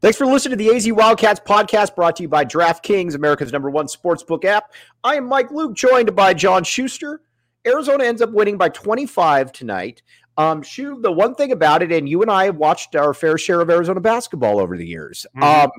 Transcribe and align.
Thanks 0.00 0.16
for 0.16 0.24
listening 0.24 0.56
to 0.56 0.64
the 0.64 0.74
AZ 0.74 0.90
Wildcats 0.90 1.40
podcast 1.40 1.94
brought 1.94 2.16
to 2.16 2.22
you 2.22 2.28
by 2.28 2.42
DraftKings, 2.42 3.14
America's 3.14 3.52
number 3.52 3.68
one 3.68 3.84
sportsbook 3.84 4.46
app. 4.46 4.72
I 5.04 5.16
am 5.16 5.26
Mike 5.26 5.50
Luke, 5.50 5.74
joined 5.74 6.16
by 6.16 6.32
John 6.32 6.64
Schuster. 6.64 7.20
Arizona 7.66 8.04
ends 8.04 8.22
up 8.22 8.30
winning 8.30 8.56
by 8.56 8.70
25 8.70 9.52
tonight. 9.52 10.02
Um, 10.38 10.62
Shu, 10.62 11.02
the 11.02 11.12
one 11.12 11.34
thing 11.34 11.52
about 11.52 11.82
it, 11.82 11.92
and 11.92 12.08
you 12.08 12.22
and 12.22 12.30
I 12.30 12.46
have 12.46 12.56
watched 12.56 12.96
our 12.96 13.12
fair 13.12 13.36
share 13.36 13.60
of 13.60 13.68
Arizona 13.68 14.00
basketball 14.00 14.58
over 14.58 14.78
the 14.78 14.86
years. 14.86 15.26
Mm-hmm. 15.36 15.64
Um, 15.66 15.70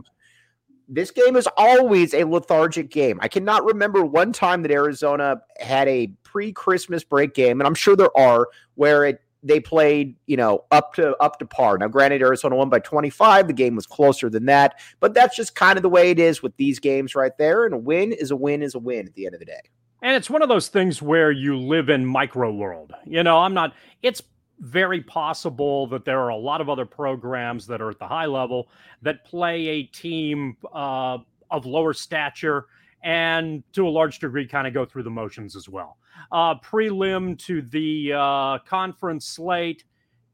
this 0.88 1.10
game 1.10 1.36
is 1.36 1.50
always 1.58 2.14
a 2.14 2.24
lethargic 2.24 2.92
game. 2.92 3.18
I 3.24 3.28
cannot 3.28 3.66
remember 3.66 4.06
one 4.06 4.34
time 4.34 4.62
that 4.62 4.72
Arizona 4.72 5.42
had 5.60 5.88
a 5.88 6.14
pre-Christmas 6.22 7.04
break 7.04 7.34
game, 7.34 7.60
and 7.60 7.66
I'm 7.66 7.74
sure 7.74 7.96
there 7.96 8.16
are 8.16 8.50
where 8.76 9.04
it 9.04 9.20
they 9.44 9.60
played, 9.60 10.16
you 10.28 10.38
know, 10.38 10.66
up 10.72 10.94
to 10.96 11.16
up 11.18 11.40
to 11.40 11.46
par. 11.46 11.78
Now, 11.78 11.88
granted, 11.88 12.22
Arizona 12.22 12.56
won 12.56 12.70
by 12.70 12.80
25. 12.80 13.48
The 13.48 13.54
game 13.54 13.76
was 13.76 13.88
closer 13.88 14.30
than 14.30 14.46
that, 14.46 14.80
but 15.00 15.14
that's 15.14 15.36
just 15.36 15.56
kind 15.56 15.78
of 15.78 15.84
the 15.84 15.90
way 15.90 16.12
it 16.12 16.20
is 16.20 16.44
with 16.44 16.56
these 16.58 16.80
games 16.80 17.16
right 17.16 17.36
there. 17.38 17.66
And 17.66 17.74
a 17.74 17.78
win 17.78 18.12
is 18.12 18.32
a 18.32 18.36
win 18.36 18.62
is 18.62 18.76
a 18.76 18.80
win 18.80 19.08
at 19.08 19.16
the 19.16 19.26
end 19.26 19.36
of 19.36 19.40
the 19.40 19.46
day. 19.46 19.62
And 20.04 20.16
it's 20.16 20.30
one 20.30 20.42
of 20.42 20.50
those 20.50 20.68
things 20.68 21.02
where 21.02 21.32
you 21.32 21.58
live 21.58 21.90
in 21.90 22.06
micro 22.06 22.52
world. 22.52 22.94
You 23.06 23.24
know, 23.24 23.40
I'm 23.40 23.54
not. 23.54 23.74
It's 24.02 24.22
very 24.60 25.02
possible 25.02 25.88
that 25.88 26.06
there 26.06 26.20
are 26.20 26.30
a 26.30 26.38
lot 26.38 26.62
of 26.62 26.70
other 26.70 26.86
programs 26.86 27.66
that 27.68 27.82
are 27.82 27.90
at 27.90 28.00
the 28.00 28.08
high 28.08 28.28
level 28.28 28.70
that 29.02 29.26
play 29.26 29.68
a 29.68 29.84
team 29.84 30.56
uh, 30.74 31.18
of 31.50 31.66
lower 31.66 31.94
stature 31.94 32.68
and 33.04 33.64
to 33.74 33.88
a 33.88 33.90
large 33.90 34.20
degree 34.20 34.48
kind 34.48 34.68
of 34.68 34.74
go 34.74 34.86
through 34.86 35.02
the 35.02 35.10
motions 35.10 35.56
as 35.56 35.68
well 35.68 35.98
uh, 36.32 36.56
prelim 36.60 37.38
to 37.40 37.62
the 37.62 38.14
uh, 38.14 38.58
conference 38.60 39.26
slate. 39.26 39.84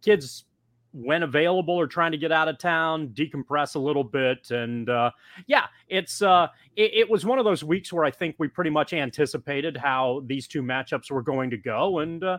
Kids, 0.02 0.46
when 0.92 1.24
available, 1.24 1.80
are 1.80 1.88
trying 1.88 2.12
to 2.12 2.18
get 2.18 2.32
out 2.32 2.48
of 2.48 2.58
town, 2.58 3.10
decompress 3.10 3.76
a 3.76 3.80
little 3.80 4.04
bit, 4.04 4.52
and 4.52 4.90
uh, 4.90 5.12
yeah, 5.48 5.66
it's 5.90 6.22
uh, 6.22 6.48
it, 6.76 6.92
it, 6.94 7.10
was 7.10 7.26
one 7.26 7.40
of 7.40 7.46
those 7.46 7.64
weeks 7.64 7.92
where 7.92 8.06
I 8.06 8.12
think 8.12 8.36
we 8.40 8.48
pretty 8.48 8.70
much 8.70 8.94
anticipated 8.94 9.78
how 9.78 10.24
these 10.26 10.48
two 10.48 10.62
matchups 10.62 11.12
were 11.12 11.22
going 11.22 11.50
to 11.50 11.58
go, 11.58 12.00
and 12.00 12.24
uh, 12.24 12.38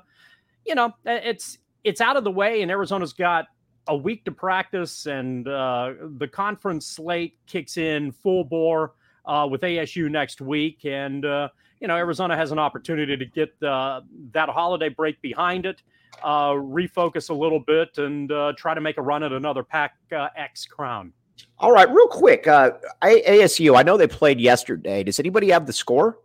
you 0.64 0.74
know, 0.74 0.92
it's 1.04 1.58
it's 1.84 2.00
out 2.00 2.16
of 2.16 2.24
the 2.24 2.30
way, 2.30 2.62
and 2.62 2.70
Arizona's 2.70 3.12
got 3.12 3.46
a 3.88 3.96
week 3.96 4.24
to 4.24 4.32
practice, 4.32 5.06
and 5.06 5.48
uh, 5.48 5.94
the 6.18 6.28
conference 6.28 6.86
slate 6.86 7.36
kicks 7.46 7.76
in 7.76 8.12
full 8.12 8.44
bore 8.44 8.92
uh, 9.24 9.46
with 9.50 9.62
ASU 9.62 10.10
next 10.10 10.40
week, 10.40 10.84
and 10.84 11.24
uh, 11.24 11.48
you 11.80 11.88
know, 11.88 11.96
Arizona 11.96 12.36
has 12.36 12.52
an 12.52 12.58
opportunity 12.58 13.16
to 13.16 13.24
get 13.24 13.54
uh, 13.62 14.00
that 14.32 14.48
holiday 14.48 14.88
break 14.88 15.20
behind 15.22 15.66
it, 15.66 15.82
uh, 16.22 16.50
refocus 16.50 17.30
a 17.30 17.34
little 17.34 17.60
bit, 17.60 17.98
and 17.98 18.30
uh, 18.32 18.52
try 18.56 18.74
to 18.74 18.80
make 18.80 18.98
a 18.98 19.02
run 19.02 19.22
at 19.22 19.32
another 19.32 19.62
Pac 19.62 19.94
uh, 20.12 20.28
X 20.36 20.66
crown. 20.66 21.12
All 21.58 21.72
right, 21.72 21.88
real 21.88 22.08
quick, 22.08 22.46
uh, 22.46 22.72
ASU. 23.02 23.76
I 23.76 23.82
know 23.82 23.96
they 23.96 24.08
played 24.08 24.40
yesterday. 24.40 25.04
Does 25.04 25.20
anybody 25.20 25.50
have 25.50 25.66
the 25.66 25.72
score? 25.72 26.18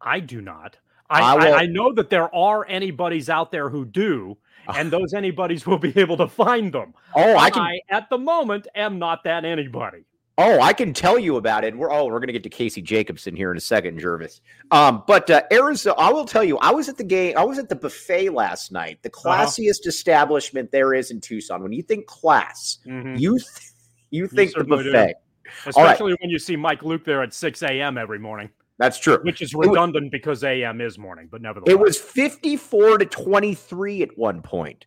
I 0.00 0.20
do 0.20 0.40
not. 0.40 0.78
I, 1.08 1.20
I, 1.20 1.52
I 1.58 1.66
know 1.66 1.92
that 1.92 2.10
there 2.10 2.34
are 2.34 2.66
anybody's 2.68 3.28
out 3.28 3.52
there 3.52 3.68
who 3.68 3.84
do, 3.84 4.36
and 4.74 4.90
those 4.90 5.14
anybody's 5.14 5.66
will 5.66 5.78
be 5.78 5.92
able 5.98 6.16
to 6.16 6.28
find 6.28 6.72
them. 6.72 6.94
Oh, 7.14 7.36
I 7.36 7.50
can. 7.50 7.62
I, 7.62 7.80
at 7.90 8.08
the 8.10 8.18
moment, 8.18 8.68
am 8.74 8.98
not 8.98 9.24
that 9.24 9.44
anybody. 9.44 10.04
Oh, 10.38 10.60
I 10.60 10.74
can 10.74 10.92
tell 10.92 11.18
you 11.18 11.36
about 11.36 11.64
it. 11.64 11.74
We're 11.74 11.90
oh, 11.90 12.06
we're 12.06 12.20
gonna 12.20 12.32
get 12.32 12.42
to 12.42 12.50
Casey 12.50 12.82
Jacobsen 12.82 13.34
here 13.34 13.50
in 13.50 13.56
a 13.56 13.60
second, 13.60 13.98
Jervis. 13.98 14.42
Um, 14.70 15.02
but 15.06 15.30
uh, 15.30 15.42
Arizona, 15.50 15.96
I 15.98 16.12
will 16.12 16.26
tell 16.26 16.44
you, 16.44 16.58
I 16.58 16.72
was 16.72 16.90
at 16.90 16.98
the 16.98 17.04
game. 17.04 17.38
I 17.38 17.44
was 17.44 17.58
at 17.58 17.70
the 17.70 17.76
buffet 17.76 18.28
last 18.28 18.70
night, 18.70 18.98
the 19.02 19.08
uh-huh. 19.08 19.46
classiest 19.46 19.80
uh-huh. 19.80 19.88
establishment 19.88 20.70
there 20.70 20.92
is 20.92 21.10
in 21.10 21.22
Tucson. 21.22 21.62
When 21.62 21.72
you 21.72 21.82
think 21.82 22.06
class, 22.06 22.78
mm-hmm. 22.86 23.14
you 23.14 23.38
th- 23.38 23.70
you 24.10 24.28
think 24.28 24.54
you 24.54 24.62
the 24.62 24.68
buffet, 24.68 25.14
do. 25.14 25.50
especially 25.70 26.12
right. 26.12 26.20
when 26.20 26.30
you 26.30 26.38
see 26.38 26.54
Mike 26.54 26.82
Luke 26.82 27.04
there 27.06 27.22
at 27.22 27.32
six 27.32 27.62
a.m. 27.62 27.96
every 27.96 28.18
morning. 28.18 28.50
That's 28.78 28.98
true. 28.98 29.18
Which 29.22 29.40
is 29.40 29.54
redundant 29.54 30.04
was, 30.04 30.10
because 30.10 30.44
a.m. 30.44 30.82
is 30.82 30.98
morning, 30.98 31.28
but 31.30 31.40
nevertheless, 31.40 31.72
it 31.72 31.78
was 31.80 31.96
fifty-four 31.96 32.98
to 32.98 33.06
twenty-three 33.06 34.02
at 34.02 34.10
one 34.18 34.42
point. 34.42 34.84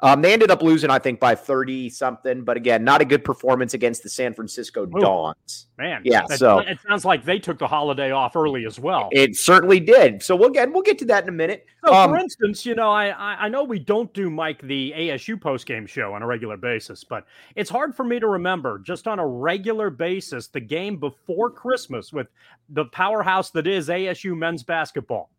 Um, 0.00 0.20
they 0.20 0.34
ended 0.34 0.50
up 0.50 0.62
losing, 0.62 0.90
I 0.90 0.98
think, 0.98 1.20
by 1.20 1.34
30 1.34 1.88
something, 1.88 2.44
but 2.44 2.58
again, 2.58 2.84
not 2.84 3.00
a 3.00 3.04
good 3.04 3.24
performance 3.24 3.72
against 3.72 4.02
the 4.02 4.10
San 4.10 4.34
Francisco 4.34 4.82
Ooh, 4.84 5.00
Dons. 5.00 5.68
Man, 5.78 6.02
yeah. 6.04 6.26
So 6.26 6.58
it 6.58 6.78
sounds 6.86 7.06
like 7.06 7.24
they 7.24 7.38
took 7.38 7.58
the 7.58 7.66
holiday 7.66 8.10
off 8.10 8.36
early 8.36 8.66
as 8.66 8.78
well. 8.78 9.08
It 9.12 9.36
certainly 9.36 9.80
did. 9.80 10.22
So 10.22 10.36
we'll 10.36 10.50
get 10.50 10.70
we'll 10.70 10.82
get 10.82 10.98
to 10.98 11.06
that 11.06 11.22
in 11.22 11.30
a 11.30 11.32
minute. 11.32 11.64
So, 11.84 11.94
um, 11.94 12.10
for 12.10 12.18
instance, 12.18 12.66
you 12.66 12.74
know, 12.74 12.90
I 12.90 13.08
I 13.46 13.48
know 13.48 13.64
we 13.64 13.78
don't 13.78 14.12
do 14.12 14.28
Mike 14.28 14.60
the 14.60 14.92
ASU 14.94 15.40
post 15.40 15.64
game 15.64 15.86
show 15.86 16.12
on 16.12 16.22
a 16.22 16.26
regular 16.26 16.58
basis, 16.58 17.02
but 17.02 17.24
it's 17.54 17.70
hard 17.70 17.94
for 17.94 18.04
me 18.04 18.20
to 18.20 18.26
remember 18.26 18.78
just 18.80 19.08
on 19.08 19.18
a 19.18 19.26
regular 19.26 19.88
basis 19.88 20.48
the 20.48 20.60
game 20.60 20.98
before 20.98 21.50
Christmas 21.50 22.12
with 22.12 22.26
the 22.68 22.84
powerhouse 22.86 23.50
that 23.50 23.66
is 23.66 23.88
ASU 23.88 24.36
men's 24.36 24.62
basketball 24.62 25.30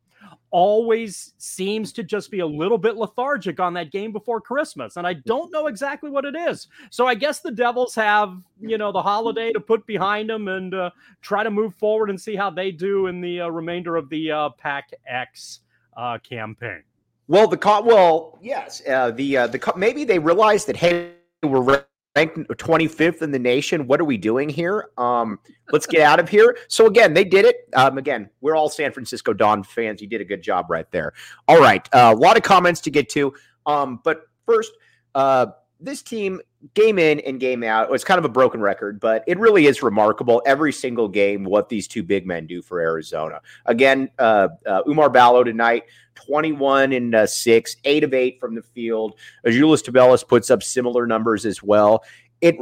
always 0.49 1.33
seems 1.37 1.91
to 1.93 2.03
just 2.03 2.31
be 2.31 2.39
a 2.39 2.47
little 2.47 2.77
bit 2.77 2.95
lethargic 2.95 3.59
on 3.59 3.73
that 3.73 3.91
game 3.91 4.11
before 4.11 4.39
Christmas. 4.39 4.97
And 4.97 5.05
I 5.05 5.13
don't 5.13 5.51
know 5.51 5.67
exactly 5.67 6.09
what 6.09 6.25
it 6.25 6.35
is. 6.35 6.67
So 6.89 7.05
I 7.05 7.15
guess 7.15 7.41
the 7.41 7.51
Devils 7.51 7.95
have, 7.95 8.41
you 8.59 8.77
know, 8.77 8.91
the 8.91 9.01
holiday 9.01 9.51
to 9.51 9.59
put 9.59 9.85
behind 9.85 10.29
them 10.29 10.47
and 10.47 10.73
uh, 10.73 10.89
try 11.21 11.43
to 11.43 11.51
move 11.51 11.75
forward 11.75 12.09
and 12.09 12.19
see 12.19 12.35
how 12.35 12.49
they 12.49 12.71
do 12.71 13.07
in 13.07 13.21
the 13.21 13.41
uh, 13.41 13.47
remainder 13.49 13.95
of 13.95 14.09
the 14.09 14.31
uh, 14.31 14.49
Pac 14.49 14.91
X 15.05 15.59
uh, 15.95 16.17
campaign. 16.19 16.83
Well, 17.27 17.47
the 17.47 17.59
well, 17.83 18.39
yes, 18.41 18.81
uh, 18.87 19.11
the 19.11 19.37
uh, 19.37 19.47
the 19.47 19.73
maybe 19.75 20.05
they 20.05 20.17
realized 20.17 20.67
that 20.67 20.77
hey, 20.77 21.11
we're 21.43 21.83
ranked 22.17 22.37
25th 22.37 23.21
in 23.21 23.31
the 23.31 23.37
nation. 23.39 23.85
What 23.85 24.01
are 24.01 24.05
we 24.05 24.17
doing 24.17 24.49
here? 24.49 24.89
Um, 24.97 25.39
let's 25.71 25.85
get 25.85 26.01
out 26.01 26.19
of 26.19 26.27
here. 26.27 26.57
So 26.69 26.85
again, 26.85 27.13
they 27.13 27.23
did 27.23 27.45
it. 27.45 27.69
Um, 27.73 27.97
again, 27.97 28.29
we're 28.41 28.55
all 28.55 28.69
San 28.69 28.91
Francisco 28.91 29.33
Don 29.33 29.63
fans. 29.63 30.01
You 30.01 30.07
did 30.07 30.21
a 30.21 30.25
good 30.25 30.41
job 30.41 30.67
right 30.69 30.89
there. 30.91 31.13
All 31.47 31.59
right, 31.59 31.87
uh, 31.93 32.13
a 32.15 32.17
lot 32.17 32.37
of 32.37 32.43
comments 32.43 32.81
to 32.81 32.91
get 32.91 33.09
to. 33.09 33.33
Um, 33.65 33.99
but 34.03 34.23
first, 34.45 34.71
uh, 35.15 35.47
this 35.79 36.01
team 36.01 36.41
game 36.73 36.97
in 36.97 37.19
and 37.21 37.39
game 37.39 37.63
out 37.63 37.93
it's 37.93 38.03
kind 38.03 38.17
of 38.17 38.25
a 38.25 38.29
broken 38.29 38.59
record 38.59 38.99
but 38.99 39.23
it 39.27 39.37
really 39.37 39.67
is 39.67 39.83
remarkable 39.83 40.41
every 40.45 40.73
single 40.73 41.07
game 41.07 41.43
what 41.43 41.69
these 41.69 41.87
two 41.87 42.01
big 42.01 42.25
men 42.25 42.47
do 42.47 42.61
for 42.61 42.79
arizona. 42.79 43.39
Again 43.65 44.09
uh, 44.17 44.49
uh, 44.65 44.83
Oumar 44.83 45.11
Ballo 45.11 45.43
tonight 45.43 45.83
21 46.15 46.93
and 46.93 47.15
uh, 47.15 47.27
6 47.27 47.75
8 47.83 48.03
of 48.03 48.13
8 48.13 48.39
from 48.39 48.55
the 48.55 48.63
field. 48.63 49.19
Azuolas 49.45 49.83
Tubelis 49.83 50.27
puts 50.27 50.49
up 50.49 50.63
similar 50.63 51.05
numbers 51.05 51.45
as 51.45 51.61
well. 51.61 52.03
It 52.41 52.57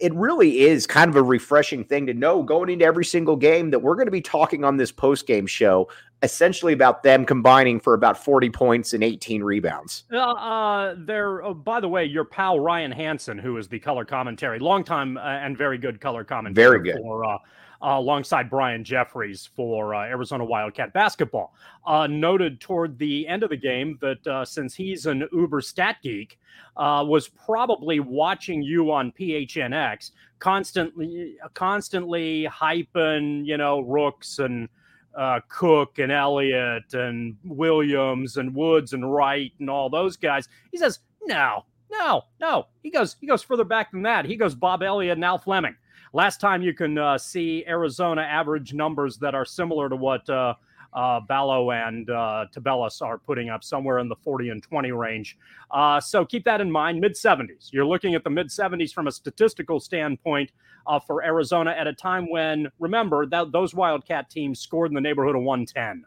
it 0.00 0.12
really 0.14 0.60
is 0.60 0.86
kind 0.86 1.08
of 1.08 1.16
a 1.16 1.22
refreshing 1.22 1.84
thing 1.84 2.06
to 2.06 2.14
know 2.14 2.42
going 2.42 2.68
into 2.68 2.84
every 2.84 3.04
single 3.04 3.36
game 3.36 3.70
that 3.70 3.78
we're 3.78 3.94
going 3.94 4.06
to 4.06 4.12
be 4.12 4.20
talking 4.20 4.64
on 4.64 4.76
this 4.76 4.90
post 4.90 5.26
game 5.26 5.46
show 5.46 5.88
essentially 6.22 6.72
about 6.72 7.02
them 7.02 7.26
combining 7.26 7.80
for 7.80 7.94
about 7.94 8.16
40 8.16 8.50
points 8.50 8.92
and 8.92 9.02
18 9.02 9.42
rebounds. 9.42 10.04
Uh, 10.12 10.18
uh 10.18 10.94
there. 10.98 11.42
Oh, 11.42 11.54
by 11.54 11.80
the 11.80 11.88
way, 11.88 12.04
your 12.04 12.24
pal 12.24 12.60
Ryan 12.60 12.92
Hansen, 12.92 13.38
who 13.38 13.56
is 13.56 13.68
the 13.68 13.78
color 13.78 14.04
commentary, 14.04 14.58
longtime 14.58 15.16
uh, 15.16 15.20
and 15.20 15.56
very 15.56 15.78
good 15.78 16.00
color 16.00 16.24
commentary, 16.24 16.80
very 16.80 16.82
good 16.82 17.00
for 17.02 17.24
uh, 17.24 17.38
uh, 17.82 17.98
alongside 17.98 18.48
Brian 18.48 18.84
Jeffries 18.84 19.48
for 19.56 19.94
uh, 19.94 20.04
Arizona 20.04 20.44
Wildcat 20.44 20.92
basketball. 20.92 21.52
Uh, 21.84 22.06
noted 22.06 22.60
toward 22.60 22.96
the 22.98 23.26
end 23.26 23.42
of 23.42 23.50
the 23.50 23.56
game 23.56 23.98
that 24.00 24.24
uh, 24.26 24.44
since 24.44 24.74
he's 24.74 25.06
an 25.06 25.26
uber 25.32 25.60
stat 25.60 25.96
geek, 26.02 26.38
uh, 26.76 27.04
was 27.06 27.28
probably 27.28 27.98
watching 27.98 28.62
you 28.62 28.92
on 28.92 29.12
PHNX, 29.12 30.12
constantly, 30.38 31.36
constantly 31.54 32.46
hyping, 32.50 33.44
you 33.44 33.56
know, 33.56 33.80
Rooks 33.80 34.38
and 34.38 34.68
uh, 35.16 35.40
Cook 35.48 35.98
and 35.98 36.12
Elliott 36.12 36.94
and 36.94 37.36
Williams 37.44 38.36
and 38.36 38.54
Woods 38.54 38.92
and 38.92 39.12
Wright 39.12 39.52
and 39.58 39.68
all 39.68 39.90
those 39.90 40.16
guys. 40.16 40.48
He 40.70 40.78
says, 40.78 41.00
no, 41.24 41.64
no, 41.90 42.22
no. 42.40 42.66
He 42.82 42.90
goes, 42.90 43.16
he 43.20 43.26
goes 43.26 43.42
further 43.42 43.64
back 43.64 43.92
than 43.92 44.02
that. 44.02 44.24
He 44.24 44.36
goes 44.36 44.54
Bob 44.54 44.82
Elliott 44.82 45.18
and 45.18 45.24
Al 45.24 45.38
Fleming. 45.38 45.76
Last 46.14 46.40
time 46.40 46.62
you 46.62 46.74
can 46.74 46.98
uh, 46.98 47.16
see 47.16 47.64
Arizona 47.66 48.22
average 48.22 48.74
numbers 48.74 49.16
that 49.18 49.34
are 49.34 49.44
similar 49.44 49.88
to 49.88 49.96
what 49.96 50.28
uh, 50.28 50.54
uh, 50.92 51.20
Ballo 51.20 51.70
and 51.70 52.08
uh, 52.10 52.46
Tubelis 52.54 53.00
are 53.02 53.18
putting 53.18 53.48
up 53.48 53.64
somewhere 53.64 53.98
in 53.98 54.08
the 54.08 54.16
40 54.16 54.50
and 54.50 54.62
20 54.62 54.92
range. 54.92 55.38
Uh, 55.70 56.00
so 56.00 56.24
keep 56.24 56.44
that 56.44 56.60
in 56.60 56.70
mind. 56.70 57.00
Mid 57.00 57.14
70s. 57.14 57.72
You're 57.72 57.86
looking 57.86 58.14
at 58.14 58.24
the 58.24 58.30
mid 58.30 58.48
70s 58.48 58.92
from 58.92 59.06
a 59.06 59.12
statistical 59.12 59.80
standpoint 59.80 60.50
uh, 60.86 60.98
for 60.98 61.24
Arizona 61.24 61.70
at 61.70 61.86
a 61.86 61.92
time 61.92 62.30
when, 62.30 62.68
remember, 62.78 63.26
that 63.26 63.52
those 63.52 63.74
Wildcat 63.74 64.30
teams 64.30 64.60
scored 64.60 64.90
in 64.90 64.94
the 64.94 65.00
neighborhood 65.00 65.36
of 65.36 65.42
110. 65.42 66.04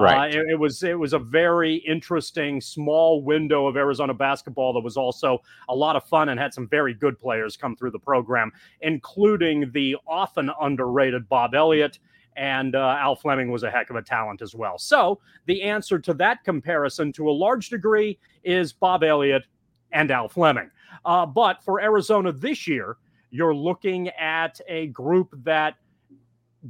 Right. 0.00 0.34
Uh, 0.34 0.40
it, 0.40 0.50
it, 0.50 0.58
was 0.58 0.82
it 0.82 0.96
was 0.96 1.12
a 1.12 1.18
very 1.18 1.76
interesting 1.76 2.60
small 2.60 3.22
window 3.22 3.66
of 3.66 3.76
Arizona 3.76 4.14
basketball 4.14 4.72
that 4.74 4.80
was 4.80 4.96
also 4.96 5.42
a 5.68 5.74
lot 5.74 5.96
of 5.96 6.04
fun 6.04 6.28
and 6.28 6.38
had 6.38 6.54
some 6.54 6.68
very 6.68 6.94
good 6.94 7.18
players 7.18 7.56
come 7.56 7.74
through 7.74 7.90
the 7.90 7.98
program, 7.98 8.52
including 8.82 9.70
the 9.72 9.96
often 10.06 10.50
underrated 10.60 11.28
Bob 11.28 11.54
Elliott. 11.54 11.98
And 12.38 12.76
uh, 12.76 12.96
Al 13.00 13.16
Fleming 13.16 13.50
was 13.50 13.64
a 13.64 13.70
heck 13.70 13.90
of 13.90 13.96
a 13.96 14.02
talent 14.02 14.42
as 14.42 14.54
well. 14.54 14.78
So 14.78 15.18
the 15.46 15.60
answer 15.62 15.98
to 15.98 16.14
that 16.14 16.44
comparison, 16.44 17.12
to 17.14 17.28
a 17.28 17.32
large 17.32 17.68
degree, 17.68 18.18
is 18.44 18.72
Bob 18.72 19.02
Elliott 19.02 19.44
and 19.90 20.10
Al 20.12 20.28
Fleming. 20.28 20.70
Uh, 21.04 21.26
but 21.26 21.62
for 21.64 21.80
Arizona 21.80 22.30
this 22.30 22.66
year, 22.66 22.96
you're 23.30 23.54
looking 23.54 24.08
at 24.10 24.60
a 24.68 24.86
group 24.88 25.34
that 25.42 25.74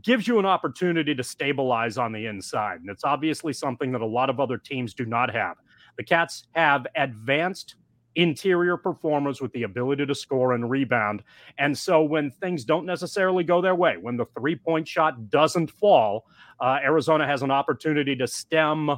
gives 0.03 0.27
you 0.27 0.39
an 0.39 0.47
opportunity 0.47 1.15
to 1.15 1.23
stabilize 1.23 1.99
on 1.99 2.13
the 2.13 2.27
inside. 2.27 2.81
And 2.81 2.91
it's 2.91 3.05
obviously 3.05 3.53
something 3.53 3.93
that 3.93 4.01
a 4.01 4.07
lot 4.07 4.31
of 4.31 4.41
other 4.41 4.59
teams 4.59 4.95
do 4.95 5.05
not 5.05 5.33
have. 5.33 5.57
The 5.99 6.05
Cats 6.05 6.45
have 6.55 6.87
advanced 6.97 7.77
interior 8.15 8.77
performers 8.77 9.41
with 9.41 9.53
the 9.53 9.63
ability 9.63 10.07
to 10.07 10.15
score 10.15 10.53
and 10.53 10.69
rebound. 10.71 11.23
And 11.59 11.77
so 11.77 12.03
when 12.03 12.31
things 12.31 12.65
don't 12.65 12.87
necessarily 12.87 13.45
go 13.45 13.61
their 13.61 13.75
way, 13.75 13.97
when 14.01 14.17
the 14.17 14.27
three 14.37 14.57
point 14.57 14.89
shot 14.89 15.31
doesn't 15.31 15.71
fall, 15.71 16.25
uh, 16.61 16.79
Arizona 16.83 17.27
has 17.27 17.43
an 17.43 17.51
opportunity 17.51 18.17
to 18.17 18.27
stem 18.27 18.91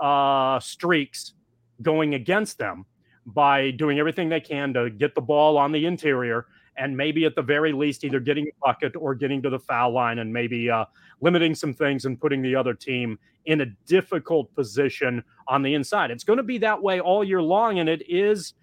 uh, 0.00 0.60
streaks 0.60 1.34
going 1.82 2.14
against 2.14 2.58
them 2.58 2.84
by 3.26 3.70
doing 3.72 3.98
everything 3.98 4.28
they 4.28 4.40
can 4.40 4.72
to 4.74 4.90
get 4.90 5.14
the 5.14 5.20
ball 5.20 5.58
on 5.58 5.72
the 5.72 5.84
interior 5.84 6.46
and 6.76 6.96
maybe 6.96 7.24
at 7.24 7.34
the 7.34 7.42
very 7.42 7.72
least 7.72 8.04
either 8.04 8.20
getting 8.20 8.46
a 8.46 8.66
bucket 8.66 8.94
or 8.96 9.14
getting 9.14 9.42
to 9.42 9.50
the 9.50 9.58
foul 9.58 9.92
line 9.92 10.18
and 10.18 10.32
maybe 10.32 10.70
uh, 10.70 10.84
limiting 11.20 11.54
some 11.54 11.72
things 11.72 12.04
and 12.04 12.20
putting 12.20 12.42
the 12.42 12.54
other 12.54 12.74
team 12.74 13.18
in 13.46 13.60
a 13.60 13.66
difficult 13.86 14.52
position 14.54 15.22
on 15.48 15.62
the 15.62 15.74
inside. 15.74 16.10
It's 16.10 16.24
going 16.24 16.38
to 16.38 16.42
be 16.42 16.58
that 16.58 16.82
way 16.82 17.00
all 17.00 17.22
year 17.22 17.42
long, 17.42 17.78
and 17.78 17.88
it 17.88 18.02
is 18.08 18.54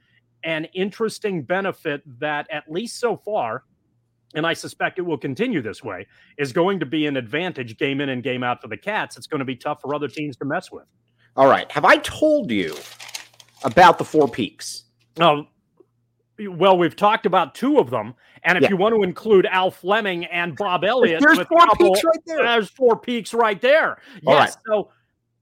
an 0.43 0.65
interesting 0.73 1.41
benefit 1.41 2.01
that 2.19 2.47
at 2.51 2.69
least 2.69 2.99
so 2.99 3.15
far 3.15 3.63
and 4.33 4.47
I 4.47 4.53
suspect 4.53 4.99
it 4.99 5.03
will 5.03 5.17
continue 5.17 5.61
this 5.61 5.83
way, 5.83 6.07
is 6.37 6.51
going 6.51 6.79
to 6.79 6.85
be 6.85 7.05
an 7.05 7.17
advantage 7.17 7.77
game 7.77 8.01
in 8.01 8.09
and 8.09 8.23
game 8.23 8.43
out 8.43 8.61
for 8.61 8.67
the 8.67 8.77
Cats. 8.77 9.17
It's 9.17 9.27
going 9.27 9.39
to 9.39 9.45
be 9.45 9.55
tough 9.55 9.81
for 9.81 9.93
other 9.93 10.07
teams 10.07 10.35
to 10.37 10.45
mess 10.45 10.71
with. 10.71 10.85
All 11.35 11.47
right. 11.47 11.71
Have 11.71 11.85
I 11.85 11.97
told 11.97 12.51
you 12.51 12.75
about 13.63 13.97
the 13.97 14.05
Four 14.05 14.27
Peaks? 14.27 14.85
No, 15.17 15.47
well, 16.39 16.77
we've 16.77 16.95
talked 16.95 17.25
about 17.25 17.55
two 17.55 17.79
of 17.79 17.89
them, 17.89 18.15
and 18.43 18.57
if 18.57 18.63
yeah. 18.63 18.69
you 18.69 18.77
want 18.77 18.95
to 18.95 19.03
include 19.03 19.45
Al 19.45 19.71
Fleming 19.71 20.25
and 20.25 20.55
Bob 20.55 20.83
Elliott, 20.83 21.21
there's 21.21 21.37
four 21.47 21.59
couple, 21.59 21.91
peaks 21.91 22.03
right 22.03 22.19
there. 22.25 22.43
There's 22.43 22.69
four 22.69 22.97
peaks 22.97 23.33
right 23.33 23.61
there. 23.61 23.99
Yes. 24.21 24.23
Right. 24.25 24.55
So 24.67 24.89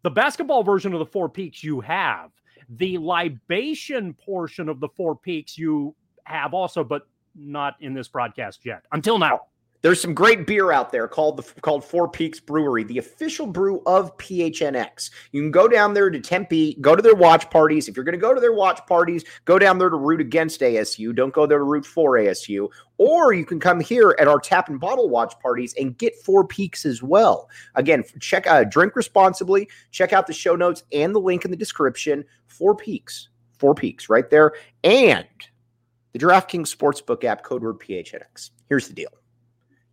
the 0.03 0.11
basketball 0.11 0.63
version 0.63 0.93
of 0.93 0.99
the 0.99 1.05
four 1.05 1.29
peaks 1.29 1.63
you 1.63 1.81
have. 1.81 2.31
The 2.77 2.97
libation 2.97 4.13
portion 4.13 4.69
of 4.69 4.79
the 4.79 4.87
four 4.95 5.15
peaks 5.15 5.57
you 5.57 5.93
have 6.25 6.53
also, 6.53 6.83
but 6.83 7.07
not 7.35 7.75
in 7.81 7.93
this 7.93 8.07
broadcast 8.07 8.65
yet. 8.65 8.83
Until 8.91 9.19
now. 9.19 9.41
There's 9.81 9.99
some 9.99 10.13
great 10.13 10.45
beer 10.45 10.71
out 10.71 10.91
there 10.91 11.07
called 11.07 11.37
the 11.37 11.61
called 11.61 11.83
Four 11.83 12.07
Peaks 12.07 12.39
Brewery, 12.39 12.83
the 12.83 12.99
official 12.99 13.47
brew 13.47 13.81
of 13.87 14.15
PHNX. 14.17 15.09
You 15.31 15.41
can 15.41 15.49
go 15.49 15.67
down 15.67 15.95
there 15.95 16.11
to 16.11 16.19
Tempe, 16.19 16.77
go 16.81 16.95
to 16.95 17.01
their 17.01 17.15
watch 17.15 17.49
parties. 17.49 17.87
If 17.87 17.95
you're 17.95 18.05
going 18.05 18.13
to 18.13 18.21
go 18.21 18.35
to 18.35 18.39
their 18.39 18.53
watch 18.53 18.79
parties, 18.85 19.23
go 19.45 19.57
down 19.57 19.79
there 19.79 19.89
to 19.89 19.95
root 19.95 20.21
against 20.21 20.61
ASU. 20.61 21.15
Don't 21.15 21.33
go 21.33 21.47
there 21.47 21.57
to 21.57 21.63
root 21.63 21.87
for 21.87 22.11
ASU. 22.11 22.69
Or 22.99 23.33
you 23.33 23.43
can 23.43 23.59
come 23.59 23.79
here 23.79 24.15
at 24.19 24.27
our 24.27 24.39
tap 24.39 24.69
and 24.69 24.79
bottle 24.79 25.09
watch 25.09 25.33
parties 25.39 25.73
and 25.79 25.97
get 25.97 26.15
Four 26.23 26.45
Peaks 26.45 26.85
as 26.85 27.01
well. 27.01 27.49
Again, 27.73 28.03
check 28.19 28.45
uh, 28.45 28.63
drink 28.65 28.95
responsibly. 28.95 29.67
Check 29.89 30.13
out 30.13 30.27
the 30.27 30.33
show 30.33 30.55
notes 30.55 30.83
and 30.91 31.15
the 31.15 31.19
link 31.19 31.43
in 31.43 31.49
the 31.49 31.57
description. 31.57 32.23
Four 32.45 32.75
Peaks, 32.75 33.29
Four 33.57 33.73
Peaks, 33.73 34.09
right 34.09 34.29
there, 34.29 34.53
and 34.83 35.25
the 36.13 36.19
DraftKings 36.19 36.75
Sportsbook 36.75 37.23
app, 37.23 37.41
code 37.41 37.63
word 37.63 37.79
PHNX. 37.79 38.51
Here's 38.69 38.87
the 38.87 38.93
deal 38.93 39.09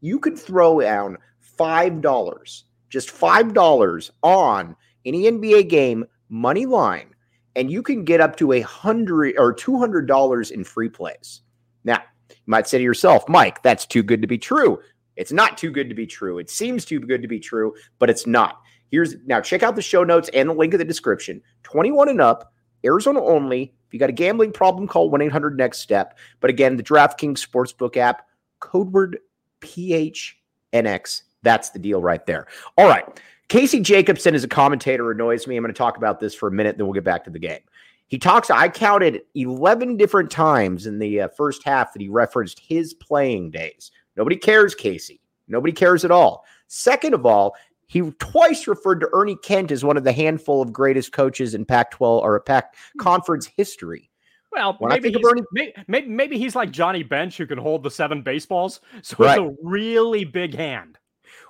you 0.00 0.18
could 0.18 0.38
throw 0.38 0.80
down 0.80 1.16
$5, 1.58 2.62
just 2.88 3.08
$5 3.08 4.10
on 4.22 4.76
any 5.04 5.24
NBA 5.24 5.68
game 5.68 6.04
money 6.28 6.66
line, 6.66 7.14
and 7.56 7.70
you 7.70 7.82
can 7.82 8.04
get 8.04 8.20
up 8.20 8.36
to 8.36 8.52
a 8.52 8.60
hundred 8.60 9.34
or 9.38 9.54
$200 9.54 10.50
in 10.50 10.64
free 10.64 10.88
plays. 10.88 11.40
Now, 11.84 12.02
you 12.30 12.36
might 12.46 12.68
say 12.68 12.78
to 12.78 12.84
yourself, 12.84 13.28
Mike, 13.28 13.62
that's 13.62 13.86
too 13.86 14.02
good 14.02 14.22
to 14.22 14.28
be 14.28 14.38
true. 14.38 14.78
It's 15.16 15.32
not 15.32 15.58
too 15.58 15.70
good 15.70 15.88
to 15.88 15.94
be 15.94 16.06
true. 16.06 16.38
It 16.38 16.50
seems 16.50 16.84
too 16.84 17.00
good 17.00 17.22
to 17.22 17.28
be 17.28 17.40
true, 17.40 17.74
but 17.98 18.10
it's 18.10 18.26
not. 18.26 18.60
Here's 18.90 19.16
now 19.26 19.40
check 19.40 19.62
out 19.62 19.76
the 19.76 19.82
show 19.82 20.04
notes 20.04 20.30
and 20.32 20.48
the 20.48 20.54
link 20.54 20.72
in 20.72 20.78
the 20.78 20.84
description. 20.84 21.42
21 21.64 22.08
and 22.08 22.20
up, 22.20 22.52
Arizona 22.84 23.22
only. 23.22 23.74
If 23.86 23.94
you 23.94 23.98
got 23.98 24.10
a 24.10 24.14
gambling 24.14 24.52
problem, 24.52 24.86
call 24.86 25.10
1 25.10 25.20
800 25.22 25.56
Next 25.56 25.80
Step. 25.80 26.16
But 26.40 26.50
again, 26.50 26.76
the 26.76 26.82
DraftKings 26.82 27.44
Sportsbook 27.44 27.96
app, 27.96 28.26
code 28.60 28.92
word 28.92 29.18
PHNX. 29.60 31.22
That's 31.42 31.70
the 31.70 31.78
deal 31.78 32.00
right 32.00 32.24
there. 32.26 32.46
All 32.76 32.88
right. 32.88 33.04
Casey 33.48 33.80
Jacobsen 33.80 34.34
as 34.34 34.44
a 34.44 34.48
commentator 34.48 35.10
annoys 35.10 35.46
me. 35.46 35.56
I'm 35.56 35.62
going 35.62 35.72
to 35.72 35.78
talk 35.78 35.96
about 35.96 36.20
this 36.20 36.34
for 36.34 36.48
a 36.48 36.52
minute, 36.52 36.76
then 36.76 36.86
we'll 36.86 36.94
get 36.94 37.04
back 37.04 37.24
to 37.24 37.30
the 37.30 37.38
game. 37.38 37.60
He 38.08 38.18
talks, 38.18 38.50
I 38.50 38.68
counted 38.68 39.22
11 39.34 39.96
different 39.96 40.30
times 40.30 40.86
in 40.86 40.98
the 40.98 41.22
uh, 41.22 41.28
first 41.28 41.62
half 41.64 41.92
that 41.92 42.02
he 42.02 42.08
referenced 42.08 42.58
his 42.58 42.94
playing 42.94 43.50
days. 43.50 43.90
Nobody 44.16 44.36
cares, 44.36 44.74
Casey. 44.74 45.20
Nobody 45.46 45.72
cares 45.72 46.04
at 46.04 46.10
all. 46.10 46.44
Second 46.68 47.14
of 47.14 47.24
all, 47.24 47.54
he 47.86 48.02
twice 48.18 48.66
referred 48.66 49.00
to 49.00 49.08
Ernie 49.12 49.36
Kent 49.36 49.70
as 49.70 49.84
one 49.84 49.96
of 49.96 50.04
the 50.04 50.12
handful 50.12 50.60
of 50.60 50.72
greatest 50.72 51.12
coaches 51.12 51.54
in 51.54 51.64
Pac 51.64 51.90
12 51.92 52.22
or 52.22 52.40
Pac 52.40 52.74
conference 52.98 53.46
history. 53.46 54.07
Well, 54.52 54.76
when 54.78 54.90
maybe, 54.90 55.10
he's, 55.12 55.24
Ernie, 55.24 55.42
maybe, 55.86 56.08
maybe 56.08 56.38
he's 56.38 56.56
like 56.56 56.70
Johnny 56.70 57.02
Bench 57.02 57.36
who 57.36 57.46
can 57.46 57.58
hold 57.58 57.82
the 57.82 57.90
seven 57.90 58.22
baseballs. 58.22 58.80
So 59.02 59.16
right. 59.18 59.38
it's 59.38 59.50
a 59.50 59.56
really 59.62 60.24
big 60.24 60.54
hand. 60.54 60.98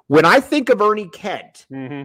When 0.08 0.24
I 0.24 0.40
think 0.40 0.68
of 0.68 0.80
Ernie 0.80 1.08
Kent, 1.08 1.66
mm-hmm. 1.72 2.02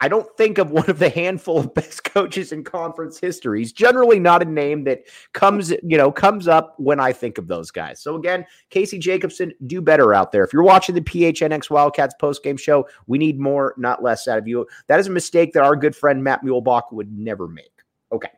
I 0.00 0.08
don't 0.08 0.28
think 0.36 0.58
of 0.58 0.70
one 0.70 0.88
of 0.90 0.98
the 0.98 1.08
handful 1.08 1.58
of 1.58 1.74
best 1.74 2.04
coaches 2.04 2.52
in 2.52 2.64
conference 2.64 3.18
history. 3.18 3.60
He's 3.60 3.72
generally 3.72 4.18
not 4.18 4.42
a 4.42 4.44
name 4.44 4.84
that 4.84 5.02
comes, 5.32 5.70
you 5.70 5.96
know, 5.96 6.12
comes 6.12 6.48
up 6.48 6.74
when 6.78 7.00
I 7.00 7.12
think 7.12 7.38
of 7.38 7.48
those 7.48 7.70
guys. 7.70 8.00
So 8.00 8.16
again, 8.16 8.44
Casey 8.70 8.98
Jacobsen, 8.98 9.52
do 9.66 9.80
better 9.80 10.12
out 10.12 10.32
there. 10.32 10.44
If 10.44 10.52
you're 10.52 10.62
watching 10.62 10.94
the 10.94 11.00
PHNX 11.00 11.70
Wildcats 11.70 12.14
post-game 12.20 12.56
show, 12.56 12.86
we 13.06 13.18
need 13.18 13.38
more, 13.38 13.74
not 13.78 14.02
less 14.02 14.28
out 14.28 14.38
of 14.38 14.46
you. 14.46 14.66
That 14.86 15.00
is 15.00 15.06
a 15.06 15.12
mistake 15.12 15.52
that 15.54 15.64
our 15.64 15.76
good 15.76 15.96
friend 15.96 16.22
Matt 16.22 16.42
Muehlebach 16.42 16.92
would 16.92 17.10
never 17.16 17.48
make. 17.48 17.72
Okay. 18.12 18.30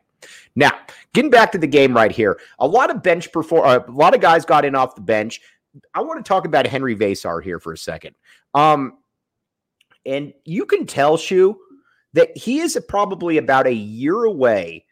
Now, 0.55 0.71
getting 1.13 1.31
back 1.31 1.51
to 1.53 1.57
the 1.57 1.67
game 1.67 1.95
right 1.95 2.11
here, 2.11 2.39
a 2.59 2.67
lot 2.67 2.89
of 2.89 3.03
bench 3.03 3.31
perform, 3.31 3.67
uh, 3.67 3.79
a 3.87 3.91
lot 3.91 4.15
of 4.15 4.21
guys 4.21 4.45
got 4.45 4.65
in 4.65 4.75
off 4.75 4.95
the 4.95 5.01
bench. 5.01 5.41
I 5.93 6.01
want 6.01 6.23
to 6.23 6.27
talk 6.27 6.45
about 6.45 6.67
Henry 6.67 6.95
Veesaar 6.95 7.43
here 7.43 7.59
for 7.59 7.73
a 7.73 7.77
second. 7.77 8.15
Um, 8.53 8.97
and 10.05 10.33
you 10.45 10.65
can 10.65 10.85
tell 10.85 11.17
Shu 11.17 11.57
that 12.13 12.35
he 12.35 12.59
is 12.59 12.77
probably 12.87 13.37
about 13.37 13.67
a 13.67 13.73
year 13.73 14.23
away 14.23 14.85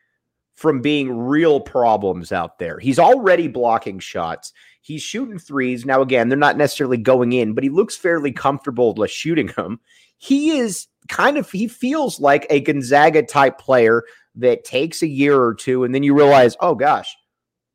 from 0.53 0.81
being 0.81 1.15
real 1.15 1.59
problems 1.59 2.31
out 2.31 2.59
there. 2.59 2.79
He's 2.79 2.99
already 2.99 3.47
blocking 3.47 3.99
shots. 3.99 4.53
He's 4.81 5.01
shooting 5.01 5.37
threes. 5.37 5.85
Now, 5.85 6.01
again, 6.01 6.29
they're 6.29 6.37
not 6.37 6.57
necessarily 6.57 6.97
going 6.97 7.33
in, 7.33 7.53
but 7.53 7.63
he 7.63 7.69
looks 7.69 7.95
fairly 7.95 8.31
comfortable 8.31 8.93
with 8.93 9.11
shooting 9.11 9.47
them. 9.55 9.79
He 10.17 10.57
is 10.57 10.87
kind 11.09 11.37
of, 11.37 11.51
he 11.51 11.67
feels 11.67 12.19
like 12.19 12.47
a 12.49 12.59
Gonzaga 12.59 13.23
type 13.23 13.59
player 13.59 14.03
that 14.37 14.63
takes 14.63 15.01
a 15.01 15.07
year 15.07 15.41
or 15.41 15.53
two, 15.53 15.83
and 15.83 15.93
then 15.93 16.03
you 16.03 16.13
realize, 16.13 16.55
oh 16.59 16.75
gosh, 16.75 17.15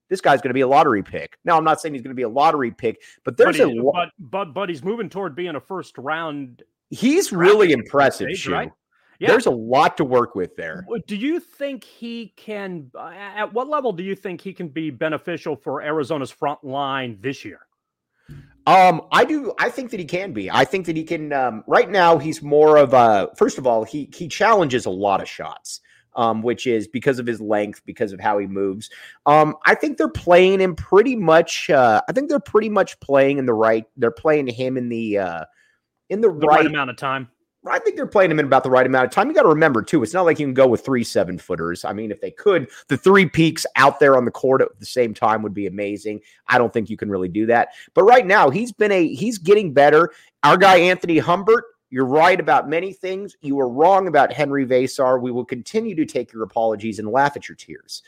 this 0.08 0.20
guy's 0.20 0.40
going 0.40 0.50
to 0.50 0.54
be 0.54 0.60
a 0.60 0.68
lottery 0.68 1.02
pick. 1.02 1.38
Now, 1.44 1.56
I'm 1.56 1.64
not 1.64 1.80
saying 1.80 1.94
he's 1.94 2.02
going 2.02 2.10
to 2.10 2.14
be 2.14 2.22
a 2.22 2.28
lottery 2.28 2.70
pick, 2.70 3.00
but 3.24 3.36
there's 3.36 3.58
but 3.58 3.68
a 3.68 3.90
but, 3.92 4.08
but 4.18 4.54
but 4.54 4.68
he's 4.68 4.84
moving 4.84 5.08
toward 5.08 5.34
being 5.34 5.56
a 5.56 5.60
first 5.60 5.96
round. 5.98 6.62
He's 6.90 7.32
really 7.32 7.72
impressive, 7.72 8.28
stage, 8.30 8.48
right? 8.48 8.72
Yeah. 9.18 9.28
There's 9.28 9.46
a 9.46 9.50
lot 9.50 9.96
to 9.98 10.04
work 10.04 10.34
with 10.34 10.56
there. 10.56 10.84
Do 11.06 11.16
you 11.16 11.38
think 11.38 11.84
he 11.84 12.32
can? 12.36 12.90
Uh, 12.94 13.12
at 13.14 13.52
what 13.52 13.68
level 13.68 13.92
do 13.92 14.02
you 14.02 14.16
think 14.16 14.40
he 14.40 14.52
can 14.52 14.68
be 14.68 14.90
beneficial 14.90 15.54
for 15.56 15.80
Arizona's 15.80 16.30
front 16.30 16.64
line 16.64 17.18
this 17.20 17.44
year? 17.44 17.60
Um, 18.66 19.02
I 19.10 19.24
do. 19.24 19.54
I 19.58 19.70
think 19.70 19.90
that 19.92 20.00
he 20.00 20.06
can 20.06 20.32
be. 20.32 20.50
I 20.50 20.64
think 20.64 20.86
that 20.86 20.96
he 20.96 21.04
can. 21.04 21.32
Um, 21.32 21.64
right 21.66 21.90
now, 21.90 22.18
he's 22.18 22.42
more 22.42 22.76
of 22.76 22.94
a. 22.94 23.30
First 23.36 23.58
of 23.58 23.66
all, 23.66 23.84
he 23.84 24.10
he 24.14 24.28
challenges 24.28 24.86
a 24.86 24.90
lot 24.90 25.22
of 25.22 25.28
shots. 25.28 25.80
Um, 26.14 26.42
which 26.42 26.66
is 26.66 26.86
because 26.86 27.18
of 27.18 27.26
his 27.26 27.40
length, 27.40 27.80
because 27.86 28.12
of 28.12 28.20
how 28.20 28.38
he 28.38 28.46
moves. 28.46 28.90
Um, 29.24 29.56
I 29.64 29.74
think 29.74 29.96
they're 29.96 30.08
playing 30.08 30.60
him 30.60 30.76
pretty 30.76 31.16
much. 31.16 31.70
Uh, 31.70 32.02
I 32.06 32.12
think 32.12 32.28
they're 32.28 32.38
pretty 32.38 32.68
much 32.68 33.00
playing 33.00 33.38
in 33.38 33.46
the 33.46 33.54
right. 33.54 33.86
They're 33.96 34.10
playing 34.10 34.48
him 34.48 34.76
in 34.76 34.90
the 34.90 35.18
uh, 35.18 35.44
in 36.10 36.20
the, 36.20 36.28
the 36.28 36.46
right, 36.46 36.58
right 36.58 36.66
amount 36.66 36.90
of 36.90 36.96
time. 36.96 37.30
I 37.64 37.78
think 37.78 37.94
they're 37.94 38.06
playing 38.06 38.30
him 38.30 38.40
in 38.40 38.46
about 38.46 38.64
the 38.64 38.70
right 38.70 38.84
amount 38.84 39.04
of 39.04 39.12
time. 39.12 39.28
You 39.28 39.34
got 39.34 39.42
to 39.42 39.48
remember 39.48 39.82
too, 39.82 40.02
it's 40.02 40.12
not 40.12 40.24
like 40.24 40.40
you 40.40 40.46
can 40.46 40.54
go 40.54 40.66
with 40.66 40.84
three 40.84 41.04
seven 41.04 41.38
footers. 41.38 41.84
I 41.84 41.92
mean, 41.92 42.10
if 42.10 42.20
they 42.20 42.32
could, 42.32 42.68
the 42.88 42.96
three 42.96 43.26
peaks 43.26 43.64
out 43.76 44.00
there 44.00 44.16
on 44.16 44.24
the 44.24 44.32
court 44.32 44.62
at 44.62 44.68
the 44.80 44.86
same 44.86 45.14
time 45.14 45.42
would 45.42 45.54
be 45.54 45.66
amazing. 45.66 46.20
I 46.48 46.58
don't 46.58 46.72
think 46.72 46.90
you 46.90 46.96
can 46.96 47.08
really 47.08 47.28
do 47.28 47.46
that. 47.46 47.68
But 47.94 48.02
right 48.02 48.26
now, 48.26 48.50
he's 48.50 48.72
been 48.72 48.90
a 48.90 49.14
he's 49.14 49.38
getting 49.38 49.72
better. 49.72 50.10
Our 50.42 50.56
guy 50.56 50.78
Anthony 50.78 51.18
Humbert, 51.18 51.64
you're 51.92 52.06
right 52.06 52.40
about 52.40 52.70
many 52.70 52.94
things. 52.94 53.36
You 53.42 53.54
were 53.54 53.68
wrong 53.68 54.08
about 54.08 54.32
Henry 54.32 54.64
Veesaar. 54.64 55.20
We 55.20 55.30
will 55.30 55.44
continue 55.44 55.94
to 55.94 56.06
take 56.06 56.32
your 56.32 56.42
apologies 56.42 56.98
and 56.98 57.06
laugh 57.06 57.36
at 57.36 57.50
your 57.50 57.54
tears. 57.54 58.02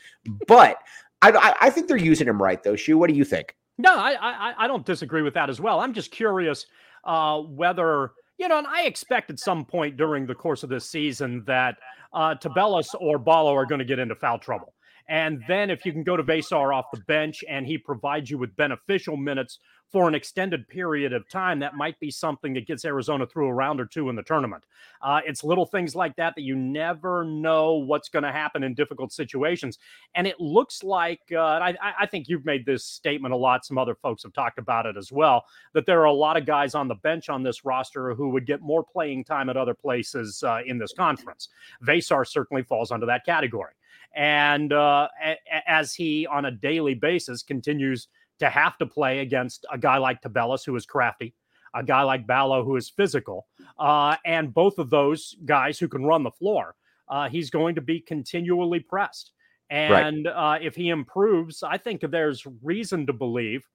But 0.47 0.79
I, 1.21 1.55
I, 1.61 1.69
think 1.69 1.87
they're 1.87 1.95
using 1.95 2.27
him 2.27 2.41
right 2.41 2.61
though. 2.63 2.75
Shu, 2.75 2.97
what 2.97 3.11
do 3.11 3.15
you 3.15 3.23
think? 3.23 3.55
No, 3.77 3.95
I, 3.95 4.15
I 4.19 4.53
I 4.57 4.67
don't 4.67 4.85
disagree 4.85 5.21
with 5.21 5.35
that 5.35 5.51
as 5.51 5.61
well. 5.61 5.79
I'm 5.79 5.93
just 5.93 6.11
curious 6.11 6.65
uh, 7.03 7.41
whether 7.41 8.11
you 8.39 8.47
know, 8.47 8.57
and 8.57 8.67
I 8.67 8.85
expect 8.85 9.29
at 9.29 9.39
some 9.39 9.65
point 9.65 9.97
during 9.97 10.25
the 10.25 10.35
course 10.35 10.63
of 10.63 10.69
this 10.69 10.89
season 10.89 11.43
that 11.45 11.77
uh, 12.11 12.33
Tubelis 12.35 12.87
or 12.99 13.19
Ballo 13.19 13.55
are 13.55 13.67
going 13.67 13.79
to 13.79 13.85
get 13.85 13.99
into 13.99 14.15
foul 14.15 14.39
trouble. 14.39 14.73
And 15.07 15.43
then 15.47 15.69
if 15.69 15.85
you 15.85 15.91
can 15.91 16.03
go 16.03 16.17
to 16.17 16.23
Veesaar 16.23 16.75
off 16.75 16.85
the 16.91 17.01
bench 17.01 17.43
and 17.47 17.67
he 17.67 17.77
provides 17.77 18.31
you 18.31 18.39
with 18.39 18.55
beneficial 18.55 19.15
minutes 19.15 19.59
for 19.91 20.07
an 20.07 20.15
extended 20.15 20.67
period 20.67 21.13
of 21.13 21.29
time, 21.29 21.59
that 21.59 21.75
might 21.75 21.97
be 21.99 22.11
something 22.11 22.53
that 22.53 22.67
gets 22.67 22.83
Arizona 22.83 23.25
through 23.25 23.47
a 23.47 23.53
round 23.53 23.79
or 23.79 23.85
two 23.85 24.09
in 24.09 24.15
the 24.15 24.23
tournament. 24.23 24.63
Uh, 25.01 25.21
it's 25.25 25.43
little 25.43 25.65
things 25.65 25.95
like 25.95 26.15
that 26.15 26.35
that 26.35 26.41
you 26.41 26.55
never 26.55 27.23
know 27.23 27.75
what's 27.75 28.09
going 28.09 28.23
to 28.23 28.31
happen 28.31 28.63
in 28.63 28.73
difficult 28.73 29.13
situations. 29.13 29.77
And 30.15 30.27
it 30.27 30.39
looks 30.39 30.83
like, 30.83 31.21
uh, 31.31 31.39
I, 31.39 31.75
I 31.99 32.05
think 32.07 32.27
you've 32.27 32.45
made 32.45 32.65
this 32.65 32.83
statement 32.83 33.33
a 33.33 33.37
lot. 33.37 33.65
Some 33.65 33.77
other 33.77 33.95
folks 33.95 34.23
have 34.23 34.33
talked 34.33 34.59
about 34.59 34.85
it 34.85 34.97
as 34.97 35.11
well, 35.11 35.45
that 35.73 35.85
there 35.85 36.01
are 36.01 36.05
a 36.05 36.13
lot 36.13 36.35
of 36.35 36.45
guys 36.45 36.75
on 36.75 36.87
the 36.87 36.95
bench 36.95 37.29
on 37.29 37.43
this 37.43 37.63
roster 37.63 38.13
who 38.15 38.29
would 38.29 38.45
get 38.45 38.61
more 38.61 38.83
playing 38.83 39.23
time 39.23 39.49
at 39.49 39.55
other 39.55 39.73
places 39.73 40.43
uh, 40.43 40.59
in 40.65 40.77
this 40.77 40.93
conference. 40.93 41.49
Veesaar 41.83 42.27
certainly 42.27 42.63
falls 42.63 42.91
under 42.91 43.05
that 43.05 43.25
category. 43.25 43.73
And 44.13 44.73
uh, 44.73 45.09
a- 45.23 45.37
as 45.69 45.93
he, 45.93 46.25
on 46.25 46.45
a 46.45 46.51
daily 46.51 46.95
basis, 46.95 47.43
continues 47.43 48.07
to 48.39 48.49
have 48.49 48.77
to 48.77 48.85
play 48.85 49.19
against 49.19 49.65
a 49.71 49.77
guy 49.77 49.97
like 49.97 50.21
Tubelis, 50.21 50.65
who 50.65 50.75
is 50.75 50.85
crafty, 50.85 51.33
a 51.73 51.83
guy 51.83 52.03
like 52.03 52.27
Ballo, 52.27 52.63
who 52.63 52.75
is 52.75 52.89
physical, 52.89 53.47
uh, 53.79 54.15
and 54.25 54.53
both 54.53 54.79
of 54.79 54.89
those 54.89 55.35
guys 55.45 55.79
who 55.79 55.87
can 55.87 56.05
run 56.05 56.23
the 56.23 56.31
floor, 56.31 56.75
uh, 57.09 57.29
he's 57.29 57.49
going 57.49 57.75
to 57.75 57.81
be 57.81 57.99
continually 57.99 58.79
pressed. 58.79 59.31
And 59.69 60.25
right. 60.25 60.55
uh, 60.55 60.59
if 60.61 60.75
he 60.75 60.89
improves, 60.89 61.63
I 61.63 61.77
think 61.77 62.01
there's 62.01 62.45
reason 62.61 63.07
to 63.07 63.13
believe, 63.13 63.67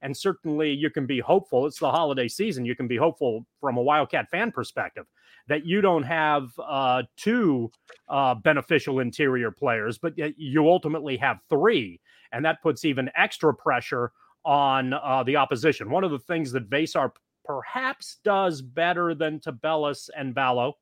and 0.00 0.16
certainly 0.16 0.70
you 0.70 0.90
can 0.90 1.06
be 1.06 1.20
hopeful. 1.20 1.66
It's 1.66 1.78
the 1.78 1.90
holiday 1.90 2.28
season. 2.28 2.64
You 2.64 2.74
can 2.74 2.88
be 2.88 2.96
hopeful 2.96 3.46
from 3.60 3.76
a 3.76 3.82
Wildcat 3.82 4.30
fan 4.30 4.52
perspective 4.52 5.06
that 5.48 5.66
you 5.66 5.80
don't 5.80 6.04
have 6.04 6.50
uh, 6.58 7.02
two 7.16 7.70
uh, 8.08 8.34
beneficial 8.34 9.00
interior 9.00 9.50
players, 9.50 9.98
but 9.98 10.14
you 10.16 10.68
ultimately 10.68 11.16
have 11.16 11.38
three. 11.48 12.00
And 12.32 12.44
that 12.44 12.62
puts 12.62 12.84
even 12.84 13.10
extra 13.16 13.54
pressure 13.54 14.12
on 14.44 14.92
uh, 14.92 15.22
the 15.24 15.36
opposition. 15.36 15.90
One 15.90 16.04
of 16.04 16.10
the 16.10 16.18
things 16.18 16.52
that 16.52 16.68
Veesaar 16.68 17.10
perhaps 17.44 18.18
does 18.24 18.62
better 18.62 19.14
than 19.14 19.38
Tubelis 19.38 20.08
and 20.16 20.34
Ballo 20.34 20.76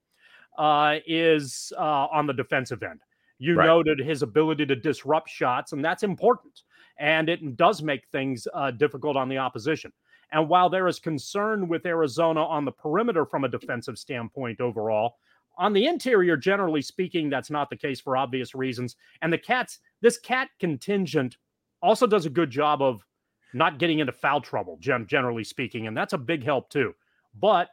uh, 0.58 0.96
is 1.06 1.72
uh, 1.76 2.06
on 2.12 2.26
the 2.26 2.32
defensive 2.32 2.82
end. 2.82 3.00
You 3.38 3.56
right. 3.56 3.66
noted 3.66 3.98
his 3.98 4.22
ability 4.22 4.66
to 4.66 4.76
disrupt 4.76 5.28
shots, 5.28 5.72
and 5.72 5.84
that's 5.84 6.04
important. 6.04 6.62
And 6.98 7.28
it 7.28 7.56
does 7.56 7.82
make 7.82 8.06
things 8.12 8.46
uh, 8.54 8.70
difficult 8.70 9.16
on 9.16 9.28
the 9.28 9.38
opposition. 9.38 9.92
And 10.32 10.48
while 10.48 10.70
there 10.70 10.88
is 10.88 10.98
concern 10.98 11.68
with 11.68 11.84
Arizona 11.84 12.42
on 12.42 12.64
the 12.64 12.72
perimeter 12.72 13.26
from 13.26 13.44
a 13.44 13.48
defensive 13.48 13.98
standpoint 13.98 14.60
overall, 14.60 15.16
on 15.58 15.74
the 15.74 15.86
interior, 15.86 16.36
generally 16.36 16.80
speaking, 16.80 17.28
that's 17.28 17.50
not 17.50 17.68
the 17.68 17.76
case 17.76 18.00
for 18.00 18.16
obvious 18.16 18.54
reasons. 18.54 18.96
And 19.20 19.30
the 19.30 19.38
Cats, 19.38 19.80
this 20.00 20.18
Cat 20.18 20.48
contingent 20.58 21.36
also 21.82 22.06
does 22.06 22.24
a 22.24 22.30
good 22.30 22.50
job 22.50 22.80
of 22.80 23.04
not 23.52 23.78
getting 23.78 23.98
into 23.98 24.12
foul 24.12 24.40
trouble, 24.40 24.78
generally 24.80 25.44
speaking. 25.44 25.86
And 25.86 25.96
that's 25.96 26.14
a 26.14 26.18
big 26.18 26.42
help 26.42 26.70
too. 26.70 26.94
But 27.38 27.68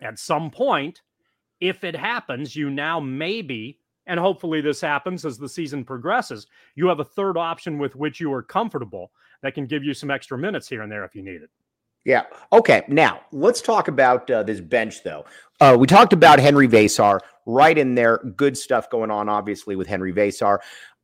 at 0.00 0.18
some 0.18 0.50
point, 0.50 1.02
if 1.60 1.84
it 1.84 1.94
happens, 1.94 2.56
you 2.56 2.70
now 2.70 2.98
maybe, 2.98 3.78
and 4.06 4.18
hopefully 4.18 4.60
this 4.60 4.80
happens 4.80 5.24
as 5.24 5.38
the 5.38 5.48
season 5.48 5.84
progresses, 5.84 6.48
you 6.74 6.88
have 6.88 7.00
a 7.00 7.04
third 7.04 7.36
option 7.36 7.78
with 7.78 7.94
which 7.94 8.20
you 8.20 8.32
are 8.32 8.42
comfortable 8.42 9.12
that 9.42 9.54
can 9.54 9.66
give 9.66 9.84
you 9.84 9.94
some 9.94 10.10
extra 10.10 10.36
minutes 10.36 10.68
here 10.68 10.82
and 10.82 10.90
there 10.90 11.04
if 11.04 11.14
you 11.14 11.22
need 11.22 11.42
it. 11.42 11.50
Yeah. 12.06 12.22
Okay. 12.52 12.84
Now 12.86 13.22
let's 13.32 13.60
talk 13.60 13.88
about 13.88 14.30
uh, 14.30 14.44
this 14.44 14.60
bench, 14.60 15.02
though. 15.02 15.26
Uh, 15.60 15.76
we 15.78 15.88
talked 15.88 16.12
about 16.12 16.38
Henry 16.38 16.68
Veesaar 16.68 17.18
right 17.46 17.76
in 17.76 17.96
there. 17.96 18.18
Good 18.36 18.56
stuff 18.56 18.88
going 18.90 19.10
on, 19.10 19.28
obviously, 19.28 19.74
with 19.74 19.88
Henry 19.88 20.12
Veesaar. 20.12 20.58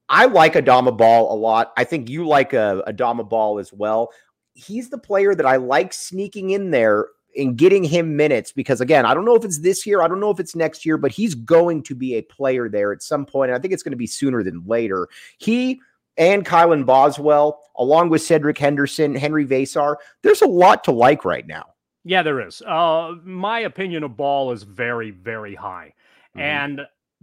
I 0.09 0.27
like 0.27 0.55
Adama 0.55 0.97
Ball 0.97 1.35
a 1.35 1.35
lot. 1.35 1.73
I 1.77 1.83
think 1.83 2.09
you 2.09 2.27
like 2.27 2.55
uh, 2.55 2.83
Adama 2.87 3.29
Ball 3.29 3.59
as 3.59 3.73
well. 3.73 4.11
He's 4.55 4.91
the 4.91 4.99
player 4.99 5.35
that 5.35 5.45
I 5.45 5.57
like 5.57 5.93
sneaking 5.93 6.51
in 6.51 6.71
there 6.71 7.09
and 7.37 7.57
getting 7.57 7.83
him 7.83 8.15
minutes 8.15 8.53
because, 8.53 8.81
again, 8.81 9.05
I 9.05 9.13
don't 9.13 9.25
know 9.25 9.35
if 9.35 9.45
it's 9.45 9.59
this 9.59 9.85
year, 9.85 10.03
I 10.03 10.09
don't 10.09 10.21
know 10.21 10.31
if 10.31 10.39
it's 10.39 10.55
next 10.55 10.87
year, 10.87 10.99
but 10.99 11.11
he's 11.11 11.35
going 11.35 11.83
to 11.85 11.97
be 11.97 12.15
a 12.15 12.23
player 12.23 12.69
there 12.69 12.93
at 12.93 13.03
some 13.03 13.27
point. 13.27 13.51
And 13.51 13.59
I 13.59 13.61
think 13.61 13.75
it's 13.75 13.83
going 13.83 13.93
to 13.93 13.97
be 13.97 14.07
sooner 14.07 14.45
than 14.45 14.63
later. 14.67 15.09
He 15.39 15.81
and 16.17 16.45
Kylan 16.45 16.85
Boswell, 16.87 17.61
along 17.77 18.11
with 18.11 18.23
Cedric 18.23 18.59
Henderson, 18.59 19.15
Henry 19.15 19.47
Veesaar. 19.47 19.97
There's 20.23 20.43
a 20.43 20.47
lot 20.47 20.85
to 20.85 20.93
like 20.93 21.25
right 21.25 21.47
now. 21.47 21.67
Yeah, 22.05 22.23
there 22.23 22.47
is. 22.47 22.61
Uh, 22.63 23.15
my 23.25 23.61
opinion 23.61 24.03
of 24.03 24.17
Ball 24.17 24.53
is 24.53 24.65
very, 24.65 25.11
very 25.11 25.55
high, 25.55 25.95
mm-hmm. 26.37 26.41
and 26.41 26.81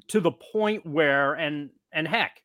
to 0.07 0.21
the 0.21 0.31
point 0.31 0.85
where, 0.85 1.33
and 1.33 1.69
and 1.91 2.07
heck, 2.07 2.41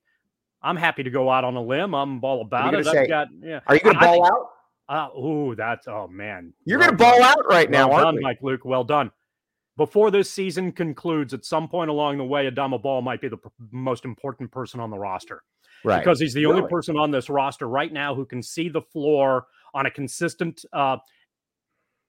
I'm 0.61 0.77
happy 0.77 1.05
to 1.05 1.11
go 1.11 1.31
out 1.31 1.45
on 1.45 1.55
a 1.55 1.63
limb. 1.63 1.95
I'm 1.95 2.23
all 2.25 2.43
about 2.43 2.75
it. 2.75 2.87
Say, 2.87 3.07
got, 3.07 3.29
yeah. 3.41 3.61
Are 3.67 3.75
you 3.75 3.81
going 3.81 3.95
to 3.95 4.01
ball 4.01 4.13
think, 4.13 4.27
out? 4.27 4.49
Uh, 4.87 5.09
oh, 5.15 5.55
that's 5.55 5.87
oh 5.87 6.09
man. 6.09 6.53
You're 6.65 6.79
well 6.79 6.89
going 6.89 6.99
to 6.99 7.05
ball 7.05 7.23
out 7.23 7.47
right 7.49 7.71
well 7.71 7.89
now, 7.89 7.95
well 7.95 8.05
done, 8.07 8.21
Mike 8.21 8.39
Luke. 8.43 8.65
Well 8.65 8.85
done. 8.85 9.13
Before 9.77 10.11
this 10.11 10.31
season 10.31 10.73
concludes, 10.73 11.35
at 11.35 11.45
some 11.45 11.69
point 11.69 11.91
along 11.91 12.19
the 12.19 12.25
way, 12.25 12.49
Adama 12.49 12.81
Ball 12.81 13.03
might 13.03 13.21
be 13.21 13.29
the 13.29 13.39
most 13.73 14.05
important 14.05 14.53
person 14.53 14.79
on 14.79 14.91
the 14.91 14.99
roster 14.99 15.43
right? 15.85 15.99
Because 16.01 16.21
he's 16.21 16.35
the 16.35 16.47
really? 16.47 16.59
only 16.59 16.69
person 16.69 16.97
on 16.97 17.11
this 17.11 17.29
roster 17.29 17.69
right 17.69 17.93
now 17.93 18.15
who 18.15 18.25
can 18.25 18.43
see 18.43 18.69
the 18.69 18.83
floor 18.83 19.47
on 19.75 19.87
a 19.87 19.91
consistent, 19.91 20.65
uh, 20.73 20.97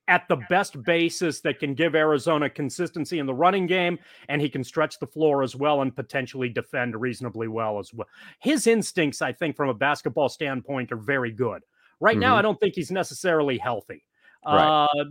at 0.07 0.27
the 0.27 0.37
best 0.49 0.81
basis 0.83 1.41
that 1.41 1.59
can 1.59 1.73
give 1.73 1.95
Arizona 1.95 2.49
consistency 2.49 3.19
in 3.19 3.25
the 3.25 3.33
running 3.33 3.65
game, 3.65 3.97
and 4.29 4.41
he 4.41 4.49
can 4.49 4.63
stretch 4.63 4.99
the 4.99 5.07
floor 5.07 5.41
as 5.41 5.55
well 5.55 5.81
and 5.81 5.95
potentially 5.95 6.47
defend 6.47 6.99
reasonably 6.99 7.47
well 7.47 7.79
as 7.79 7.93
well. 7.93 8.07
His 8.39 8.67
instincts, 8.67 9.21
I 9.21 9.31
think, 9.31 9.55
from 9.55 9.69
a 9.69 9.73
basketball 9.73 10.29
standpoint, 10.29 10.91
are 10.91 10.97
very 10.97 11.31
good. 11.31 11.63
Right 11.99 12.13
mm-hmm. 12.13 12.21
now, 12.21 12.37
I 12.37 12.41
don't 12.41 12.59
think 12.59 12.75
he's 12.75 12.91
necessarily 12.91 13.57
healthy. 13.57 14.03
Right. 14.45 14.85
Uh, 14.85 15.05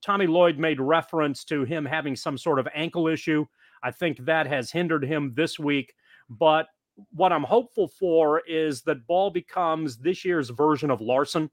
Tommy 0.00 0.26
Lloyd 0.26 0.58
made 0.58 0.80
reference 0.80 1.44
to 1.44 1.64
him 1.64 1.84
having 1.84 2.14
some 2.14 2.38
sort 2.38 2.58
of 2.58 2.68
ankle 2.74 3.08
issue. 3.08 3.46
I 3.82 3.90
think 3.90 4.18
that 4.26 4.46
has 4.46 4.70
hindered 4.70 5.04
him 5.04 5.32
this 5.34 5.58
week, 5.58 5.94
but 6.28 6.68
what 7.12 7.32
I'm 7.32 7.42
hopeful 7.42 7.88
for 7.88 8.40
is 8.46 8.82
that 8.82 9.06
Ball 9.06 9.30
becomes 9.30 9.96
this 9.96 10.24
year's 10.24 10.50
version 10.50 10.90
of 10.90 11.00
Larsson, 11.00 11.50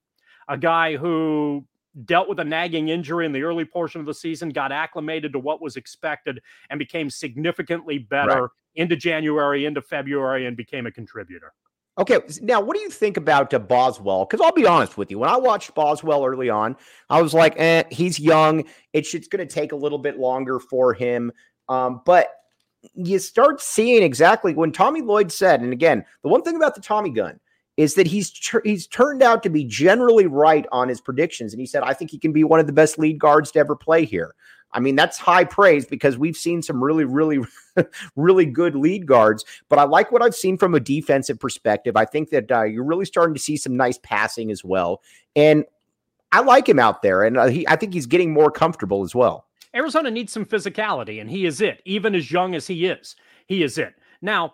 a 0.47 0.57
guy 0.57 0.97
who 0.97 1.65
dealt 2.05 2.29
with 2.29 2.39
a 2.39 2.43
nagging 2.43 2.89
injury 2.89 3.25
in 3.25 3.31
the 3.31 3.43
early 3.43 3.65
portion 3.65 3.99
of 3.99 4.07
the 4.07 4.13
season, 4.13 4.49
got 4.49 4.71
acclimated 4.71 5.33
to 5.33 5.39
what 5.39 5.61
was 5.61 5.75
expected, 5.75 6.41
and 6.69 6.79
became 6.79 7.09
significantly 7.09 7.97
better 7.97 8.43
right. 8.43 8.49
into 8.75 8.95
January, 8.95 9.65
into 9.65 9.81
February, 9.81 10.45
and 10.45 10.55
became 10.55 10.85
a 10.85 10.91
contributor. 10.91 11.53
Okay, 11.97 12.19
now 12.41 12.61
what 12.61 12.77
do 12.77 12.81
you 12.81 12.89
think 12.89 13.17
about 13.17 13.53
uh, 13.53 13.59
Boswell? 13.59 14.25
Because 14.25 14.39
I'll 14.43 14.53
be 14.53 14.65
honest 14.65 14.97
with 14.97 15.11
you, 15.11 15.19
when 15.19 15.29
I 15.29 15.35
watched 15.35 15.75
Boswell 15.75 16.25
early 16.25 16.49
on, 16.49 16.77
I 17.09 17.21
was 17.21 17.33
like, 17.33 17.53
eh, 17.57 17.83
he's 17.91 18.17
young. 18.17 18.63
It's, 18.93 19.13
it's 19.13 19.27
going 19.27 19.45
to 19.45 19.53
take 19.53 19.73
a 19.73 19.75
little 19.75 19.97
bit 19.97 20.17
longer 20.17 20.59
for 20.59 20.93
him. 20.93 21.33
Um, 21.67 22.01
but 22.05 22.29
you 22.93 23.19
start 23.19 23.61
seeing 23.61 24.03
exactly 24.03 24.53
when 24.53 24.71
Tommy 24.71 25.01
Lloyd 25.01 25.31
said, 25.31 25.61
and 25.61 25.73
again, 25.73 26.05
the 26.23 26.29
one 26.29 26.41
thing 26.43 26.55
about 26.55 26.75
the 26.75 26.81
Tommy 26.81 27.09
gun 27.09 27.39
is 27.77 27.93
that 27.95 28.07
he's 28.07 28.29
tr- 28.31 28.59
he's 28.63 28.87
turned 28.87 29.23
out 29.23 29.43
to 29.43 29.49
be 29.49 29.63
generally 29.63 30.27
right 30.27 30.65
on 30.71 30.89
his 30.89 31.01
predictions, 31.01 31.53
and 31.53 31.59
he 31.59 31.65
said, 31.65 31.83
I 31.83 31.93
think 31.93 32.11
he 32.11 32.19
can 32.19 32.33
be 32.33 32.43
one 32.43 32.59
of 32.59 32.67
the 32.67 32.73
best 32.73 32.99
lead 32.99 33.19
guards 33.19 33.51
to 33.51 33.59
ever 33.59 33.75
play 33.75 34.05
here. 34.05 34.35
I 34.73 34.79
mean, 34.79 34.95
that's 34.95 35.17
high 35.17 35.43
praise 35.43 35.85
because 35.85 36.17
we've 36.17 36.37
seen 36.37 36.61
some 36.61 36.83
really, 36.83 37.03
really, 37.03 37.39
really 38.15 38.45
good 38.45 38.75
lead 38.75 39.05
guards. 39.05 39.43
But 39.69 39.79
I 39.79 39.83
like 39.83 40.11
what 40.11 40.21
I've 40.21 40.35
seen 40.35 40.57
from 40.57 40.75
a 40.75 40.79
defensive 40.79 41.39
perspective. 41.39 41.97
I 41.97 42.05
think 42.05 42.29
that 42.29 42.51
uh, 42.51 42.63
you're 42.63 42.85
really 42.85 43.05
starting 43.05 43.33
to 43.33 43.39
see 43.39 43.57
some 43.57 43.75
nice 43.75 43.99
passing 44.01 44.49
as 44.49 44.63
well. 44.63 45.01
And 45.35 45.65
I 46.31 46.39
like 46.39 46.69
him 46.69 46.79
out 46.79 47.01
there. 47.01 47.23
And 47.23 47.37
uh, 47.37 47.47
he, 47.47 47.67
I 47.67 47.75
think 47.75 47.93
he's 47.93 48.05
getting 48.05 48.31
more 48.31 48.49
comfortable 48.49 49.03
as 49.03 49.13
well. 49.13 49.45
Arizona 49.75 50.11
needs 50.11 50.33
some 50.33 50.45
physicality, 50.45 51.21
and 51.21 51.29
he 51.29 51.45
is 51.45 51.61
it. 51.61 51.81
Even 51.85 52.15
as 52.15 52.31
young 52.31 52.55
as 52.55 52.67
he 52.67 52.85
is, 52.85 53.15
he 53.47 53.63
is 53.63 53.77
it. 53.77 53.93
Now, 54.21 54.53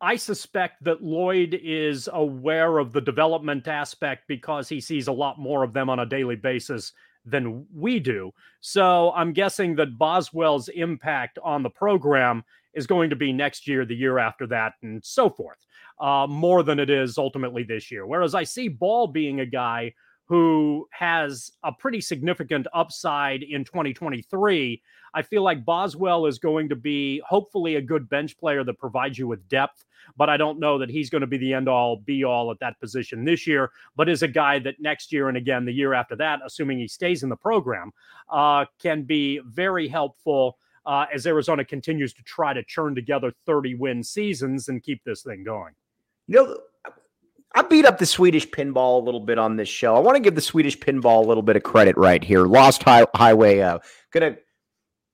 I 0.00 0.16
suspect 0.16 0.82
that 0.84 1.02
Lloyd 1.02 1.58
is 1.62 2.08
aware 2.12 2.78
of 2.78 2.92
the 2.92 3.02
development 3.02 3.68
aspect 3.68 4.24
because 4.28 4.68
he 4.68 4.80
sees 4.80 5.08
a 5.08 5.12
lot 5.12 5.38
more 5.38 5.62
of 5.62 5.74
them 5.74 5.90
on 5.90 5.98
a 5.98 6.06
daily 6.06 6.36
basis 6.36 6.92
than 7.26 7.66
we 7.74 8.00
do. 8.00 8.32
So 8.60 9.12
I'm 9.12 9.34
guessing 9.34 9.76
that 9.76 9.98
Boswell's 9.98 10.68
impact 10.68 11.38
on 11.44 11.62
the 11.62 11.68
program 11.68 12.44
is 12.72 12.86
going 12.86 13.10
to 13.10 13.16
be 13.16 13.32
next 13.32 13.68
year, 13.68 13.84
the 13.84 13.94
year 13.94 14.18
after 14.18 14.46
that, 14.46 14.74
and 14.82 15.04
so 15.04 15.28
forth, 15.28 15.58
uh, 16.00 16.26
more 16.26 16.62
than 16.62 16.78
it 16.78 16.88
is 16.88 17.18
ultimately 17.18 17.62
this 17.62 17.90
year. 17.90 18.06
Whereas 18.06 18.34
I 18.34 18.44
see 18.44 18.68
Ball 18.68 19.06
being 19.06 19.40
a 19.40 19.46
guy 19.46 19.92
who 20.30 20.86
has 20.92 21.50
a 21.64 21.72
pretty 21.72 22.00
significant 22.00 22.68
upside 22.72 23.42
in 23.42 23.64
2023. 23.64 24.80
I 25.12 25.22
feel 25.22 25.42
like 25.42 25.64
Boswell 25.64 26.26
is 26.26 26.38
going 26.38 26.68
to 26.68 26.76
be 26.76 27.20
hopefully 27.28 27.74
a 27.74 27.82
good 27.82 28.08
bench 28.08 28.38
player 28.38 28.62
that 28.62 28.78
provides 28.78 29.18
you 29.18 29.26
with 29.26 29.48
depth 29.48 29.84
but 30.16 30.28
I 30.28 30.36
don't 30.36 30.58
know 30.58 30.78
that 30.78 30.88
he's 30.88 31.10
going 31.10 31.20
to 31.20 31.26
be 31.26 31.36
the 31.36 31.52
end 31.52 31.68
all 31.68 31.96
be 31.96 32.24
all 32.24 32.50
at 32.50 32.58
that 32.60 32.80
position 32.80 33.24
this 33.24 33.46
year, 33.46 33.70
but 33.96 34.08
is 34.08 34.22
a 34.22 34.28
guy 34.28 34.58
that 34.60 34.80
next 34.80 35.12
year 35.12 35.28
and 35.28 35.36
again 35.36 35.64
the 35.64 35.72
year 35.72 35.94
after 35.94 36.16
that, 36.16 36.40
assuming 36.44 36.78
he 36.78 36.88
stays 36.88 37.22
in 37.22 37.28
the 37.28 37.36
program, 37.36 37.92
uh, 38.30 38.64
can 38.78 39.02
be 39.02 39.40
very 39.46 39.88
helpful. 39.88 40.58
Uh, 40.86 41.04
as 41.12 41.26
Arizona 41.26 41.64
continues 41.64 42.14
to 42.14 42.22
try 42.22 42.54
to 42.54 42.64
churn 42.64 42.94
together 42.94 43.32
30 43.44 43.74
win 43.74 44.02
seasons 44.02 44.68
and 44.68 44.82
keep 44.82 45.04
this 45.04 45.22
thing 45.22 45.44
going. 45.44 45.74
You 46.26 46.36
know, 46.36 46.58
I 47.54 47.62
beat 47.62 47.84
up 47.84 47.98
the 47.98 48.06
Swedish 48.06 48.48
pinball 48.48 49.00
a 49.00 49.04
little 49.04 49.20
bit 49.20 49.38
on 49.38 49.56
this 49.56 49.68
show. 49.68 49.96
I 49.96 49.98
want 49.98 50.16
to 50.16 50.20
give 50.20 50.36
the 50.36 50.40
Swedish 50.40 50.78
pinball 50.78 51.24
a 51.24 51.28
little 51.28 51.42
bit 51.42 51.56
of 51.56 51.62
credit 51.62 51.96
right 51.96 52.22
here. 52.22 52.44
Lost 52.44 52.82
high, 52.82 53.06
Highway, 53.14 53.60
uh, 53.60 53.80
gonna, 54.12 54.36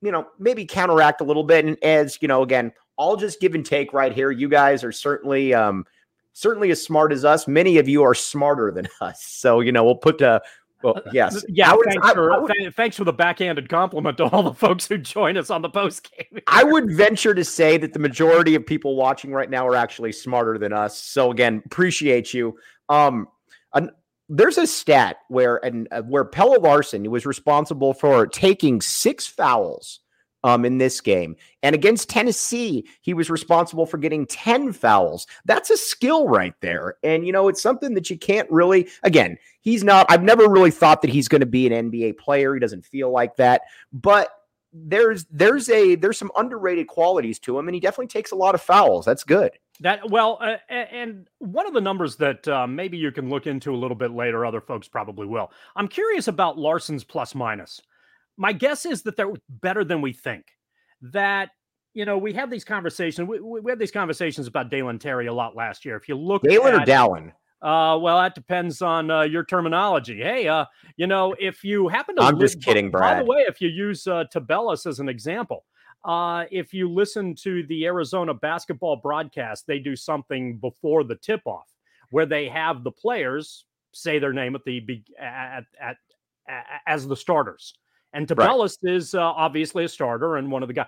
you 0.03 0.13
know, 0.13 0.27
maybe 0.39 0.67
counteract 0.67 1.21
a 1.23 1.25
little 1.25 1.45
bit. 1.45 1.65
And 1.65 1.83
as 1.83 2.19
you 2.21 2.29
know, 2.29 2.43
again, 2.43 2.73
all 2.97 3.17
just 3.17 3.41
give 3.41 3.55
and 3.55 3.65
take 3.65 3.93
right 3.93 4.13
here. 4.13 4.31
You 4.31 4.49
guys 4.49 4.85
are 4.85 4.93
certainly 4.93 5.55
um, 5.55 5.87
certainly 6.35 6.71
as 6.71 6.83
smart 6.83 7.13
as 7.13 7.25
us. 7.25 7.49
Many 7.49 7.79
of 7.79 7.89
you 7.89 8.03
are 8.03 8.15
smarter 8.15 8.71
than 8.71 8.89
us. 9.01 9.23
So 9.23 9.61
you 9.61 9.73
know 9.73 9.85
we'll 9.85 9.97
put 9.97 10.21
uh, 10.21 10.41
well, 10.83 10.99
uh, 10.99 11.11
yes. 11.13 11.45
Yeah. 11.49 11.75
Would, 11.75 11.87
thanks, 11.87 12.07
I, 12.07 12.15
for, 12.15 12.33
I 12.33 12.39
would, 12.39 12.75
thanks 12.75 12.97
for 12.97 13.05
the 13.05 13.13
backhanded 13.13 13.69
compliment 13.69 14.17
to 14.19 14.25
all 14.25 14.43
the 14.43 14.55
folks 14.55 14.87
who 14.87 14.99
join 14.99 15.37
us 15.37 15.51
on 15.51 15.63
the 15.63 15.71
post 15.71 16.11
game. 16.11 16.41
I 16.47 16.65
would 16.65 16.91
venture 16.91 17.35
to 17.35 17.45
say 17.45 17.79
that 17.79 17.93
the 17.93 17.99
majority 17.99 18.55
of 18.55 18.67
people 18.67 18.97
watching 18.97 19.33
right 19.33 19.49
now 19.51 19.67
are 19.67 19.77
actually 19.77 20.13
smarter 20.13 20.59
than 20.59 20.73
us. 20.73 21.01
So 21.01 21.31
again, 21.31 21.63
appreciate 21.67 22.35
you. 22.35 22.59
Um, 22.89 23.29
an, 23.75 23.91
there's 24.29 24.59
a 24.59 24.67
stat 24.67 25.19
where 25.29 25.65
and 25.65 25.89
uh, 25.91 26.03
where 26.03 26.25
Pelle 26.25 26.61
Larsson 26.61 27.09
was 27.11 27.27
responsible 27.27 27.95
for 27.95 28.27
taking 28.27 28.81
six 28.81 29.27
fouls 29.27 30.01
um, 30.47 30.65
in 30.65 30.79
this 30.79 31.01
game. 31.01 31.35
And 31.65 31.75
against 31.75 32.09
Tennessee, 32.09 32.87
he 33.01 33.15
was 33.15 33.29
responsible 33.29 33.85
for 33.85 33.99
getting 33.99 34.27
10 34.27 34.73
fouls. 34.73 35.27
That's 35.45 35.71
a 35.71 35.77
skill 35.77 36.29
right 36.29 36.55
there. 36.61 36.95
And, 37.03 37.27
you 37.27 37.33
know, 37.33 37.49
it's 37.49 37.61
something 37.61 37.95
that 37.95 38.09
you 38.09 38.17
can't 38.17 38.49
really, 38.49 38.89
again, 39.03 39.39
he's 39.61 39.83
not, 39.83 40.07
I've 40.09 40.23
never 40.23 40.49
really 40.49 40.71
thought 40.71 41.03
that 41.03 41.11
he's 41.11 41.27
going 41.27 41.41
to 41.41 41.47
be 41.47 41.67
an 41.67 41.91
NBA 41.91 42.19
player. 42.19 42.55
He 42.55 42.61
doesn't 42.61 42.87
feel 42.87 43.11
like 43.11 43.35
that. 43.37 43.63
But 43.93 44.31
there's 44.73 45.25
there's 45.31 45.71
a 45.71 45.95
there's 45.95 46.19
some 46.19 46.31
underrated 46.37 46.87
qualities 46.87 47.39
to 47.39 47.59
him 47.59 47.67
and 47.67 47.75
he 47.75 47.81
definitely 47.81 48.09
takes 48.09 48.33
a 48.33 48.37
lot 48.37 48.55
of 48.55 48.61
fouls 48.61 49.07
that's 49.07 49.25
good 49.25 49.53
that 49.81 50.11
well 50.11 50.37
uh, 50.43 50.57
and 50.69 51.29
one 51.39 51.67
of 51.67 51.73
the 51.73 51.81
numbers 51.81 52.17
that 52.17 52.47
uh, 52.47 52.67
maybe 52.67 52.99
you 52.99 53.11
can 53.11 53.31
look 53.31 53.47
into 53.47 53.75
a 53.75 53.79
little 53.79 53.95
bit 53.95 54.11
later 54.11 54.45
other 54.45 54.61
folks 54.61 54.87
probably 54.87 55.27
will 55.27 55.51
i'm 55.77 55.89
curious 55.89 56.29
about 56.29 56.59
Larsson's 56.59 57.05
plus 57.05 57.35
minus 57.35 57.81
my 58.37 58.53
guess 58.53 58.87
is 58.87 59.03
that 59.03 59.17
they're 59.17 59.33
better 59.49 59.85
than 59.85 60.01
we 60.01 60.13
think. 60.13 60.47
That 61.01 61.51
you 61.95 62.05
know, 62.05 62.19
we 62.19 62.35
have 62.35 62.51
these 62.51 62.65
conversations. 62.65 63.27
We, 63.27 63.41
we 63.41 63.71
had 63.71 63.79
these 63.79 63.91
conversations 63.91 64.47
about 64.47 64.71
Dalen 64.71 64.99
Terry 64.99 65.29
a 65.29 65.33
lot 65.33 65.57
last 65.57 65.85
year. 65.85 65.97
If 65.97 66.09
you 66.09 66.15
look, 66.15 66.43
Dalen 66.43 66.75
or 66.75 66.85
Dallin? 66.85 67.33
Uh, 67.63 67.99
well, 67.99 68.19
that 68.19 68.35
depends 68.35 68.83
on 68.83 69.11
uh, 69.11 69.23
your 69.23 69.45
terminology. 69.45 70.19
Hey, 70.19 70.47
uh, 70.47 70.67
you 70.97 71.07
know, 71.07 71.35
if 71.41 71.65
you 71.65 71.89
happen 71.89 72.17
to, 72.17 72.23
I'm 72.23 72.39
just 72.39 72.63
kidding, 72.63 72.91
Brad. 72.91 73.17
By 73.17 73.23
the 73.23 73.31
way, 73.31 73.45
if 73.49 73.63
you 73.63 73.69
use 73.69 74.07
uh, 74.07 74.25
Tubelis 74.33 74.87
as 74.87 75.01
an 75.01 75.09
example, 75.09 75.65
uh, 76.05 76.45
if 76.51 76.75
you 76.75 76.89
listen 76.89 77.35
to 77.37 77.65
the 77.67 77.87
Arizona 77.87 78.35
basketball 78.35 78.97
broadcast, 78.97 79.67
they 79.67 79.79
do 79.79 79.97
something 79.97 80.59
before 80.59 81.03
the 81.03 81.17
tip 81.17 81.41
off 81.47 81.67
where 82.11 82.27
they 82.27 82.47
have 82.47 82.85
the 82.85 82.93
players 82.93 83.65
say 83.93 84.19
their 84.19 84.35
name 84.35 84.55
at 84.55 84.65
the 84.65 85.03
at, 85.19 85.65
at, 85.81 85.97
at 86.47 86.65
as 86.87 87.09
the 87.09 87.17
starters. 87.17 87.73
And 88.17 88.27
Tubelis 88.27 88.79
right. 88.83 88.95
is 88.95 89.15
uh, 89.15 89.21
obviously 89.21 89.85
a 89.85 89.89
starter 89.89 90.37
and 90.37 90.51
one 90.51 90.63
of 90.63 90.69
the 90.69 90.73
guys. 90.73 90.87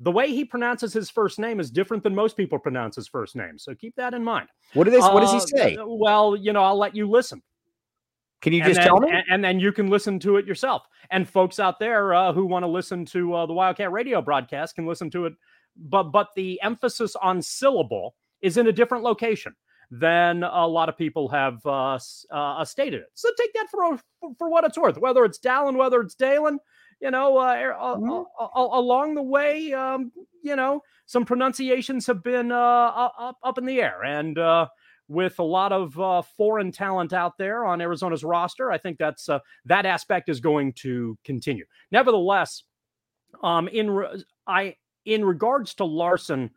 The 0.00 0.12
way 0.12 0.28
he 0.28 0.44
pronounces 0.44 0.92
his 0.92 1.10
first 1.10 1.38
name 1.38 1.58
is 1.58 1.70
different 1.70 2.02
than 2.02 2.14
most 2.14 2.36
people 2.36 2.58
pronounce 2.58 2.94
his 2.94 3.08
first 3.08 3.34
name. 3.34 3.58
So 3.58 3.74
keep 3.74 3.96
that 3.96 4.14
in 4.14 4.22
mind. 4.22 4.48
What 4.74 4.86
What, 4.86 4.94
is, 4.94 5.02
uh, 5.02 5.10
what 5.10 5.20
does 5.22 5.32
he 5.32 5.38
uh, 5.38 5.58
say? 5.58 5.76
Well, 5.80 6.36
you 6.36 6.52
know, 6.52 6.62
I'll 6.62 6.78
let 6.78 6.94
you 6.94 7.08
listen. 7.08 7.42
Can 8.42 8.52
you 8.52 8.62
just 8.62 8.76
then, 8.76 8.86
tell 8.86 9.00
me? 9.00 9.10
And, 9.10 9.24
and, 9.30 9.42
then 9.42 9.58
you 9.58 9.72
can 9.72 9.88
listen 9.88 10.20
to 10.20 10.36
it 10.36 10.46
yourself. 10.46 10.82
And 11.10 11.28
folks 11.28 11.58
out 11.58 11.80
there 11.80 12.14
uh, 12.14 12.32
who 12.32 12.46
want 12.46 12.62
to 12.62 12.68
listen 12.68 13.04
to 13.06 13.34
uh, 13.34 13.46
the 13.46 13.54
Wildcat 13.54 13.90
radio 13.90 14.22
broadcast 14.22 14.76
can 14.76 14.86
listen 14.86 15.10
to 15.10 15.24
it. 15.24 15.32
But 15.76 16.04
but 16.04 16.28
the 16.36 16.60
emphasis 16.62 17.16
on 17.16 17.40
syllable 17.40 18.14
is 18.42 18.56
in 18.58 18.66
a 18.68 18.72
different 18.72 19.04
location 19.04 19.56
than 19.90 20.42
a 20.42 20.66
lot 20.66 20.88
of 20.88 20.96
people 20.96 21.28
have 21.28 21.64
uh, 21.64 21.98
uh, 22.30 22.64
stated 22.64 23.00
it. 23.00 23.08
So 23.14 23.30
take 23.38 23.52
that 23.54 23.68
for, 23.70 23.98
for 24.38 24.50
what 24.50 24.64
it's 24.64 24.78
worth, 24.78 24.98
whether 24.98 25.24
it's 25.24 25.38
Dallin, 25.38 25.76
whether 25.76 26.00
it's 26.00 26.14
Dalen, 26.14 26.58
you 27.00 27.10
know, 27.10 27.38
uh, 27.38 27.54
mm-hmm. 27.56 28.58
along 28.58 29.14
the 29.14 29.22
way, 29.22 29.72
um, 29.72 30.12
you 30.42 30.56
know, 30.56 30.82
some 31.06 31.24
pronunciations 31.24 32.06
have 32.06 32.22
been 32.22 32.52
uh, 32.52 32.56
up, 32.56 33.36
up 33.42 33.56
in 33.56 33.64
the 33.64 33.80
air. 33.80 34.02
And 34.04 34.36
uh, 34.36 34.66
with 35.08 35.38
a 35.38 35.44
lot 35.44 35.72
of 35.72 35.98
uh, 35.98 36.22
foreign 36.36 36.70
talent 36.70 37.12
out 37.12 37.38
there 37.38 37.64
on 37.64 37.80
Arizona's 37.80 38.24
roster, 38.24 38.70
I 38.70 38.78
think 38.78 38.98
that's 38.98 39.28
that 39.64 39.86
aspect 39.86 40.28
is 40.28 40.40
going 40.40 40.74
to 40.74 41.16
continue. 41.24 41.64
Nevertheless, 41.90 42.64
um, 43.42 43.68
in 43.68 43.90
re- 43.90 44.24
I 44.46 44.76
in 45.04 45.24
regards 45.24 45.74
to 45.74 45.84
Larsson, 45.84 46.50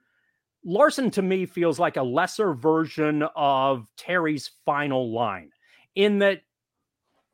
Larsson 0.64 1.10
to 1.12 1.22
me 1.22 1.46
feels 1.46 1.80
like 1.80 1.98
a 1.98 2.04
lesser 2.04 2.54
version 2.54 3.24
of 3.36 3.88
Terry's 3.98 4.52
final 4.66 5.12
line 5.12 5.50
in 5.96 6.20
that 6.20 6.42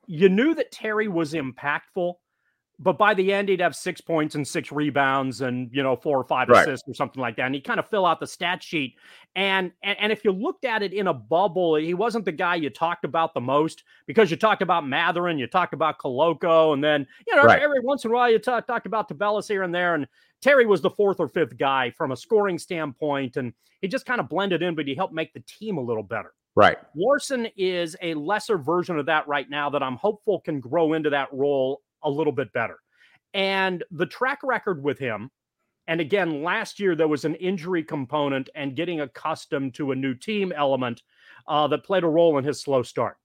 you 0.06 0.28
knew 0.28 0.54
that 0.54 0.72
Terry 0.72 1.08
was 1.08 1.34
impactful, 1.34 2.14
but 2.80 2.96
by 2.96 3.12
the 3.12 3.32
end 3.32 3.48
he'd 3.48 3.60
have 3.60 3.74
six 3.74 4.00
points 4.00 4.34
and 4.34 4.46
six 4.46 4.70
rebounds 4.70 5.40
and 5.40 5.68
you 5.72 5.82
know 5.82 5.96
four 5.96 6.18
or 6.18 6.24
five 6.24 6.48
right. 6.48 6.62
assists 6.62 6.88
or 6.88 6.94
something 6.94 7.20
like 7.20 7.36
that. 7.36 7.46
And 7.46 7.54
he 7.54 7.60
kind 7.60 7.80
of 7.80 7.88
fill 7.88 8.06
out 8.06 8.20
the 8.20 8.26
stat 8.26 8.62
sheet. 8.62 8.96
And, 9.34 9.72
and 9.82 9.98
and 9.98 10.12
if 10.12 10.24
you 10.24 10.32
looked 10.32 10.64
at 10.64 10.82
it 10.82 10.92
in 10.92 11.08
a 11.08 11.14
bubble, 11.14 11.74
he 11.76 11.94
wasn't 11.94 12.24
the 12.24 12.32
guy 12.32 12.54
you 12.54 12.70
talked 12.70 13.04
about 13.04 13.34
the 13.34 13.40
most 13.40 13.84
because 14.06 14.30
you 14.30 14.36
talked 14.36 14.62
about 14.62 14.86
Mathurin 14.86 15.38
you 15.38 15.46
talked 15.46 15.74
about 15.74 15.98
Koloko, 15.98 16.72
and 16.72 16.82
then 16.82 17.06
you 17.26 17.36
know 17.36 17.44
right. 17.44 17.60
every, 17.60 17.80
once 17.80 18.04
in 18.04 18.10
a 18.10 18.14
while 18.14 18.30
you 18.30 18.38
t- 18.38 18.44
talked 18.44 18.86
about 18.86 19.08
Tubelis 19.08 19.48
here 19.48 19.62
and 19.62 19.74
there. 19.74 19.94
And 19.94 20.06
Terry 20.40 20.66
was 20.66 20.80
the 20.80 20.90
fourth 20.90 21.20
or 21.20 21.28
fifth 21.28 21.56
guy 21.58 21.90
from 21.90 22.12
a 22.12 22.16
scoring 22.16 22.58
standpoint, 22.58 23.36
and 23.36 23.52
he 23.80 23.88
just 23.88 24.06
kind 24.06 24.20
of 24.20 24.28
blended 24.28 24.62
in, 24.62 24.74
but 24.74 24.86
he 24.86 24.94
helped 24.94 25.14
make 25.14 25.32
the 25.32 25.42
team 25.46 25.78
a 25.78 25.82
little 25.82 26.02
better. 26.02 26.32
Right. 26.54 26.78
Larsson 26.96 27.46
is 27.56 27.96
a 28.02 28.14
lesser 28.14 28.58
version 28.58 28.98
of 28.98 29.06
that 29.06 29.28
right 29.28 29.48
now 29.48 29.70
that 29.70 29.82
I'm 29.82 29.96
hopeful 29.96 30.40
can 30.40 30.58
grow 30.58 30.94
into 30.94 31.10
that 31.10 31.28
role 31.32 31.82
a 32.02 32.10
little 32.10 32.32
bit 32.32 32.52
better. 32.52 32.78
And 33.34 33.84
the 33.90 34.06
track 34.06 34.40
record 34.42 34.82
with 34.82 34.98
him, 34.98 35.30
and 35.86 36.00
again, 36.00 36.42
last 36.42 36.78
year 36.78 36.94
there 36.94 37.08
was 37.08 37.24
an 37.24 37.34
injury 37.36 37.82
component 37.82 38.48
and 38.54 38.76
getting 38.76 39.00
accustomed 39.00 39.74
to 39.74 39.92
a 39.92 39.96
new 39.96 40.14
team 40.14 40.52
element 40.54 41.02
uh, 41.46 41.66
that 41.68 41.84
played 41.84 42.04
a 42.04 42.08
role 42.08 42.38
in 42.38 42.44
his 42.44 42.60
slow 42.60 42.82
start. 42.82 43.16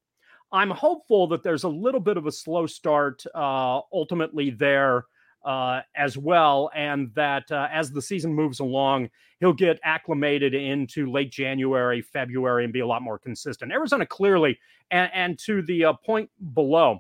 I'm 0.52 0.70
hopeful 0.70 1.28
that 1.28 1.44
there's 1.44 1.64
a 1.64 1.70
little 1.70 2.00
bit 2.00 2.16
of 2.16 2.28
a 2.28 2.32
slow 2.32 2.68
start 2.68 3.24
uh, 3.34 3.82
ultimately 3.92 4.52
there 4.52 5.06
uh, 5.44 5.82
as 5.96 6.18
well, 6.18 6.70
and 6.74 7.12
that 7.16 7.52
uh, 7.52 7.68
as 7.72 7.92
the 7.92 8.02
season 8.02 8.34
moves 8.34 8.60
along, 8.60 9.10
he'll 9.40 9.52
get 9.52 9.80
acclimated 9.84 10.54
into 10.54 11.12
late 11.12 11.32
January, 11.32 12.02
February, 12.02 12.64
and 12.64 12.72
be 12.72 12.80
a 12.80 12.88
lot 12.88 13.02
more 13.02 13.20
consistent. 13.20 13.72
Arizona 13.72 14.06
clearly, 14.06 14.58
and, 14.92 15.12
and 15.14 15.40
to 15.40 15.62
the 15.64 15.86
uh, 15.86 15.94
point 16.06 16.30
below, 16.54 17.00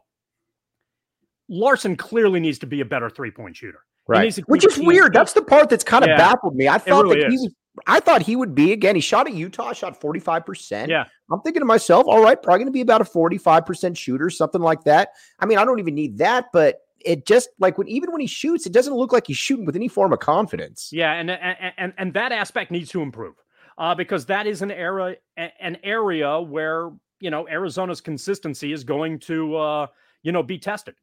Larsson 1.49 1.95
clearly 1.95 2.39
needs 2.39 2.59
to 2.59 2.67
be 2.67 2.81
a 2.81 2.85
better 2.85 3.09
three 3.09 3.31
point 3.31 3.55
shooter. 3.55 3.79
Right. 4.07 4.35
Which 4.47 4.65
is 4.65 4.77
weird. 4.77 5.13
That's 5.13 5.33
the 5.33 5.41
part 5.41 5.69
that's 5.69 5.83
kind 5.83 6.03
of 6.03 6.09
yeah, 6.09 6.17
baffled 6.17 6.55
me. 6.55 6.67
I 6.67 6.77
thought 6.77 7.05
really 7.05 7.21
that 7.21 7.31
he 7.31 7.37
was 7.37 7.53
I 7.87 7.99
thought 7.99 8.21
he 8.21 8.35
would 8.35 8.53
be 8.53 8.71
again. 8.71 8.95
He 8.95 9.01
shot 9.01 9.27
at 9.27 9.33
Utah, 9.33 9.73
shot 9.73 9.99
45%. 9.99 10.87
Yeah. 10.87 11.05
I'm 11.31 11.41
thinking 11.41 11.61
to 11.61 11.65
myself, 11.65 12.05
all 12.07 12.21
right, 12.21 12.39
probably 12.39 12.59
going 12.59 12.67
to 12.67 12.71
be 12.71 12.81
about 12.81 13.01
a 13.01 13.05
45% 13.05 13.97
shooter, 13.97 14.29
something 14.29 14.61
like 14.61 14.83
that. 14.83 15.09
I 15.39 15.45
mean, 15.45 15.57
I 15.57 15.65
don't 15.65 15.79
even 15.79 15.95
need 15.95 16.19
that, 16.19 16.47
but 16.53 16.81
it 16.99 17.25
just 17.25 17.49
like 17.59 17.77
when 17.77 17.87
even 17.87 18.11
when 18.11 18.21
he 18.21 18.27
shoots, 18.27 18.65
it 18.65 18.73
doesn't 18.73 18.93
look 18.93 19.11
like 19.11 19.27
he's 19.27 19.37
shooting 19.37 19.65
with 19.65 19.75
any 19.75 19.87
form 19.87 20.13
of 20.13 20.19
confidence. 20.19 20.89
Yeah, 20.91 21.13
and 21.13 21.31
and 21.31 21.73
and, 21.77 21.93
and 21.97 22.13
that 22.13 22.31
aspect 22.31 22.71
needs 22.71 22.89
to 22.91 23.01
improve. 23.01 23.35
Uh, 23.77 23.95
because 23.95 24.25
that 24.27 24.45
is 24.45 24.61
an 24.61 24.69
era 24.69 25.15
an 25.35 25.77
area 25.83 26.39
where, 26.39 26.91
you 27.19 27.31
know, 27.31 27.47
Arizona's 27.47 28.01
consistency 28.01 28.71
is 28.71 28.83
going 28.83 29.17
to 29.19 29.55
uh, 29.55 29.87
you 30.21 30.31
know, 30.31 30.43
be 30.43 30.57
tested. 30.57 30.95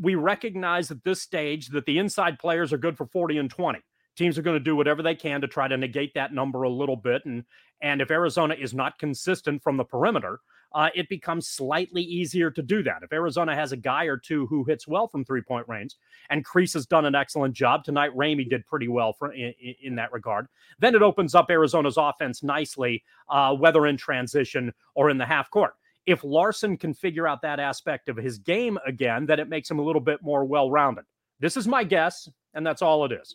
We 0.00 0.14
recognize 0.14 0.90
at 0.90 1.04
this 1.04 1.22
stage 1.22 1.68
that 1.68 1.86
the 1.86 1.98
inside 1.98 2.38
players 2.38 2.72
are 2.72 2.78
good 2.78 2.96
for 2.96 3.06
40 3.06 3.38
and 3.38 3.50
20 3.50 3.80
teams 4.16 4.38
are 4.38 4.42
going 4.42 4.56
to 4.56 4.60
do 4.60 4.76
whatever 4.76 5.02
they 5.02 5.14
can 5.14 5.40
to 5.40 5.48
try 5.48 5.68
to 5.68 5.76
negate 5.76 6.14
that 6.14 6.32
number 6.32 6.62
a 6.62 6.70
little 6.70 6.96
bit. 6.96 7.24
And 7.24 7.44
and 7.80 8.00
if 8.00 8.10
Arizona 8.10 8.54
is 8.54 8.72
not 8.72 8.98
consistent 8.98 9.62
from 9.62 9.76
the 9.76 9.84
perimeter, 9.84 10.40
uh, 10.74 10.88
it 10.94 11.08
becomes 11.08 11.48
slightly 11.48 12.02
easier 12.02 12.50
to 12.50 12.62
do 12.62 12.82
that. 12.82 13.02
If 13.02 13.12
Arizona 13.12 13.54
has 13.54 13.72
a 13.72 13.76
guy 13.76 14.04
or 14.04 14.16
two 14.16 14.46
who 14.46 14.64
hits 14.64 14.88
well 14.88 15.06
from 15.06 15.24
three 15.24 15.42
point 15.42 15.68
range, 15.68 15.94
and 16.30 16.44
Kriisa 16.44 16.74
has 16.74 16.86
done 16.86 17.04
an 17.04 17.14
excellent 17.14 17.54
job 17.54 17.84
tonight, 17.84 18.16
Ramey 18.16 18.48
did 18.48 18.66
pretty 18.66 18.88
well 18.88 19.12
for, 19.12 19.32
in, 19.32 19.52
in 19.82 19.94
that 19.96 20.12
regard. 20.12 20.48
Then 20.78 20.94
it 20.94 21.02
opens 21.02 21.34
up 21.34 21.50
Arizona's 21.50 21.96
offense 21.96 22.42
nicely, 22.42 23.04
uh, 23.28 23.54
whether 23.54 23.86
in 23.86 23.96
transition 23.96 24.72
or 24.94 25.10
in 25.10 25.18
the 25.18 25.26
half 25.26 25.50
court. 25.50 25.74
If 26.06 26.22
Larsson 26.22 26.76
can 26.76 26.92
figure 26.92 27.26
out 27.26 27.42
that 27.42 27.60
aspect 27.60 28.08
of 28.08 28.16
his 28.16 28.38
game 28.38 28.78
again, 28.86 29.26
then 29.26 29.40
it 29.40 29.48
makes 29.48 29.70
him 29.70 29.78
a 29.78 29.82
little 29.82 30.02
bit 30.02 30.20
more 30.22 30.44
well 30.44 30.70
rounded. 30.70 31.04
This 31.40 31.56
is 31.56 31.66
my 31.66 31.84
guess, 31.84 32.28
and 32.54 32.66
that's 32.66 32.82
all 32.82 33.04
it 33.04 33.12
is 33.12 33.34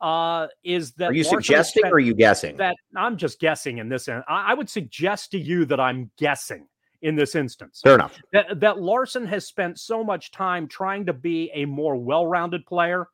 uh, 0.00 0.46
is 0.64 0.92
that 0.92 1.10
are 1.10 1.14
you 1.14 1.24
suggesting 1.24 1.84
or 1.84 1.94
are 1.94 1.98
you 1.98 2.14
guessing 2.14 2.56
that 2.56 2.76
I'm 2.96 3.16
just 3.16 3.38
guessing 3.38 3.78
in 3.78 3.88
this 3.88 4.08
I, 4.08 4.22
I 4.28 4.54
would 4.54 4.70
suggest 4.70 5.30
to 5.32 5.38
you 5.38 5.64
that 5.66 5.80
I'm 5.80 6.10
guessing 6.16 6.66
in 7.02 7.16
this 7.16 7.34
instance. 7.34 7.80
Fair 7.82 7.94
enough. 7.94 8.18
That, 8.32 8.60
that 8.60 8.78
Larsson 8.78 9.26
has 9.26 9.46
spent 9.46 9.78
so 9.78 10.04
much 10.04 10.30
time 10.32 10.68
trying 10.68 11.06
to 11.06 11.14
be 11.14 11.50
a 11.54 11.64
more 11.64 11.96
well-rounded 11.96 12.66
player 12.66 13.08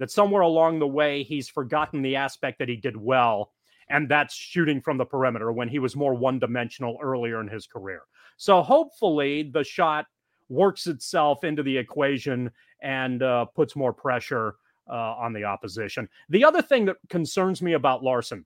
that 0.00 0.10
somewhere 0.10 0.42
along 0.42 0.78
the 0.78 0.88
way 0.88 1.22
he's 1.22 1.48
forgotten 1.48 2.02
the 2.02 2.16
aspect 2.16 2.58
that 2.58 2.68
he 2.68 2.76
did 2.76 2.96
well, 2.96 3.52
and 3.90 4.08
that's 4.08 4.34
shooting 4.34 4.80
from 4.80 4.98
the 4.98 5.04
perimeter 5.04 5.52
when 5.52 5.68
he 5.68 5.78
was 5.78 5.96
more 5.96 6.14
one-dimensional 6.14 6.98
earlier 7.02 7.40
in 7.40 7.48
his 7.48 7.66
career. 7.66 8.02
So 8.36 8.62
hopefully 8.62 9.50
the 9.52 9.64
shot 9.64 10.06
works 10.48 10.86
itself 10.86 11.44
into 11.44 11.62
the 11.62 11.76
equation 11.76 12.50
and 12.82 13.22
uh, 13.22 13.44
puts 13.46 13.76
more 13.76 13.92
pressure 13.92 14.56
uh, 14.88 15.14
on 15.16 15.32
the 15.32 15.44
opposition. 15.44 16.08
The 16.28 16.44
other 16.44 16.62
thing 16.62 16.86
that 16.86 16.96
concerns 17.08 17.60
me 17.60 17.74
about 17.74 18.02
Larsson 18.02 18.44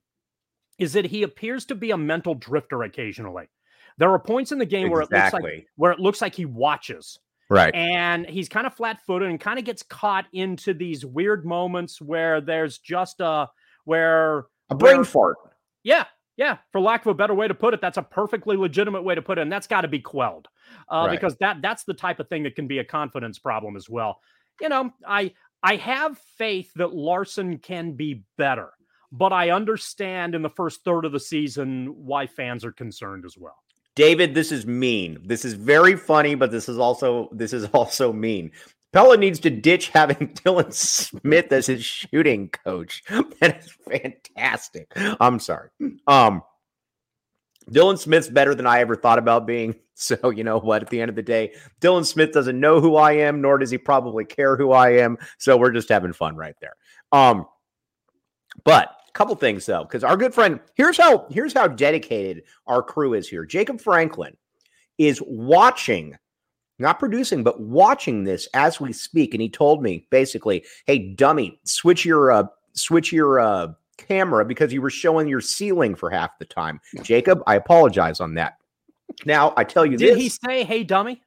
is 0.79 0.93
that 0.93 1.05
he 1.05 1.23
appears 1.23 1.65
to 1.65 1.75
be 1.75 1.91
a 1.91 1.97
mental 1.97 2.35
drifter 2.35 2.83
occasionally. 2.83 3.47
There 3.97 4.11
are 4.11 4.19
points 4.19 4.51
in 4.51 4.57
the 4.57 4.65
game 4.65 4.91
exactly. 4.91 4.97
where 4.97 5.03
it 5.03 5.11
looks 5.11 5.33
like 5.33 5.67
where 5.75 5.91
it 5.91 5.99
looks 5.99 6.21
like 6.21 6.35
he 6.35 6.45
watches. 6.45 7.19
Right. 7.49 7.75
And 7.75 8.25
he's 8.25 8.49
kind 8.49 8.65
of 8.65 8.73
flat-footed 8.73 9.29
and 9.29 9.39
kind 9.39 9.59
of 9.59 9.65
gets 9.65 9.83
caught 9.83 10.25
into 10.33 10.73
these 10.73 11.05
weird 11.05 11.45
moments 11.45 12.01
where 12.01 12.41
there's 12.41 12.79
just 12.79 13.19
a 13.19 13.49
where 13.85 14.45
a 14.69 14.75
brain 14.75 14.97
where, 14.97 15.05
fart. 15.05 15.37
Yeah, 15.83 16.05
yeah, 16.35 16.57
for 16.71 16.81
lack 16.81 17.01
of 17.01 17.07
a 17.07 17.13
better 17.13 17.33
way 17.33 17.47
to 17.47 17.53
put 17.53 17.73
it, 17.73 17.81
that's 17.81 17.97
a 17.97 18.01
perfectly 18.01 18.57
legitimate 18.57 19.03
way 19.03 19.15
to 19.15 19.21
put 19.21 19.37
it, 19.37 19.41
and 19.41 19.51
that's 19.51 19.67
got 19.67 19.81
to 19.81 19.87
be 19.87 19.99
quelled 19.99 20.47
uh, 20.91 21.05
right. 21.07 21.11
because 21.11 21.35
that 21.37 21.61
that's 21.61 21.83
the 21.83 21.93
type 21.93 22.19
of 22.19 22.27
thing 22.27 22.43
that 22.43 22.55
can 22.55 22.67
be 22.67 22.79
a 22.79 22.83
confidence 22.83 23.37
problem 23.37 23.75
as 23.75 23.89
well. 23.89 24.19
You 24.59 24.69
know, 24.69 24.91
I 25.07 25.33
I 25.61 25.75
have 25.75 26.17
faith 26.37 26.71
that 26.75 26.93
Larsson 26.93 27.59
can 27.59 27.93
be 27.93 28.23
better, 28.37 28.71
but 29.11 29.31
I 29.31 29.51
understand 29.51 30.33
in 30.33 30.41
the 30.41 30.49
first 30.49 30.83
third 30.83 31.05
of 31.05 31.11
the 31.11 31.19
season 31.19 31.93
why 31.95 32.25
fans 32.25 32.65
are 32.65 32.71
concerned 32.71 33.25
as 33.25 33.37
well. 33.37 33.57
David, 33.95 34.33
this 34.33 34.51
is 34.51 34.65
mean. 34.65 35.19
This 35.23 35.45
is 35.45 35.53
very 35.53 35.95
funny, 35.95 36.33
but 36.33 36.49
this 36.49 36.67
is 36.67 36.79
also 36.79 37.29
this 37.31 37.53
is 37.53 37.65
also 37.73 38.11
mean. 38.11 38.51
Pelle 38.93 39.17
needs 39.17 39.39
to 39.41 39.49
ditch 39.49 39.89
having 39.89 40.29
Dylan 40.35 40.71
Smith 40.71 41.51
as 41.51 41.65
his 41.65 41.83
shooting 41.83 42.49
coach. 42.49 43.03
That 43.39 43.59
is 43.59 43.71
fantastic. 43.89 44.91
I'm 44.95 45.39
sorry. 45.39 45.69
Um, 46.07 46.43
Dylan 47.69 47.97
Smith's 47.97 48.27
better 48.27 48.55
than 48.55 48.67
I 48.67 48.79
ever 48.79 48.95
thought 48.95 49.19
about 49.19 49.45
being. 49.45 49.75
So, 49.95 50.31
you 50.31 50.43
know 50.43 50.57
what? 50.57 50.81
At 50.81 50.89
the 50.89 50.99
end 50.99 51.09
of 51.09 51.15
the 51.15 51.21
day, 51.21 51.53
Dylan 51.79 52.03
Smith 52.03 52.31
doesn't 52.31 52.59
know 52.59 52.81
who 52.81 52.95
I 52.95 53.11
am, 53.11 53.41
nor 53.41 53.59
does 53.59 53.69
he 53.69 53.77
probably 53.77 54.25
care 54.25 54.57
who 54.57 54.71
I 54.71 54.89
am. 54.93 55.19
So, 55.37 55.55
we're 55.55 55.71
just 55.71 55.87
having 55.87 56.13
fun 56.13 56.35
right 56.35 56.55
there. 56.59 56.73
Um, 57.11 57.45
but 58.63 58.89
a 59.07 59.11
couple 59.13 59.35
things 59.35 59.67
though, 59.67 59.83
because 59.83 60.03
our 60.03 60.17
good 60.17 60.33
friend, 60.33 60.59
here's 60.73 60.97
how 60.97 61.27
here's 61.29 61.53
how 61.53 61.67
dedicated 61.67 62.43
our 62.65 62.81
crew 62.81 63.13
is 63.13 63.29
here. 63.29 63.45
Jacob 63.45 63.79
Franklin 63.79 64.35
is 64.97 65.21
watching, 65.25 66.17
not 66.79 66.99
producing, 66.99 67.43
but 67.43 67.61
watching 67.61 68.23
this 68.23 68.47
as 68.53 68.79
we 68.79 68.93
speak. 68.93 69.33
And 69.33 69.41
he 69.41 69.49
told 69.49 69.81
me 69.81 70.07
basically, 70.09 70.65
hey, 70.85 70.99
dummy, 71.13 71.59
switch 71.65 72.05
your 72.05 72.31
uh 72.31 72.45
switch 72.73 73.11
your 73.11 73.39
uh 73.39 73.73
camera 73.97 74.43
because 74.45 74.73
you 74.73 74.81
were 74.81 74.89
showing 74.89 75.27
your 75.27 75.41
ceiling 75.41 75.95
for 75.95 76.09
half 76.09 76.37
the 76.39 76.45
time. 76.45 76.79
Jacob, 77.01 77.41
I 77.47 77.55
apologize 77.55 78.19
on 78.19 78.33
that. 78.35 78.57
Now 79.25 79.53
I 79.55 79.63
tell 79.63 79.85
you, 79.85 79.97
did 79.97 80.15
this, 80.15 80.21
he 80.21 80.29
say, 80.29 80.63
"Hey, 80.63 80.83
dummy"? 80.83 81.21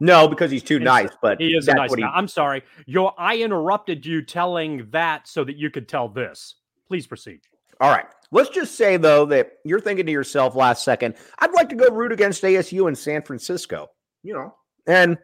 No, 0.00 0.26
because 0.26 0.50
he's 0.50 0.64
too 0.64 0.80
nice. 0.80 1.10
But 1.20 1.40
he 1.40 1.54
is 1.54 1.68
a 1.68 1.74
nice 1.74 1.94
guy. 1.94 2.08
I'm 2.08 2.28
sorry. 2.28 2.62
Your 2.86 3.14
I 3.18 3.36
interrupted 3.36 4.04
you 4.04 4.22
telling 4.22 4.88
that 4.90 5.28
so 5.28 5.44
that 5.44 5.56
you 5.56 5.70
could 5.70 5.88
tell 5.88 6.08
this. 6.08 6.56
Please 6.88 7.06
proceed. 7.06 7.40
All 7.80 7.90
right. 7.90 8.06
Let's 8.32 8.48
just 8.50 8.76
say 8.76 8.96
though 8.96 9.26
that 9.26 9.58
you're 9.64 9.80
thinking 9.80 10.06
to 10.06 10.12
yourself 10.12 10.54
last 10.54 10.84
second, 10.84 11.14
I'd 11.38 11.52
like 11.52 11.68
to 11.68 11.76
go 11.76 11.88
root 11.88 12.12
against 12.12 12.42
ASU 12.42 12.88
in 12.88 12.94
San 12.94 13.22
Francisco. 13.22 13.90
You 14.22 14.34
know, 14.34 14.54
and 14.86 15.18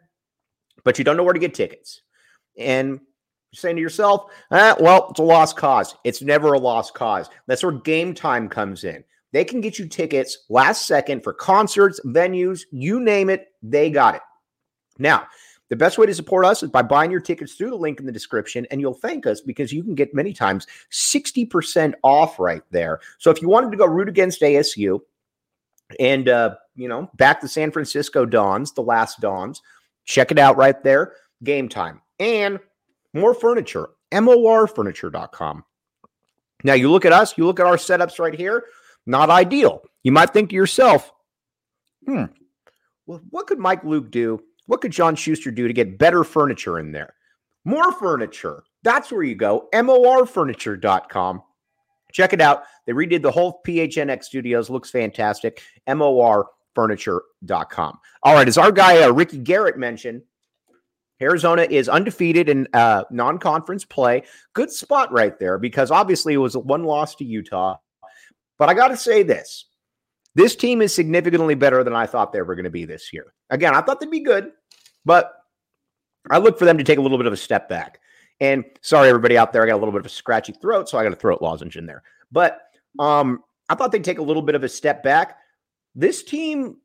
but 0.84 0.98
you 0.98 1.04
don't 1.04 1.16
know 1.16 1.22
where 1.22 1.34
to 1.34 1.38
get 1.38 1.54
tickets. 1.54 2.02
And 2.56 3.00
you're 3.52 3.60
saying 3.60 3.76
to 3.76 3.82
yourself, 3.82 4.30
ah, 4.50 4.76
well, 4.80 5.08
it's 5.10 5.20
a 5.20 5.22
lost 5.22 5.56
cause. 5.56 5.94
It's 6.04 6.22
never 6.22 6.54
a 6.54 6.58
lost 6.58 6.94
cause. 6.94 7.28
That's 7.46 7.62
where 7.62 7.72
game 7.72 8.14
time 8.14 8.48
comes 8.48 8.84
in. 8.84 9.04
They 9.32 9.44
can 9.44 9.60
get 9.60 9.78
you 9.78 9.86
tickets 9.86 10.46
last 10.48 10.86
second 10.86 11.22
for 11.22 11.32
concerts, 11.32 12.00
venues, 12.06 12.62
you 12.70 13.00
name 13.00 13.30
it, 13.30 13.48
they 13.62 13.90
got 13.90 14.14
it. 14.14 14.22
Now, 14.98 15.26
the 15.68 15.76
best 15.76 15.98
way 15.98 16.06
to 16.06 16.14
support 16.14 16.46
us 16.46 16.62
is 16.62 16.70
by 16.70 16.82
buying 16.82 17.10
your 17.10 17.20
tickets 17.20 17.54
through 17.54 17.70
the 17.70 17.76
link 17.76 18.00
in 18.00 18.06
the 18.06 18.12
description, 18.12 18.66
and 18.70 18.80
you'll 18.80 18.94
thank 18.94 19.26
us 19.26 19.42
because 19.42 19.72
you 19.72 19.84
can 19.84 19.94
get 19.94 20.14
many 20.14 20.32
times 20.32 20.66
60% 20.90 21.92
off 22.02 22.38
right 22.38 22.62
there. 22.70 23.00
So 23.18 23.30
if 23.30 23.42
you 23.42 23.48
wanted 23.48 23.70
to 23.72 23.76
go 23.76 23.86
root 23.86 24.08
against 24.08 24.40
ASU 24.40 25.00
and, 25.98 26.28
uh, 26.28 26.54
you 26.74 26.88
know, 26.88 27.10
back 27.14 27.40
the 27.40 27.48
San 27.48 27.70
Francisco 27.70 28.26
Dons, 28.26 28.72
the 28.72 28.82
last 28.82 29.20
Dons, 29.20 29.62
check 30.04 30.30
it 30.30 30.38
out 30.38 30.56
right 30.56 30.82
there. 30.82 31.14
Game 31.42 31.68
time. 31.68 32.00
And 32.18 32.58
more 33.14 33.34
furniture, 33.34 33.90
morfurniture.com. 34.12 35.64
Now, 36.64 36.74
you 36.74 36.90
look 36.90 37.04
at 37.04 37.12
us, 37.12 37.38
you 37.38 37.46
look 37.46 37.60
at 37.60 37.66
our 37.66 37.76
setups 37.76 38.18
right 38.18 38.34
here, 38.34 38.64
not 39.06 39.30
ideal. 39.30 39.82
You 40.02 40.12
might 40.12 40.32
think 40.32 40.50
to 40.50 40.56
yourself, 40.56 41.12
hmm, 42.04 42.24
well, 43.06 43.20
what 43.30 43.46
could 43.46 43.58
Mike 43.58 43.84
Luke 43.84 44.10
do? 44.10 44.40
What 44.66 44.80
could 44.80 44.92
John 44.92 45.14
Schuster 45.16 45.50
do 45.50 45.66
to 45.66 45.72
get 45.72 45.98
better 45.98 46.24
furniture 46.24 46.78
in 46.78 46.92
there? 46.92 47.14
More 47.64 47.92
furniture. 47.92 48.64
That's 48.82 49.10
where 49.10 49.22
you 49.22 49.34
go. 49.34 49.68
morfurniture.com. 49.72 51.42
Check 52.12 52.32
it 52.32 52.40
out. 52.40 52.64
They 52.86 52.92
redid 52.92 53.22
the 53.22 53.30
whole 53.30 53.60
PHNX 53.66 54.24
studios. 54.24 54.70
Looks 54.70 54.90
fantastic. 54.90 55.62
morfurniture.com. 55.88 57.98
All 58.22 58.34
right. 58.34 58.48
As 58.48 58.58
our 58.58 58.72
guy 58.72 59.02
uh, 59.02 59.10
Ricky 59.10 59.38
Garrett 59.38 59.78
mentioned, 59.78 60.22
Arizona 61.20 61.66
is 61.68 61.88
undefeated 61.88 62.48
in 62.48 62.68
uh, 62.72 63.04
non 63.10 63.38
conference 63.38 63.84
play. 63.84 64.22
Good 64.52 64.70
spot 64.70 65.12
right 65.12 65.38
there 65.38 65.58
because 65.58 65.90
obviously 65.90 66.34
it 66.34 66.38
was 66.38 66.56
one 66.56 66.84
loss 66.84 67.14
to 67.16 67.24
Utah. 67.24 67.76
But 68.58 68.68
I 68.68 68.74
got 68.74 68.88
to 68.88 68.96
say 68.96 69.22
this 69.22 69.66
this 70.34 70.54
team 70.54 70.82
is 70.82 70.94
significantly 70.94 71.54
better 71.54 71.82
than 71.82 71.94
I 71.94 72.06
thought 72.06 72.32
they 72.32 72.42
were 72.42 72.54
going 72.54 72.64
to 72.64 72.70
be 72.70 72.84
this 72.84 73.12
year. 73.12 73.32
Again, 73.50 73.74
I 73.74 73.80
thought 73.80 73.98
they'd 73.98 74.10
be 74.10 74.20
good, 74.20 74.52
but 75.04 75.32
I 76.30 76.38
look 76.38 76.58
for 76.58 76.64
them 76.64 76.78
to 76.78 76.84
take 76.84 76.98
a 76.98 77.00
little 77.00 77.18
bit 77.18 77.26
of 77.26 77.32
a 77.32 77.36
step 77.36 77.68
back. 77.68 78.00
And 78.40 78.64
sorry, 78.82 79.08
everybody 79.08 79.36
out 79.36 79.52
there, 79.52 79.62
I 79.62 79.66
got 79.66 79.74
a 79.74 79.78
little 79.78 79.92
bit 79.92 80.00
of 80.00 80.06
a 80.06 80.10
scratchy 80.10 80.52
throat, 80.52 80.88
so 80.88 80.98
I 80.98 81.02
got 81.02 81.12
a 81.12 81.16
throat 81.16 81.42
lozenge 81.42 81.76
in 81.76 81.86
there. 81.86 82.02
But 82.30 82.60
um, 82.98 83.42
I 83.68 83.74
thought 83.74 83.92
they'd 83.92 84.04
take 84.04 84.18
a 84.18 84.22
little 84.22 84.42
bit 84.42 84.54
of 84.54 84.64
a 84.64 84.68
step 84.68 85.02
back. 85.02 85.38
This 85.94 86.22
team 86.22 86.76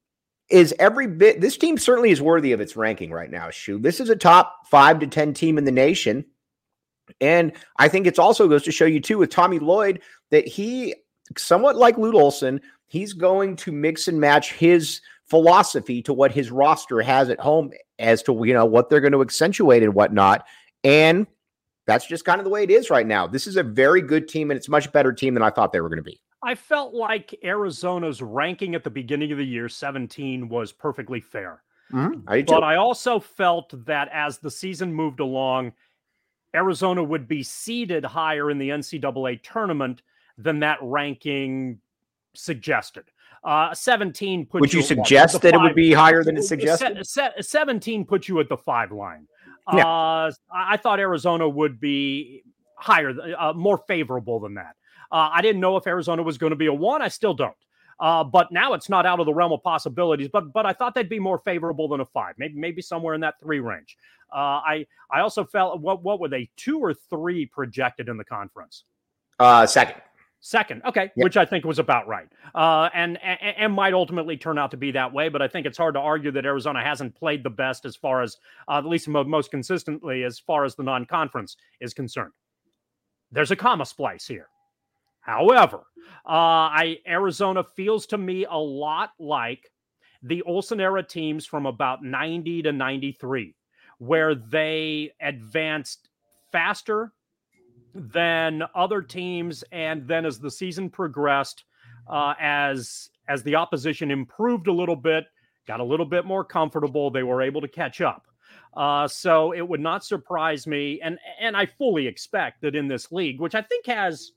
is 0.50 0.74
every 0.80 1.08
bit. 1.08 1.42
This 1.42 1.58
team 1.58 1.78
certainly 1.78 2.12
is 2.12 2.22
worthy 2.22 2.52
of 2.52 2.62
its 2.62 2.76
ranking 2.76 3.12
right 3.12 3.30
now. 3.30 3.50
Shu, 3.50 3.80
this 3.80 4.00
is 4.00 4.10
a 4.10 4.16
top 4.16 4.68
five 4.70 5.00
to 5.00 5.08
ten 5.08 5.34
team 5.34 5.58
in 5.58 5.66
the 5.66 5.72
nation, 5.72 6.26
and 7.22 7.54
I 7.78 7.88
think 7.88 8.08
it's 8.08 8.20
also 8.20 8.48
goes 8.48 8.64
to 8.64 8.72
show 8.72 8.86
you 8.86 9.00
too 9.00 9.18
with 9.18 9.30
Tommy 9.30 9.60
Lloyd 9.60 10.02
that 10.32 10.48
he, 10.48 10.96
somewhat 11.38 11.76
like 11.76 11.98
Lute 11.98 12.16
Olson, 12.16 12.62
he's 12.88 13.14
going 13.14 13.56
to 13.58 13.72
mix 13.72 14.08
and 14.08 14.20
match 14.20 14.54
his 14.54 15.02
philosophy 15.26 16.02
to 16.02 16.14
what 16.14 16.32
his 16.32 16.52
roster 16.52 17.02
has 17.02 17.30
at 17.30 17.40
home 17.40 17.72
as 18.00 18.22
to 18.24 18.44
you 18.46 18.54
know 18.54 18.66
what 18.66 18.90
they're 18.90 19.02
going 19.02 19.14
to 19.14 19.22
accentuate 19.22 19.84
and 19.84 19.94
whatnot. 19.94 20.46
And 20.84 21.28
that's 21.86 22.06
just 22.06 22.26
kind 22.26 22.40
of 22.40 22.46
the 22.46 22.50
way 22.50 22.64
it 22.64 22.72
is 22.72 22.90
right 22.90 23.06
now. 23.06 23.28
This 23.28 23.48
is 23.48 23.58
a 23.58 23.64
very 23.64 24.02
good 24.02 24.28
team, 24.28 24.52
and 24.52 24.58
it's 24.58 24.68
a 24.68 24.72
much 24.72 24.92
better 24.92 25.12
team 25.12 25.34
than 25.34 25.44
I 25.44 25.50
thought 25.50 25.72
they 25.72 25.82
were 25.82 25.90
going 25.90 25.98
to 25.98 26.04
be. 26.04 26.20
I 26.42 26.56
felt 26.56 26.94
like 26.94 27.38
Arizona's 27.44 28.22
ranking 28.22 28.76
at 28.76 28.84
the 28.84 28.90
beginning 28.90 29.32
of 29.32 29.38
the 29.38 29.46
year, 29.46 29.70
17, 29.70 30.50
was 30.50 30.72
perfectly 30.72 31.22
fair. 31.22 31.62
Mm-hmm. 31.92 32.28
I 32.28 32.42
but 32.42 32.64
I 32.64 32.76
also 32.76 33.20
felt 33.20 33.86
that 33.86 34.10
as 34.12 34.40
the 34.40 34.50
season 34.52 34.94
moved 34.94 35.20
along, 35.20 35.74
Arizona 36.56 37.04
would 37.04 37.28
be 37.28 37.44
seeded 37.44 38.04
higher 38.04 38.50
in 38.50 38.58
the 38.58 38.70
NCAA 38.70 39.42
tournament 39.44 40.02
than 40.38 40.60
that 40.60 40.80
ranking 40.82 41.80
suggested. 42.34 43.06
Uh, 43.44 43.74
17 43.74 44.46
put 44.46 44.62
Would 44.62 44.74
you, 44.74 44.80
you 44.80 44.86
suggest 44.86 45.42
that 45.42 45.54
it 45.54 45.60
would 45.60 45.76
be 45.76 45.92
higher 45.92 46.24
than 46.24 46.38
it 46.38 46.44
suggested? 46.44 47.06
17 47.40 48.06
put 48.06 48.28
you 48.28 48.40
at 48.40 48.50
the 48.50 48.58
five 48.58 48.92
line. 48.92 49.28
Yeah. 49.74 49.88
Uh, 49.88 50.32
I 50.54 50.76
thought 50.76 51.00
Arizona 51.00 51.48
would 51.48 51.80
be 51.80 52.44
higher, 52.76 53.14
uh, 53.40 53.54
more 53.54 53.78
favorable 53.88 54.40
than 54.42 54.56
that. 54.56 54.76
Uh, 55.10 55.30
I 55.32 55.42
didn't 55.42 55.62
know 55.62 55.78
if 55.78 55.88
Arizona 55.88 56.22
was 56.22 56.38
going 56.38 56.50
to 56.50 56.58
be 56.58 56.66
a 56.66 56.74
one. 56.74 57.02
I 57.02 57.08
still 57.08 57.34
don't. 57.34 57.56
Uh, 58.00 58.24
but 58.24 58.52
now 58.52 58.74
it's 58.74 58.90
not 58.90 59.06
out 59.06 59.20
of 59.20 59.26
the 59.26 59.34
realm 59.34 59.54
of 59.54 59.64
possibilities. 59.64 60.28
But 60.28 60.52
but 60.52 60.66
I 60.66 60.74
thought 60.74 60.96
they'd 60.96 61.08
be 61.08 61.20
more 61.20 61.38
favorable 61.38 61.88
than 61.88 62.02
a 62.02 62.06
five, 62.06 62.36
maybe 62.38 62.56
maybe 62.56 62.82
somewhere 62.82 63.14
in 63.14 63.22
that 63.22 63.40
three 63.40 63.60
range. 63.60 63.98
Uh, 64.34 64.60
I 64.66 64.86
I 65.12 65.22
also 65.22 65.46
felt 65.46 65.80
what 65.80 66.04
what 66.04 66.20
were 66.20 66.28
they 66.28 66.50
two 66.58 66.80
or 66.80 66.94
three 66.94 67.46
projected 67.46 68.10
in 68.10 68.18
the 68.18 68.26
conference? 68.26 68.84
Uh, 69.40 69.66
second. 69.66 70.02
Second, 70.46 70.82
okay, 70.86 71.04
yep. 71.04 71.24
which 71.24 71.38
I 71.38 71.46
think 71.46 71.64
was 71.64 71.80
about 71.80 72.06
right, 72.06 72.28
uh, 72.54 72.90
and, 72.94 73.18
and, 73.24 73.40
and 73.42 73.74
might 73.74 73.94
ultimately 73.94 74.36
turn 74.36 74.58
out 74.58 74.72
to 74.72 74.78
be 74.78 74.92
that 74.92 75.14
way. 75.14 75.30
But 75.30 75.42
I 75.42 75.48
think 75.48 75.66
it's 75.66 75.78
hard 75.78 75.94
to 75.94 76.02
argue 76.02 76.32
that 76.32 76.46
Arizona 76.46 76.84
hasn't 76.84 77.16
played 77.16 77.46
the 77.46 77.50
best 77.50 77.86
as 77.86 77.96
far 77.96 78.22
as, 78.22 78.36
uh, 78.68 78.78
at 78.78 78.86
least 78.86 79.08
most 79.08 79.52
consistently, 79.52 80.26
as 80.26 80.40
far 80.40 80.66
as 80.66 80.76
the 80.76 80.84
non-conference 80.84 81.56
is 81.80 81.94
concerned. 81.94 82.34
There's 83.32 83.52
a 83.52 83.56
comma 83.56 83.86
splice 83.86 84.28
here. 84.28 84.50
However, 85.22 85.86
uh, 86.26 86.68
I 86.76 86.98
Arizona 87.08 87.64
feels 87.64 88.06
to 88.08 88.18
me 88.18 88.44
a 88.44 88.58
lot 88.58 89.12
like 89.20 89.72
the 90.24 90.42
Olson 90.42 90.82
era 90.82 91.04
teams 91.04 91.46
from 91.46 91.66
about 91.66 92.04
90 92.04 92.64
to 92.64 92.74
93, 92.74 93.56
where 94.00 94.36
they 94.36 95.12
advanced 95.22 96.10
faster 96.52 97.14
than 97.94 98.64
other 98.76 99.02
teams, 99.02 99.64
and 99.72 100.08
then 100.08 100.26
as 100.26 100.40
the 100.40 100.52
season 100.52 100.90
progressed, 100.90 101.64
uh, 102.08 102.34
as 102.40 103.10
as 103.28 103.44
the 103.44 103.56
opposition 103.56 104.12
improved 104.12 104.68
a 104.68 104.74
little 104.74 104.96
bit, 104.96 105.26
got 105.68 105.80
a 105.80 105.84
little 105.84 106.06
bit 106.06 106.26
more 106.26 106.44
comfortable, 106.44 107.10
they 107.10 107.24
were 107.24 107.42
able 107.42 107.62
to 107.62 107.68
catch 107.68 108.02
up. 108.02 108.28
Uh, 108.76 109.08
so 109.08 109.54
it 109.54 109.62
would 109.62 109.80
not 109.80 110.04
surprise 110.04 110.66
me, 110.66 111.00
and 111.02 111.18
and 111.40 111.56
I 111.56 111.66
fully 111.66 112.08
expect 112.08 112.62
that 112.62 112.76
in 112.76 112.88
this 112.88 113.12
league, 113.12 113.40
which 113.40 113.56
I 113.56 113.62
think 113.62 113.86
has 113.86 114.32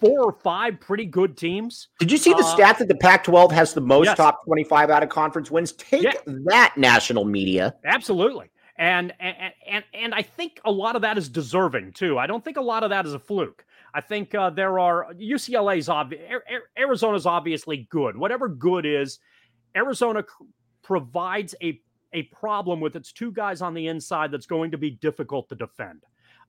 four 0.00 0.22
or 0.22 0.32
five 0.32 0.80
pretty 0.80 1.04
good 1.04 1.36
teams. 1.36 1.88
Did 1.98 2.10
you 2.10 2.18
see 2.18 2.32
the 2.32 2.38
uh, 2.38 2.54
stat 2.54 2.78
that 2.78 2.88
the 2.88 2.96
Pac-12 2.96 3.52
has 3.52 3.74
the 3.74 3.80
most 3.80 4.06
yes. 4.06 4.16
top 4.16 4.44
25 4.44 4.90
out 4.90 5.02
of 5.02 5.08
conference 5.10 5.50
wins? 5.50 5.72
Take 5.72 6.02
yeah. 6.02 6.12
that, 6.46 6.74
national 6.76 7.24
media. 7.24 7.74
Absolutely. 7.84 8.50
And, 8.80 9.12
and 9.20 9.84
and 9.92 10.14
I 10.14 10.22
think 10.22 10.58
a 10.64 10.72
lot 10.72 10.96
of 10.96 11.02
that 11.02 11.18
is 11.18 11.28
deserving 11.28 11.92
too. 11.92 12.18
I 12.18 12.26
don't 12.26 12.42
think 12.42 12.56
a 12.56 12.62
lot 12.62 12.82
of 12.82 12.88
that 12.88 13.04
is 13.04 13.12
a 13.12 13.18
fluke. 13.18 13.66
I 13.92 14.00
think 14.00 14.34
uh, 14.34 14.48
there 14.48 14.78
are 14.78 15.12
UCLA's 15.12 15.90
obvious. 15.90 16.22
Arizona's 16.78 17.26
obviously 17.26 17.86
good. 17.90 18.16
Whatever 18.16 18.48
good 18.48 18.86
is, 18.86 19.18
Arizona 19.76 20.24
c- 20.26 20.46
provides 20.82 21.54
a 21.62 21.78
a 22.14 22.22
problem 22.24 22.80
with 22.80 22.96
its 22.96 23.12
two 23.12 23.30
guys 23.32 23.60
on 23.60 23.74
the 23.74 23.86
inside 23.86 24.32
that's 24.32 24.46
going 24.46 24.70
to 24.70 24.78
be 24.78 24.90
difficult 24.90 25.50
to 25.50 25.54
defend. 25.54 26.02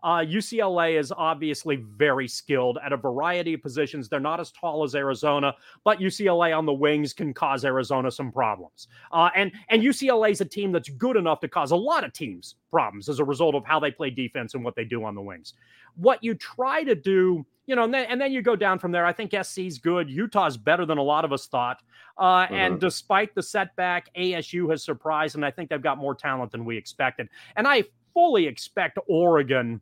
Uh, 0.04 0.20
UCLA 0.20 1.00
is 1.00 1.12
obviously 1.16 1.76
very 1.76 2.28
skilled 2.28 2.80
at 2.84 2.92
a 2.92 2.98
variety 2.98 3.54
of 3.54 3.62
positions. 3.62 4.10
They're 4.10 4.20
not 4.20 4.40
as 4.40 4.52
tall 4.52 4.84
as 4.84 4.96
Arizona, 4.96 5.54
but 5.84 6.00
UCLA 6.00 6.58
on 6.58 6.66
the 6.66 6.74
wings 6.74 7.14
can 7.14 7.34
cause 7.34 7.64
Arizona 7.64 8.10
some 8.10 8.32
problems. 8.32 8.88
Uh, 9.12 9.30
and 9.36 9.52
and 9.70 9.82
UCLA 9.82 10.32
is 10.32 10.42
a 10.42 10.46
team 10.46 10.72
that's 10.72 10.90
good 10.90 11.18
enough 11.18 11.40
to 11.42 11.48
cause 11.48 11.72
a 11.72 11.76
lot 11.76 12.04
of 12.04 12.14
teams 12.14 12.56
problems 12.72 13.10
as 13.10 13.20
a 13.20 13.24
result 13.24 13.54
of 13.54 13.66
how 13.66 13.80
they 13.80 13.92
play 13.92 14.10
defense 14.10 14.54
and 14.54 14.64
what 14.64 14.76
they 14.76 14.86
do 14.86 15.04
on 15.04 15.14
the 15.14 15.22
wings. 15.22 15.54
What 15.96 16.24
you 16.24 16.34
try 16.34 16.84
to 16.84 16.96
do, 16.96 17.46
you 17.66 17.76
know, 17.76 17.84
and 17.84 17.94
then, 17.94 18.08
and 18.10 18.20
then 18.20 18.32
you 18.32 18.42
go 18.42 18.56
down 18.56 18.80
from 18.80 18.92
there. 18.92 19.06
I 19.06 19.14
think 19.14 19.36
SC's 19.40 19.78
good. 19.78 20.10
Utah's 20.10 20.58
better 20.58 20.86
than 20.86 20.98
a 20.98 21.04
lot 21.04 21.26
of 21.26 21.34
us 21.34 21.48
thought. 21.48 21.82
Uh, 22.18 22.46
mm-hmm. 22.46 22.54
And 22.54 22.80
despite 22.80 23.36
the 23.36 23.44
setback, 23.44 24.10
ASU 24.16 24.70
has 24.72 24.84
surprised, 24.84 25.36
and 25.36 25.46
I 25.46 25.52
think 25.52 25.70
they've 25.70 25.82
got 25.82 25.98
more 25.98 26.16
talent 26.16 26.52
than 26.52 26.66
we 26.66 26.78
expected. 26.78 27.28
And 27.56 27.68
I 27.68 27.84
fully 28.14 28.48
expect 28.48 28.98
Oregon 29.08 29.82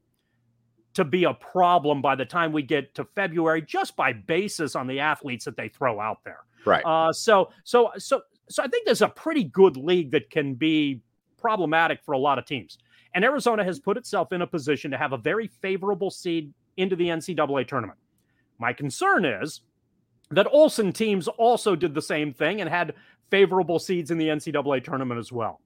to 0.93 1.05
be 1.05 1.23
a 1.23 1.33
problem 1.33 2.01
by 2.01 2.15
the 2.15 2.25
time 2.25 2.51
we 2.51 2.63
get 2.63 2.95
to 2.95 3.05
February, 3.15 3.61
just 3.61 3.95
by 3.95 4.13
basis 4.13 4.75
on 4.75 4.87
the 4.87 4.99
athletes 4.99 5.45
that 5.45 5.55
they 5.55 5.69
throw 5.69 5.99
out 5.99 6.23
there. 6.23 6.39
Right. 6.65 6.83
Uh, 6.85 7.13
so, 7.13 7.51
so, 7.63 7.91
so, 7.97 8.21
so 8.49 8.63
I 8.63 8.67
think 8.67 8.85
there's 8.85 9.01
a 9.01 9.09
pretty 9.09 9.43
good 9.43 9.77
league 9.77 10.11
that 10.11 10.29
can 10.29 10.55
be 10.55 11.01
problematic 11.37 12.03
for 12.03 12.13
a 12.13 12.17
lot 12.17 12.37
of 12.37 12.45
teams. 12.45 12.77
And 13.13 13.23
Arizona 13.23 13.63
has 13.63 13.79
put 13.79 13.97
itself 13.97 14.33
in 14.33 14.41
a 14.41 14.47
position 14.47 14.91
to 14.91 14.97
have 14.97 15.13
a 15.13 15.17
very 15.17 15.47
favorable 15.47 16.11
seed 16.11 16.53
into 16.77 16.95
the 16.95 17.07
NCAA 17.07 17.67
tournament. 17.67 17.97
My 18.59 18.73
concern 18.73 19.25
is 19.25 19.61
that 20.31 20.47
Olson 20.51 20.91
teams 20.91 21.27
also 21.27 21.75
did 21.75 21.93
the 21.93 22.01
same 22.01 22.33
thing 22.33 22.61
and 22.61 22.69
had 22.69 22.93
favorable 23.31 23.79
seeds 23.79 24.11
in 24.11 24.17
the 24.17 24.27
NCAA 24.27 24.83
tournament 24.83 25.19
as 25.19 25.31
well. 25.31 25.61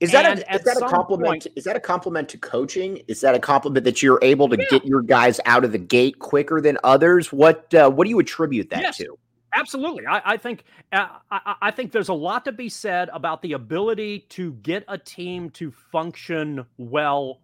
Is 0.00 0.12
that 0.12 0.24
and 0.24 0.40
a 0.40 0.54
is 0.54 0.62
that 0.62 0.76
a 0.76 0.86
compliment? 0.86 1.42
Point, 1.42 1.46
is 1.56 1.64
that 1.64 1.74
a 1.74 1.80
compliment 1.80 2.28
to 2.28 2.38
coaching? 2.38 3.02
Is 3.08 3.20
that 3.22 3.34
a 3.34 3.40
compliment 3.40 3.84
that 3.84 4.02
you're 4.02 4.20
able 4.22 4.48
to 4.48 4.56
yeah. 4.56 4.66
get 4.70 4.84
your 4.84 5.02
guys 5.02 5.40
out 5.44 5.64
of 5.64 5.72
the 5.72 5.78
gate 5.78 6.20
quicker 6.20 6.60
than 6.60 6.78
others? 6.84 7.32
What 7.32 7.72
uh, 7.74 7.90
what 7.90 8.04
do 8.04 8.10
you 8.10 8.18
attribute 8.20 8.70
that 8.70 8.82
yes, 8.82 8.98
to? 8.98 9.18
Absolutely, 9.54 10.06
I, 10.06 10.22
I 10.24 10.36
think 10.36 10.64
uh, 10.92 11.08
I, 11.32 11.54
I, 11.62 11.70
think 11.72 11.90
there's 11.90 12.10
a 12.10 12.14
lot 12.14 12.44
to 12.44 12.52
be 12.52 12.68
said 12.68 13.08
about 13.12 13.42
the 13.42 13.54
ability 13.54 14.20
to 14.30 14.52
get 14.54 14.84
a 14.86 14.98
team 14.98 15.50
to 15.50 15.72
function 15.72 16.64
well 16.76 17.40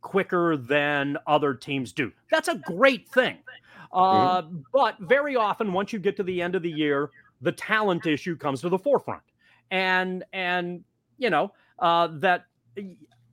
quicker 0.00 0.56
than 0.56 1.18
other 1.26 1.52
teams 1.52 1.92
do. 1.92 2.12
That's 2.30 2.48
a 2.48 2.54
great 2.54 3.08
thing. 3.08 3.38
Uh, 3.92 4.42
mm-hmm. 4.42 4.58
But 4.72 4.98
very 5.00 5.36
often, 5.36 5.72
once 5.72 5.92
you 5.92 5.98
get 5.98 6.16
to 6.16 6.22
the 6.22 6.40
end 6.40 6.54
of 6.54 6.62
the 6.62 6.70
year, 6.70 7.10
the 7.42 7.52
talent 7.52 8.06
issue 8.06 8.36
comes 8.36 8.62
to 8.62 8.70
the 8.70 8.78
forefront, 8.78 9.22
and 9.70 10.24
and 10.32 10.82
you 11.18 11.28
know 11.28 11.52
uh, 11.80 12.08
that 12.18 12.46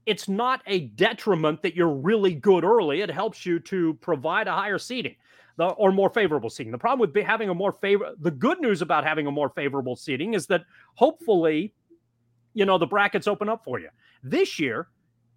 it's 0.05 0.29
not 0.29 0.61
a 0.65 0.79
detriment 0.79 1.61
that 1.61 1.75
you're 1.75 1.93
really 1.93 2.33
good 2.33 2.63
early. 2.63 3.01
It 3.01 3.11
helps 3.11 3.45
you 3.45 3.59
to 3.59 3.93
provide 3.95 4.47
a 4.47 4.53
higher 4.53 4.77
seating 4.77 5.15
the, 5.57 5.65
or 5.65 5.91
more 5.91 6.09
favorable 6.09 6.49
seating. 6.49 6.71
The 6.71 6.77
problem 6.77 7.11
with 7.11 7.23
having 7.23 7.49
a 7.49 7.53
more 7.53 7.73
favor, 7.73 8.13
the 8.19 8.31
good 8.31 8.61
news 8.61 8.81
about 8.81 9.03
having 9.03 9.27
a 9.27 9.31
more 9.31 9.49
favorable 9.49 9.95
seating 9.95 10.33
is 10.33 10.47
that 10.47 10.63
hopefully, 10.95 11.73
you 12.53 12.65
know, 12.65 12.77
the 12.77 12.87
brackets 12.87 13.27
open 13.27 13.49
up 13.49 13.63
for 13.63 13.79
you. 13.79 13.89
This 14.23 14.59
year, 14.59 14.87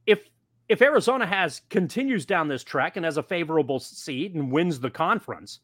if 0.06 0.28
if 0.68 0.82
Arizona 0.82 1.26
has 1.26 1.62
continues 1.68 2.24
down 2.24 2.46
this 2.46 2.62
track 2.62 2.96
and 2.96 3.04
has 3.04 3.16
a 3.16 3.24
favorable 3.24 3.80
seed 3.80 4.36
and 4.36 4.52
wins 4.52 4.78
the 4.78 4.90
conference, 4.90 5.60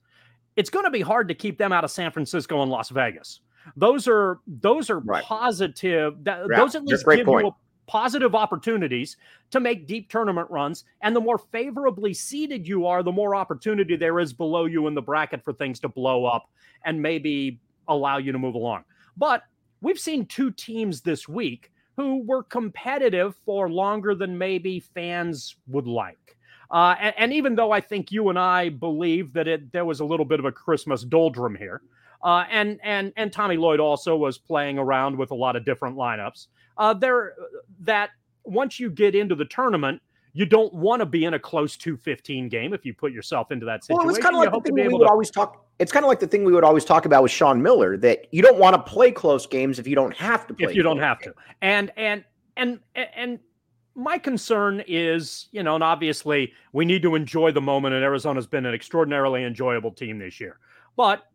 it's 0.57 0.71
going 0.71 0.85
to 0.85 0.91
be 0.91 1.01
hard 1.01 1.29
to 1.29 1.35
keep 1.35 1.59
them 1.59 1.73
out 1.73 1.85
of 1.85 1.93
San 1.93 2.11
Francisco 2.11 2.61
and 2.63 2.71
Las 2.71 2.89
Vegas. 2.89 3.41
Those 3.77 4.07
are 4.07 4.41
those 4.47 4.91
are 4.91 5.01
right. 5.01 5.25
positive. 5.25 6.23
That, 6.25 6.47
yeah, 6.51 6.57
those 6.57 6.75
at 6.75 6.85
least 6.85 7.07
give 7.07 7.27
point. 7.27 7.47
you 7.47 7.55
positive 7.87 8.35
opportunities 8.35 9.17
to 9.51 9.61
make 9.61 9.87
deep 9.87 10.11
tournament 10.11 10.51
runs. 10.51 10.85
And 11.03 11.15
the 11.15 11.21
more 11.21 11.39
favorably 11.39 12.13
seated 12.15 12.67
you 12.67 12.87
are, 12.87 13.03
the 13.03 13.13
more 13.13 13.35
opportunity 13.35 13.97
there 13.97 14.19
is 14.19 14.33
below 14.33 14.65
you 14.65 14.87
in 14.87 14.95
the 14.95 15.03
bracket 15.03 15.45
for 15.45 15.53
things 15.53 15.81
to 15.81 15.89
blow 15.89 16.25
up 16.25 16.51
and 16.85 17.01
maybe 17.01 17.61
allow 17.89 18.19
you 18.19 18.33
to 18.33 18.39
move 18.39 18.55
along. 18.55 18.85
But 19.17 19.43
we've 19.81 19.99
seen 19.99 20.27
two 20.27 20.51
teams 20.51 21.01
this 21.01 21.29
week 21.29 21.73
who 21.97 22.23
were 22.25 22.43
competitive 22.43 23.37
for 23.45 23.71
longer 23.71 24.15
than 24.15 24.37
maybe 24.37 24.81
fans 24.81 25.57
would 25.69 25.87
like. 25.87 26.37
Uh, 26.71 26.97
and, 27.01 27.15
and, 27.17 27.33
even 27.33 27.55
though 27.55 27.71
I 27.71 27.81
think 27.81 28.11
you 28.11 28.29
and 28.29 28.39
I 28.39 28.71
believe 28.71 29.33
that 29.35 29.47
it 29.47 29.71
there 29.71 29.85
was 29.85 30.01
a 30.01 30.05
little 30.05 30.27
bit 30.27 30.41
of 30.41 30.47
a 30.47 30.53
Christmas 30.53 31.05
doldrum 31.05 31.55
here, 31.55 31.81
uh, 32.23 32.45
and 32.51 32.79
and 32.83 33.13
and 33.17 33.33
Tommy 33.33 33.57
Lloyd 33.57 33.81
also 33.81 34.17
was 34.17 34.39
playing 34.39 34.79
around 34.79 35.17
with 35.17 35.31
a 35.31 35.35
lot 35.35 35.57
of 35.57 35.65
different 35.65 35.97
lineups. 35.97 36.47
Uh, 36.79 36.93
there 36.95 37.35
that 37.81 38.11
once 38.45 38.79
you 38.79 38.91
get 38.91 39.15
into 39.15 39.35
the 39.35 39.45
tournament, 39.45 40.01
you 40.33 40.45
don't 40.45 40.73
want 40.75 41.01
to 41.01 41.07
be 41.07 41.25
in 41.25 41.35
a 41.35 41.39
close 41.39 41.77
215 41.77 42.49
game 42.49 42.75
if 42.75 42.85
you 42.85 42.93
put 42.93 43.11
yourself 43.11 43.51
into 43.51 43.65
that 43.67 43.83
situation. 43.85 43.99
Well, 43.99 44.05
it 44.05 44.13
was 44.13 44.19
kind 44.19 44.37
of 44.37 44.41
like 44.41 44.53
the 44.53 44.61
thing 44.61 44.75
we 44.75 44.89
would 44.89 45.05
to... 45.05 45.09
always 45.09 45.31
talk. 45.31 45.67
it's 45.79 45.91
kind 45.91 46.05
of 46.05 46.09
like 46.09 46.21
the 46.21 46.27
thing 46.27 46.45
we 46.45 46.53
would 46.53 46.65
always 46.65 46.85
talk 46.85 47.07
about 47.07 47.23
with 47.23 47.33
Sean 47.33 47.63
Miller 47.63 47.97
that 47.97 48.27
you 48.33 48.43
don't 48.43 48.59
want 48.59 48.75
to 48.77 48.83
play 48.83 49.11
close 49.11 49.47
games 49.47 49.79
if 49.79 49.87
you 49.87 49.95
don't 49.95 50.15
have 50.15 50.47
to 50.47 50.55
play. 50.55 50.69
If 50.69 50.77
you 50.77 50.83
don't 50.83 50.99
have 50.99 51.21
games. 51.21 51.35
to. 51.37 51.43
And 51.63 51.93
and 51.97 52.25
and 52.57 52.81
and 52.95 53.39
my 53.95 54.19
concern 54.19 54.85
is, 54.87 55.49
you 55.53 55.63
know, 55.63 55.75
and 55.75 55.83
obviously 55.83 56.53
we 56.73 56.85
need 56.85 57.01
to 57.01 57.15
enjoy 57.15 57.51
the 57.51 57.63
moment 57.63 57.95
and 57.95 58.05
Arizona's 58.05 58.47
been 58.47 58.67
an 58.67 58.75
extraordinarily 58.75 59.43
enjoyable 59.43 59.91
team 59.91 60.19
this 60.19 60.39
year. 60.39 60.59
But 60.97 61.27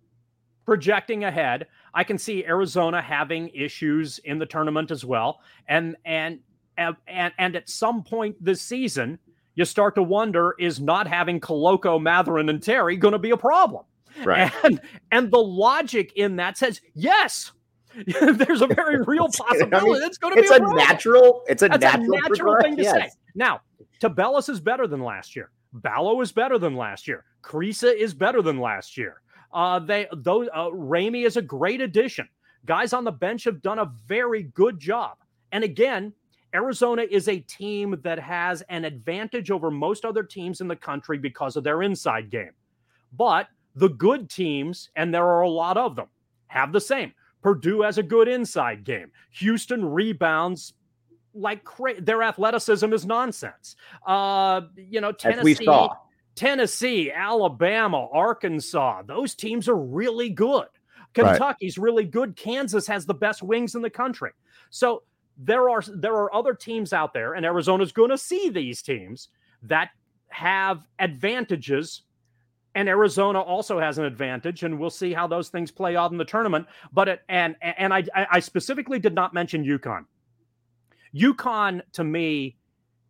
projecting 0.66 1.24
ahead, 1.24 1.68
I 1.94 2.04
can 2.04 2.18
see 2.18 2.46
Arizona 2.46 3.02
having 3.02 3.50
issues 3.50 4.20
in 4.20 4.40
the 4.40 4.46
tournament 4.46 4.92
as 4.92 5.04
well. 5.06 5.42
And 5.68 5.96
and 6.06 6.40
and 6.78 6.96
and 7.08 7.56
at 7.56 7.70
some 7.70 8.04
point 8.04 8.36
this 8.44 8.62
season, 8.62 9.20
you 9.56 9.66
start 9.66 9.96
to 9.96 10.04
wonder 10.04 10.56
is 10.60 10.80
not 10.80 11.08
having 11.08 11.40
Koloko, 11.40 12.02
Mathurin, 12.02 12.50
and 12.50 12.62
Terry 12.62 12.96
going 12.96 13.12
to 13.14 13.20
be 13.20 13.32
a 13.32 13.38
problem? 13.38 13.86
Right. 14.24 14.52
And 14.64 14.82
and 15.12 15.32
the 15.32 15.42
logic 15.42 16.14
in 16.16 16.38
that 16.38 16.58
says 16.58 16.82
yes. 16.94 17.52
There's 18.06 18.62
a 18.62 18.68
very 18.74 19.02
real 19.02 19.28
possibility 19.28 19.76
I 19.76 19.84
mean, 19.84 20.04
it's 20.04 20.18
going 20.18 20.34
to 20.34 20.42
be. 20.42 20.48
It's 20.48 20.52
a, 20.52 20.64
a 20.64 20.76
natural. 20.76 21.44
It's 21.48 21.62
a 21.62 21.68
That's 21.68 21.82
natural, 21.82 22.18
a 22.18 22.22
natural 22.22 22.62
thing 22.62 22.78
to 22.78 22.84
yes. 22.84 22.94
say. 22.94 23.10
Now, 23.36 23.62
Tubelis 24.02 24.50
is 24.50 24.62
better 24.62 24.88
than 24.88 25.02
last 25.02 25.36
year. 25.36 25.52
Ballo 25.74 26.22
is 26.22 26.32
better 26.32 26.58
than 26.58 26.76
last 26.76 27.08
year. 27.08 27.26
Kriisa 27.44 27.94
is 27.94 28.14
better 28.14 28.42
than 28.42 28.60
last 28.60 28.98
year. 28.98 29.22
Uh, 29.54 29.80
they 29.80 30.08
those 30.18 30.48
uh, 30.54 30.68
Ramey 30.68 31.26
is 31.26 31.38
a 31.38 31.42
great 31.42 31.82
addition. 31.82 32.28
Guys 32.66 32.94
on 32.94 33.04
the 33.04 33.12
bench 33.12 33.44
have 33.46 33.62
done 33.62 33.80
a 33.80 33.92
very 34.08 34.44
good 34.44 34.80
job. 34.80 35.18
And 35.52 35.64
again, 35.64 36.14
Arizona 36.54 37.04
is 37.10 37.28
a 37.28 37.40
team 37.40 38.00
that 38.04 38.20
has 38.20 38.62
an 38.70 38.86
advantage 38.86 39.52
over 39.52 39.72
most 39.72 40.06
other 40.06 40.24
teams 40.24 40.62
in 40.62 40.68
the 40.68 40.76
country 40.76 41.18
because 41.18 41.56
of 41.56 41.64
their 41.64 41.82
inside 41.82 42.30
game. 42.30 42.52
But 43.14 43.48
the 43.76 43.90
good 43.90 44.30
teams, 44.30 44.90
and 44.96 45.14
there 45.14 45.26
are 45.26 45.42
a 45.42 45.50
lot 45.50 45.78
of 45.78 45.96
them, 45.96 46.08
have 46.48 46.72
the 46.72 46.82
same. 46.82 47.14
Purdue 47.42 47.82
has 47.82 47.98
a 47.98 48.04
good 48.04 48.28
inside 48.28 48.84
game. 48.84 49.12
Houston 49.32 49.84
rebounds 49.84 50.74
like 51.34 51.64
cra- 51.64 52.00
their 52.00 52.22
athleticism 52.22 52.92
is 52.94 53.06
nonsense. 53.06 53.76
Uh, 54.06 54.62
you 54.76 55.02
know, 55.02 55.12
Tennessee, 55.12 55.66
Tennessee, 56.36 57.12
Alabama, 57.12 58.08
Arkansas, 58.12 59.04
those 59.04 59.36
teams 59.36 59.68
are 59.68 59.78
really 59.78 60.30
good. 60.30 60.68
Kentucky's 61.14 61.78
right. 61.78 61.84
really 61.84 62.06
good. 62.06 62.36
Kansas 62.36 62.88
has 62.88 63.06
the 63.06 63.14
best 63.14 63.44
wings 63.44 63.76
in 63.76 63.82
the 63.82 63.90
country. 63.90 64.32
So 64.70 65.04
there 65.38 65.70
are 65.70 65.82
there 65.94 66.14
are 66.14 66.34
other 66.34 66.54
teams 66.54 66.94
out 66.94 67.14
there, 67.14 67.34
and 67.34 67.46
Arizona's 67.46 67.92
going 67.92 68.12
to 68.12 68.18
see 68.18 68.50
these 68.50 68.82
teams 68.82 69.30
that 69.64 69.90
have 70.30 70.88
advantages 71.00 72.04
and 72.76 72.88
Arizona 72.88 73.40
also 73.40 73.80
has 73.80 73.98
an 73.98 74.06
advantage, 74.06 74.64
and 74.64 74.80
we'll 74.80 74.90
see 74.90 75.14
how 75.14 75.28
those 75.28 75.50
things 75.50 75.72
play 75.72 75.96
out 75.96 76.12
in 76.12 76.18
the 76.18 76.26
tournament. 76.26 76.68
But 76.94 77.08
it, 77.10 77.22
and 77.28 77.56
and 77.62 77.94
I 77.94 78.04
I 78.14 78.40
specifically 78.40 79.00
did 79.00 79.14
not 79.14 79.34
mention 79.34 79.66
UConn. 79.66 80.06
UConn 81.14 81.82
to 81.94 82.04
me, 82.04 82.58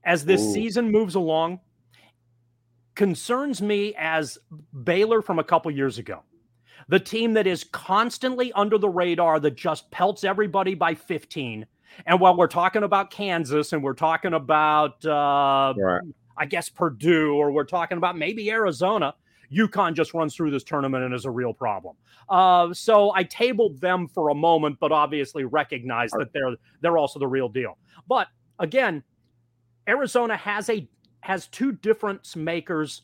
as 0.03 0.25
this 0.25 0.41
Ooh. 0.41 0.53
season 0.53 0.91
moves 0.91 1.15
along, 1.15 1.59
concerns 2.95 3.61
me 3.61 3.93
as 3.97 4.37
Baylor 4.83 5.21
from 5.21 5.39
a 5.39 5.43
couple 5.43 5.71
years 5.71 5.97
ago. 5.97 6.23
The 6.87 6.99
team 6.99 7.33
that 7.33 7.47
is 7.47 7.63
constantly 7.63 8.51
under 8.53 8.77
the 8.77 8.89
radar 8.89 9.39
that 9.39 9.55
just 9.55 9.89
pelts 9.91 10.23
everybody 10.23 10.73
by 10.73 10.95
15. 10.95 11.65
And 12.05 12.19
while 12.19 12.35
we're 12.35 12.47
talking 12.47 12.83
about 12.83 13.11
Kansas 13.11 13.73
and 13.73 13.83
we're 13.83 13.93
talking 13.93 14.33
about, 14.33 15.05
uh, 15.05 15.73
right. 15.77 16.01
I 16.37 16.45
guess, 16.45 16.69
Purdue, 16.69 17.33
or 17.35 17.51
we're 17.51 17.65
talking 17.65 17.97
about 17.97 18.17
maybe 18.17 18.49
Arizona, 18.49 19.13
UConn 19.51 19.93
just 19.93 20.13
runs 20.13 20.35
through 20.35 20.51
this 20.51 20.63
tournament 20.63 21.03
and 21.03 21.13
is 21.13 21.25
a 21.25 21.31
real 21.31 21.53
problem. 21.53 21.95
Uh, 22.29 22.73
so 22.73 23.11
I 23.13 23.23
tabled 23.23 23.81
them 23.81 24.07
for 24.07 24.29
a 24.29 24.35
moment, 24.35 24.77
but 24.79 24.91
obviously 24.91 25.43
recognize 25.43 26.11
that 26.11 26.31
they're 26.33 26.55
they're 26.79 26.97
also 26.97 27.19
the 27.19 27.27
real 27.27 27.49
deal. 27.49 27.77
But 28.07 28.27
again, 28.59 29.03
Arizona 29.87 30.37
has 30.37 30.69
a 30.69 30.87
has 31.21 31.47
two 31.47 31.71
difference 31.71 32.35
makers 32.35 33.03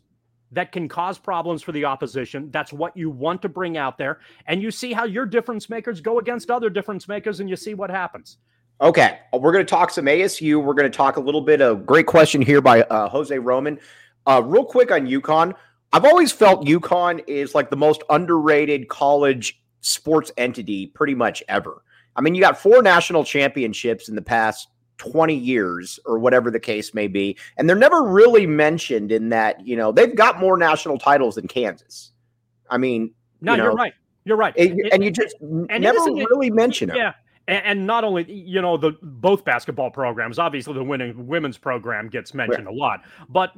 that 0.51 0.71
can 0.71 0.87
cause 0.87 1.17
problems 1.17 1.61
for 1.61 1.71
the 1.71 1.85
opposition. 1.85 2.49
That's 2.51 2.71
what 2.71 2.95
you 2.95 3.09
want 3.09 3.41
to 3.41 3.49
bring 3.49 3.77
out 3.77 3.97
there. 3.97 4.19
And 4.45 4.61
you 4.61 4.71
see 4.71 4.93
how 4.93 5.05
your 5.05 5.25
difference 5.25 5.69
makers 5.69 6.01
go 6.01 6.19
against 6.19 6.49
other 6.49 6.69
difference 6.69 7.07
makers 7.07 7.39
and 7.39 7.49
you 7.49 7.55
see 7.55 7.73
what 7.73 7.89
happens. 7.89 8.37
Okay. 8.79 9.19
We're 9.33 9.51
going 9.51 9.65
to 9.65 9.69
talk 9.69 9.91
some 9.91 10.05
ASU. 10.05 10.63
We're 10.63 10.73
going 10.73 10.89
to 10.89 10.95
talk 10.95 11.17
a 11.17 11.21
little 11.21 11.41
bit. 11.41 11.61
A 11.61 11.75
great 11.75 12.05
question 12.05 12.41
here 12.41 12.61
by 12.61 12.83
uh, 12.83 13.09
Jose 13.09 13.37
Roman. 13.37 13.79
Uh, 14.25 14.41
real 14.45 14.65
quick 14.65 14.91
on 14.91 15.07
UConn. 15.07 15.53
I've 15.93 16.05
always 16.05 16.31
felt 16.31 16.65
UConn 16.65 17.23
is 17.27 17.55
like 17.55 17.69
the 17.69 17.77
most 17.77 18.03
underrated 18.09 18.87
college 18.87 19.61
sports 19.81 20.31
entity 20.37 20.87
pretty 20.87 21.15
much 21.15 21.41
ever. 21.47 21.81
I 22.15 22.21
mean, 22.21 22.35
you 22.35 22.41
got 22.41 22.57
four 22.57 22.81
national 22.81 23.23
championships 23.23 24.09
in 24.09 24.15
the 24.15 24.21
past 24.21 24.67
20 24.97 25.33
years 25.33 25.99
or 26.05 26.19
whatever 26.19 26.51
the 26.51 26.59
case 26.59 26.93
may 26.93 27.07
be. 27.07 27.37
And 27.57 27.69
they're 27.69 27.75
never 27.75 28.03
really 28.03 28.47
mentioned 28.47 29.11
in 29.11 29.29
that, 29.29 29.65
you 29.65 29.75
know, 29.75 29.91
they've 29.91 30.15
got 30.15 30.39
more 30.39 30.57
national 30.57 30.97
titles 30.97 31.35
than 31.35 31.47
Kansas. 31.47 32.11
I 32.69 32.77
mean, 32.77 33.13
no, 33.41 33.55
you 33.55 33.63
are 33.63 33.73
right. 33.73 33.93
You're 34.25 34.37
right. 34.37 34.53
It, 34.57 34.91
and 34.91 35.03
you 35.03 35.11
just 35.11 35.35
and 35.39 35.81
never 35.81 35.99
really 35.99 36.51
mention 36.51 36.89
it. 36.89 36.97
Yeah. 36.97 37.13
And, 37.47 37.65
and, 37.65 37.87
not 37.87 38.03
only, 38.03 38.29
you 38.29 38.61
know, 38.61 38.75
the 38.75 38.91
both 39.01 39.45
basketball 39.45 39.89
programs, 39.89 40.37
obviously 40.37 40.73
the 40.73 40.83
winning 40.83 41.27
women's 41.27 41.57
program 41.57 42.09
gets 42.09 42.33
mentioned 42.33 42.65
right. 42.65 42.75
a 42.75 42.77
lot, 42.77 43.03
but 43.29 43.53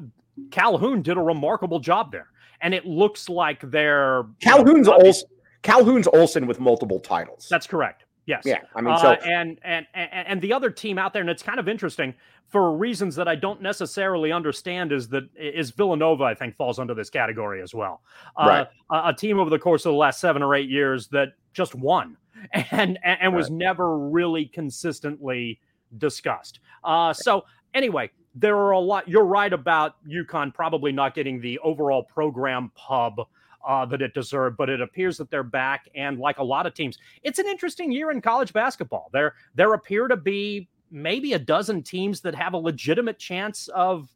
Calhoun 0.52 1.02
did 1.02 1.18
a 1.18 1.22
remarkable 1.22 1.80
job 1.80 2.12
there. 2.12 2.28
And 2.62 2.74
it 2.74 2.86
looks 2.86 3.30
like 3.30 3.62
they're 3.72 4.26
Calhoun's 4.42 4.88
you 4.88 4.94
know, 4.94 5.00
Olson, 5.04 5.30
Calhoun's 5.64 6.08
Olson 6.08 6.46
with 6.46 6.60
multiple 6.60 7.00
titles. 7.00 7.48
That's 7.50 7.66
correct. 7.66 8.04
Yes. 8.30 8.44
Yeah. 8.46 8.60
I 8.76 8.82
mean, 8.82 8.96
so 9.00 9.14
uh, 9.14 9.18
and, 9.26 9.60
and 9.64 9.88
and 9.96 10.10
and 10.14 10.40
the 10.40 10.54
other 10.54 10.70
team 10.70 11.00
out 11.00 11.14
there, 11.14 11.22
and 11.22 11.32
it's 11.32 11.42
kind 11.42 11.60
of 11.60 11.68
interesting 11.68 12.14
for 12.46 12.78
reasons 12.78 13.16
that 13.16 13.28
I 13.28 13.34
don't 13.34 13.60
necessarily 13.60 14.32
understand. 14.32 14.92
Is 14.92 15.08
that 15.08 15.28
is 15.36 15.72
Villanova? 15.72 16.26
I 16.26 16.36
think 16.36 16.56
falls 16.56 16.78
under 16.78 16.94
this 16.94 17.10
category 17.10 17.60
as 17.60 17.74
well. 17.74 18.04
Uh, 18.40 18.46
right. 18.48 18.68
a, 18.92 19.10
a, 19.10 19.14
team 19.16 19.40
over 19.40 19.50
the 19.50 19.58
course 19.58 19.84
of 19.88 19.94
the 19.94 19.98
last 19.98 20.22
seven 20.22 20.44
or 20.44 20.54
eight 20.54 20.70
years 20.70 21.08
that 21.08 21.30
just 21.54 21.74
won 21.74 22.18
and 22.54 23.00
and, 23.04 23.18
and 23.20 23.36
was 23.36 23.50
never 23.50 23.98
really 23.98 24.46
consistently 24.46 25.60
discussed. 25.98 26.60
Uh, 26.84 27.12
so 27.12 27.46
anyway, 27.74 28.12
there 28.36 28.58
are 28.58 28.72
a 28.72 28.80
lot. 28.80 29.10
You're 29.10 29.26
right 29.26 29.52
about 29.52 29.96
UConn 30.08 30.54
probably 30.54 30.92
not 30.92 31.16
getting 31.16 31.42
the 31.42 31.58
overall 31.64 32.04
program 32.04 32.72
pub 32.76 33.22
uh, 33.68 33.86
that 33.86 34.02
it 34.02 34.14
deserved, 34.14 34.58
but 34.58 34.70
it 34.70 34.82
appears 34.82 35.18
that 35.18 35.30
they're 35.30 35.44
back. 35.44 35.88
And 35.96 36.20
like 36.20 36.40
a 36.40 36.44
lot 36.44 36.66
of 36.66 36.74
teams, 36.74 36.98
it's 37.24 37.40
an 37.40 37.46
interesting 37.48 37.92
year 37.92 38.12
in 38.12 38.22
college 38.22 38.54
basketball. 38.54 39.10
There, 39.12 39.36
there 39.56 39.74
appear 39.74 40.08
to 40.08 40.18
be 40.18 40.68
maybe 40.92 41.34
a 41.34 41.40
dozen 41.40 41.84
teams 41.84 42.22
that 42.22 42.36
have 42.36 42.54
a 42.54 42.58
legitimate 42.58 43.20
chance 43.20 43.68
of 43.70 44.10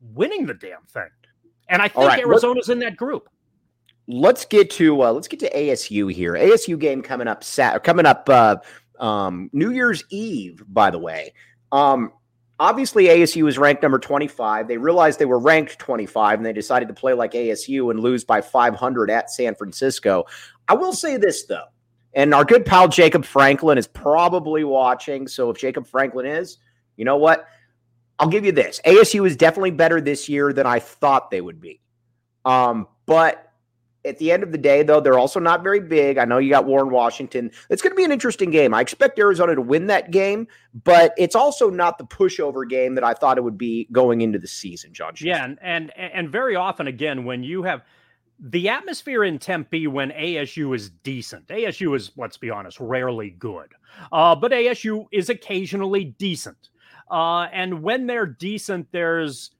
winning 0.00 0.46
the 0.46 0.54
damn 0.54 0.84
thing. 0.88 1.08
And 1.68 1.80
I 1.80 1.88
think 1.88 2.08
right, 2.08 2.20
Arizona's 2.20 2.68
in 2.68 2.78
that 2.80 2.96
group. 2.96 3.28
Let's 4.08 4.44
get 4.44 4.70
to 4.70 5.02
uh, 5.02 5.12
let's 5.12 5.28
get 5.28 5.38
to 5.40 5.50
ASU 5.50 6.12
here. 6.12 6.34
ASU 6.34 6.78
game 6.78 7.00
coming 7.00 7.28
up 7.28 7.44
sat 7.44 7.84
coming 7.84 8.06
up 8.06 8.28
uh, 8.28 8.56
um, 8.98 9.50
New 9.52 9.70
Year's 9.70 10.02
Eve, 10.10 10.62
by 10.68 10.90
the 10.90 10.98
way. 10.98 11.32
Um, 11.70 12.12
obviously 12.60 13.06
ASU 13.06 13.42
was 13.42 13.58
ranked 13.58 13.82
number 13.82 13.98
25. 13.98 14.68
They 14.68 14.76
realized 14.76 15.18
they 15.18 15.24
were 15.24 15.38
ranked 15.38 15.78
25 15.78 16.38
and 16.38 16.46
they 16.46 16.52
decided 16.52 16.86
to 16.88 16.94
play 16.94 17.14
like 17.14 17.32
ASU 17.32 17.90
and 17.90 17.98
lose 17.98 18.22
by 18.22 18.42
500 18.42 19.10
at 19.10 19.30
San 19.30 19.54
Francisco. 19.54 20.26
I 20.68 20.74
will 20.74 20.92
say 20.92 21.16
this 21.16 21.46
though, 21.46 21.64
and 22.12 22.34
our 22.34 22.44
good 22.44 22.66
pal 22.66 22.86
Jacob 22.86 23.24
Franklin 23.24 23.78
is 23.78 23.88
probably 23.88 24.62
watching. 24.62 25.26
So 25.26 25.50
if 25.50 25.58
Jacob 25.58 25.86
Franklin 25.86 26.26
is, 26.26 26.58
you 26.96 27.04
know 27.04 27.16
what? 27.16 27.46
I'll 28.18 28.28
give 28.28 28.44
you 28.44 28.52
this. 28.52 28.80
ASU 28.84 29.26
is 29.26 29.36
definitely 29.36 29.70
better 29.70 29.98
this 29.98 30.28
year 30.28 30.52
than 30.52 30.66
I 30.66 30.78
thought 30.78 31.30
they 31.30 31.40
would 31.40 31.60
be. 31.60 31.80
Um, 32.44 32.86
but 33.06 33.49
at 34.04 34.18
the 34.18 34.32
end 34.32 34.42
of 34.42 34.52
the 34.52 34.58
day, 34.58 34.82
though, 34.82 35.00
they're 35.00 35.18
also 35.18 35.40
not 35.40 35.62
very 35.62 35.80
big. 35.80 36.18
I 36.18 36.24
know 36.24 36.38
you 36.38 36.50
got 36.50 36.64
Warren 36.64 36.90
Washington. 36.90 37.50
It's 37.68 37.82
going 37.82 37.92
to 37.92 37.96
be 37.96 38.04
an 38.04 38.12
interesting 38.12 38.50
game. 38.50 38.72
I 38.72 38.80
expect 38.80 39.18
Arizona 39.18 39.54
to 39.54 39.60
win 39.60 39.86
that 39.88 40.10
game, 40.10 40.46
but 40.84 41.12
it's 41.18 41.34
also 41.34 41.70
not 41.70 41.98
the 41.98 42.04
pushover 42.04 42.68
game 42.68 42.94
that 42.94 43.04
I 43.04 43.14
thought 43.14 43.38
it 43.38 43.44
would 43.44 43.58
be 43.58 43.88
going 43.92 44.20
into 44.22 44.38
the 44.38 44.46
season, 44.46 44.92
John. 44.92 45.14
Yeah, 45.20 45.44
and, 45.44 45.58
and 45.62 45.92
and 45.96 46.30
very 46.30 46.56
often, 46.56 46.86
again, 46.86 47.24
when 47.24 47.42
you 47.42 47.62
have 47.64 47.82
the 48.38 48.68
atmosphere 48.70 49.24
in 49.24 49.38
Tempe 49.38 49.86
when 49.86 50.10
ASU 50.10 50.74
is 50.74 50.90
decent, 50.90 51.48
ASU 51.48 51.94
is, 51.94 52.12
let's 52.16 52.38
be 52.38 52.48
honest, 52.48 52.78
rarely 52.80 53.30
good, 53.30 53.72
uh, 54.12 54.34
but 54.34 54.52
ASU 54.52 55.06
is 55.12 55.28
occasionally 55.28 56.04
decent. 56.04 56.70
Uh, 57.10 57.48
and 57.52 57.82
when 57.82 58.06
they're 58.06 58.26
decent, 58.26 58.86
there's 58.92 59.50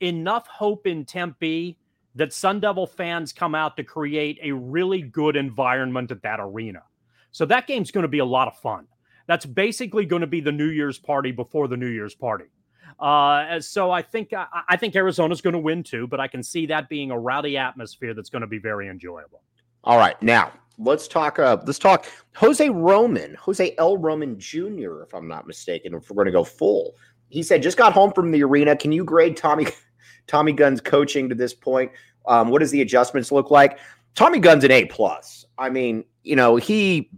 enough 0.00 0.46
hope 0.46 0.86
in 0.86 1.04
Tempe 1.04 1.76
that 2.20 2.34
Sun 2.34 2.60
Devil 2.60 2.86
fans 2.86 3.32
come 3.32 3.54
out 3.54 3.78
to 3.78 3.82
create 3.82 4.38
a 4.42 4.52
really 4.52 5.00
good 5.00 5.36
environment 5.36 6.10
at 6.10 6.20
that 6.22 6.38
arena. 6.38 6.82
So 7.30 7.46
that 7.46 7.66
game's 7.66 7.90
going 7.90 8.02
to 8.02 8.08
be 8.08 8.18
a 8.18 8.24
lot 8.24 8.46
of 8.46 8.58
fun. 8.58 8.86
That's 9.26 9.46
basically 9.46 10.04
going 10.04 10.20
to 10.20 10.26
be 10.26 10.40
the 10.40 10.52
New 10.52 10.68
Year's 10.68 10.98
party 10.98 11.32
before 11.32 11.66
the 11.66 11.78
New 11.78 11.88
Year's 11.88 12.14
party. 12.14 12.46
Uh, 12.98 13.58
so 13.60 13.90
I 13.90 14.02
think 14.02 14.34
I, 14.34 14.46
I 14.68 14.76
think 14.76 14.94
Arizona's 14.94 15.40
going 15.40 15.54
to 15.54 15.58
win 15.58 15.82
too, 15.82 16.06
but 16.06 16.20
I 16.20 16.28
can 16.28 16.42
see 16.42 16.66
that 16.66 16.90
being 16.90 17.10
a 17.10 17.18
rowdy 17.18 17.56
atmosphere 17.56 18.12
that's 18.12 18.28
going 18.28 18.42
to 18.42 18.46
be 18.46 18.58
very 18.58 18.88
enjoyable. 18.88 19.42
All 19.84 19.96
right, 19.96 20.20
now 20.22 20.52
let's 20.78 21.08
talk. 21.08 21.38
Uh, 21.38 21.56
let's 21.64 21.78
talk 21.78 22.06
Jose 22.34 22.68
Roman, 22.68 23.34
Jose 23.36 23.74
L. 23.78 23.96
Roman 23.96 24.38
Jr. 24.38 25.00
If 25.02 25.14
I'm 25.14 25.26
not 25.26 25.46
mistaken, 25.46 25.94
if 25.94 26.10
we're 26.10 26.16
going 26.16 26.26
to 26.26 26.32
go 26.32 26.44
full, 26.44 26.96
he 27.30 27.42
said 27.42 27.62
just 27.62 27.78
got 27.78 27.94
home 27.94 28.12
from 28.12 28.30
the 28.30 28.42
arena. 28.42 28.76
Can 28.76 28.92
you 28.92 29.04
grade 29.04 29.38
Tommy 29.38 29.68
Tommy 30.26 30.52
Gunn's 30.52 30.82
coaching 30.82 31.30
to 31.30 31.34
this 31.34 31.54
point? 31.54 31.90
Um, 32.26 32.50
what 32.50 32.60
does 32.60 32.70
the 32.70 32.82
adjustments 32.82 33.32
look 33.32 33.50
like? 33.50 33.78
Tommy 34.14 34.38
Gunn's 34.38 34.64
an 34.64 34.70
A 34.70 34.86
plus. 34.86 35.44
I 35.58 35.70
mean, 35.70 36.04
you 36.22 36.36
know, 36.36 36.56
he 36.56 37.10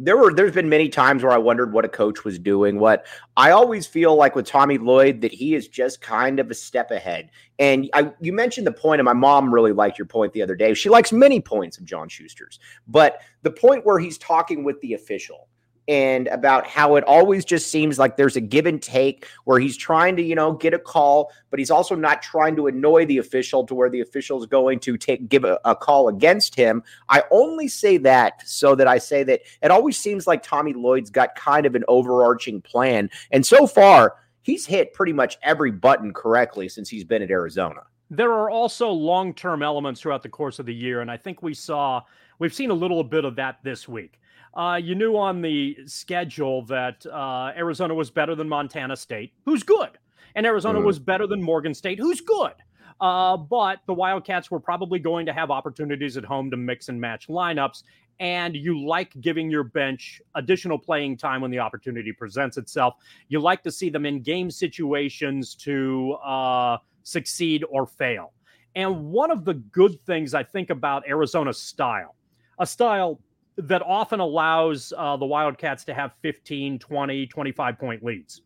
there 0.00 0.16
were 0.16 0.32
there's 0.32 0.52
been 0.52 0.68
many 0.68 0.88
times 0.88 1.22
where 1.22 1.32
I 1.32 1.36
wondered 1.36 1.72
what 1.72 1.84
a 1.84 1.88
coach 1.88 2.24
was 2.24 2.38
doing. 2.38 2.78
What 2.80 3.06
I 3.36 3.50
always 3.50 3.86
feel 3.86 4.16
like 4.16 4.34
with 4.34 4.46
Tommy 4.46 4.78
Lloyd 4.78 5.20
that 5.20 5.32
he 5.32 5.54
is 5.54 5.68
just 5.68 6.00
kind 6.00 6.40
of 6.40 6.50
a 6.50 6.54
step 6.54 6.90
ahead. 6.90 7.30
And 7.58 7.88
I 7.92 8.10
you 8.20 8.32
mentioned 8.32 8.66
the 8.66 8.72
point, 8.72 9.00
and 9.00 9.04
my 9.04 9.12
mom 9.12 9.52
really 9.52 9.72
liked 9.72 9.98
your 9.98 10.06
point 10.06 10.32
the 10.32 10.42
other 10.42 10.56
day. 10.56 10.72
She 10.72 10.88
likes 10.88 11.12
many 11.12 11.40
points 11.40 11.78
of 11.78 11.84
John 11.84 12.08
Schuster's, 12.08 12.58
but 12.88 13.20
the 13.42 13.50
point 13.50 13.84
where 13.84 13.98
he's 13.98 14.16
talking 14.16 14.64
with 14.64 14.80
the 14.80 14.94
official 14.94 15.48
and 15.90 16.28
about 16.28 16.68
how 16.68 16.94
it 16.94 17.02
always 17.02 17.44
just 17.44 17.68
seems 17.68 17.98
like 17.98 18.16
there's 18.16 18.36
a 18.36 18.40
give 18.40 18.64
and 18.64 18.80
take 18.80 19.26
where 19.44 19.58
he's 19.58 19.76
trying 19.76 20.14
to, 20.14 20.22
you 20.22 20.36
know, 20.36 20.52
get 20.52 20.72
a 20.72 20.78
call, 20.78 21.32
but 21.50 21.58
he's 21.58 21.70
also 21.70 21.96
not 21.96 22.22
trying 22.22 22.54
to 22.54 22.68
annoy 22.68 23.04
the 23.06 23.18
official 23.18 23.66
to 23.66 23.74
where 23.74 23.90
the 23.90 24.00
official 24.00 24.38
is 24.38 24.46
going 24.46 24.78
to 24.78 24.96
take 24.96 25.28
give 25.28 25.42
a, 25.42 25.58
a 25.64 25.74
call 25.74 26.06
against 26.06 26.54
him. 26.54 26.80
I 27.08 27.24
only 27.32 27.66
say 27.66 27.96
that 27.96 28.48
so 28.48 28.76
that 28.76 28.86
I 28.86 28.98
say 28.98 29.24
that 29.24 29.40
it 29.62 29.72
always 29.72 29.96
seems 29.98 30.28
like 30.28 30.44
Tommy 30.44 30.74
Lloyd's 30.74 31.10
got 31.10 31.34
kind 31.34 31.66
of 31.66 31.74
an 31.74 31.82
overarching 31.88 32.62
plan. 32.62 33.10
And 33.32 33.44
so 33.44 33.66
far, 33.66 34.14
he's 34.42 34.64
hit 34.64 34.92
pretty 34.92 35.12
much 35.12 35.38
every 35.42 35.72
button 35.72 36.12
correctly 36.12 36.68
since 36.68 36.88
he's 36.88 37.02
been 37.02 37.20
at 37.20 37.32
Arizona. 37.32 37.80
There 38.10 38.32
are 38.32 38.48
also 38.48 38.90
long 38.90 39.34
term 39.34 39.60
elements 39.64 40.00
throughout 40.00 40.22
the 40.22 40.28
course 40.28 40.60
of 40.60 40.66
the 40.66 40.74
year. 40.74 41.00
And 41.00 41.10
I 41.10 41.16
think 41.16 41.42
we 41.42 41.52
saw, 41.52 42.02
we've 42.40 42.52
seen 42.52 42.70
a 42.70 42.74
little 42.74 43.04
bit 43.04 43.24
of 43.24 43.36
that 43.36 43.58
this 43.62 43.88
week. 43.88 44.20
Uh, 44.54 44.80
you 44.82 44.96
knew 44.96 45.16
on 45.16 45.40
the 45.40 45.76
schedule 45.86 46.64
that 46.66 47.06
uh, 47.06 47.52
Arizona 47.56 47.94
was 47.94 48.10
better 48.10 48.34
than 48.34 48.48
Montana 48.48 48.96
State, 48.96 49.32
who's 49.44 49.62
good, 49.62 49.90
and 50.34 50.44
Arizona 50.44 50.80
mm. 50.80 50.84
was 50.84 50.98
better 50.98 51.28
than 51.28 51.40
Morgan 51.40 51.72
State, 51.72 52.00
who's 52.00 52.20
good. 52.20 52.54
Uh, 53.00 53.36
but 53.36 53.78
the 53.86 53.94
Wildcats 53.94 54.50
were 54.50 54.60
probably 54.60 54.98
going 54.98 55.24
to 55.26 55.32
have 55.32 55.50
opportunities 55.50 56.16
at 56.16 56.24
home 56.24 56.50
to 56.50 56.56
mix 56.56 56.88
and 56.88 57.00
match 57.00 57.28
lineups. 57.28 57.84
And 58.18 58.54
you 58.54 58.84
like 58.84 59.18
giving 59.22 59.50
your 59.50 59.64
bench 59.64 60.20
additional 60.34 60.78
playing 60.78 61.16
time 61.16 61.40
when 61.40 61.50
the 61.50 61.60
opportunity 61.60 62.12
presents 62.12 62.58
itself. 62.58 62.94
You 63.28 63.40
like 63.40 63.62
to 63.62 63.70
see 63.70 63.88
them 63.88 64.04
in 64.04 64.20
game 64.20 64.50
situations 64.50 65.54
to 65.56 66.12
uh, 66.22 66.76
succeed 67.02 67.64
or 67.70 67.86
fail. 67.86 68.34
And 68.74 69.06
one 69.06 69.30
of 69.30 69.46
the 69.46 69.54
good 69.54 69.98
things 70.04 70.34
I 70.34 70.42
think 70.42 70.68
about 70.68 71.08
Arizona's 71.08 71.58
style, 71.58 72.14
a 72.60 72.66
style 72.66 73.18
that 73.56 73.82
often 73.82 74.20
allows 74.20 74.92
uh, 74.96 75.16
the 75.16 75.26
Wildcats 75.26 75.84
to 75.84 75.94
have 75.94 76.12
15, 76.22 76.78
20, 76.78 77.26
25 77.26 77.78
point 77.78 78.04
leads 78.04 78.42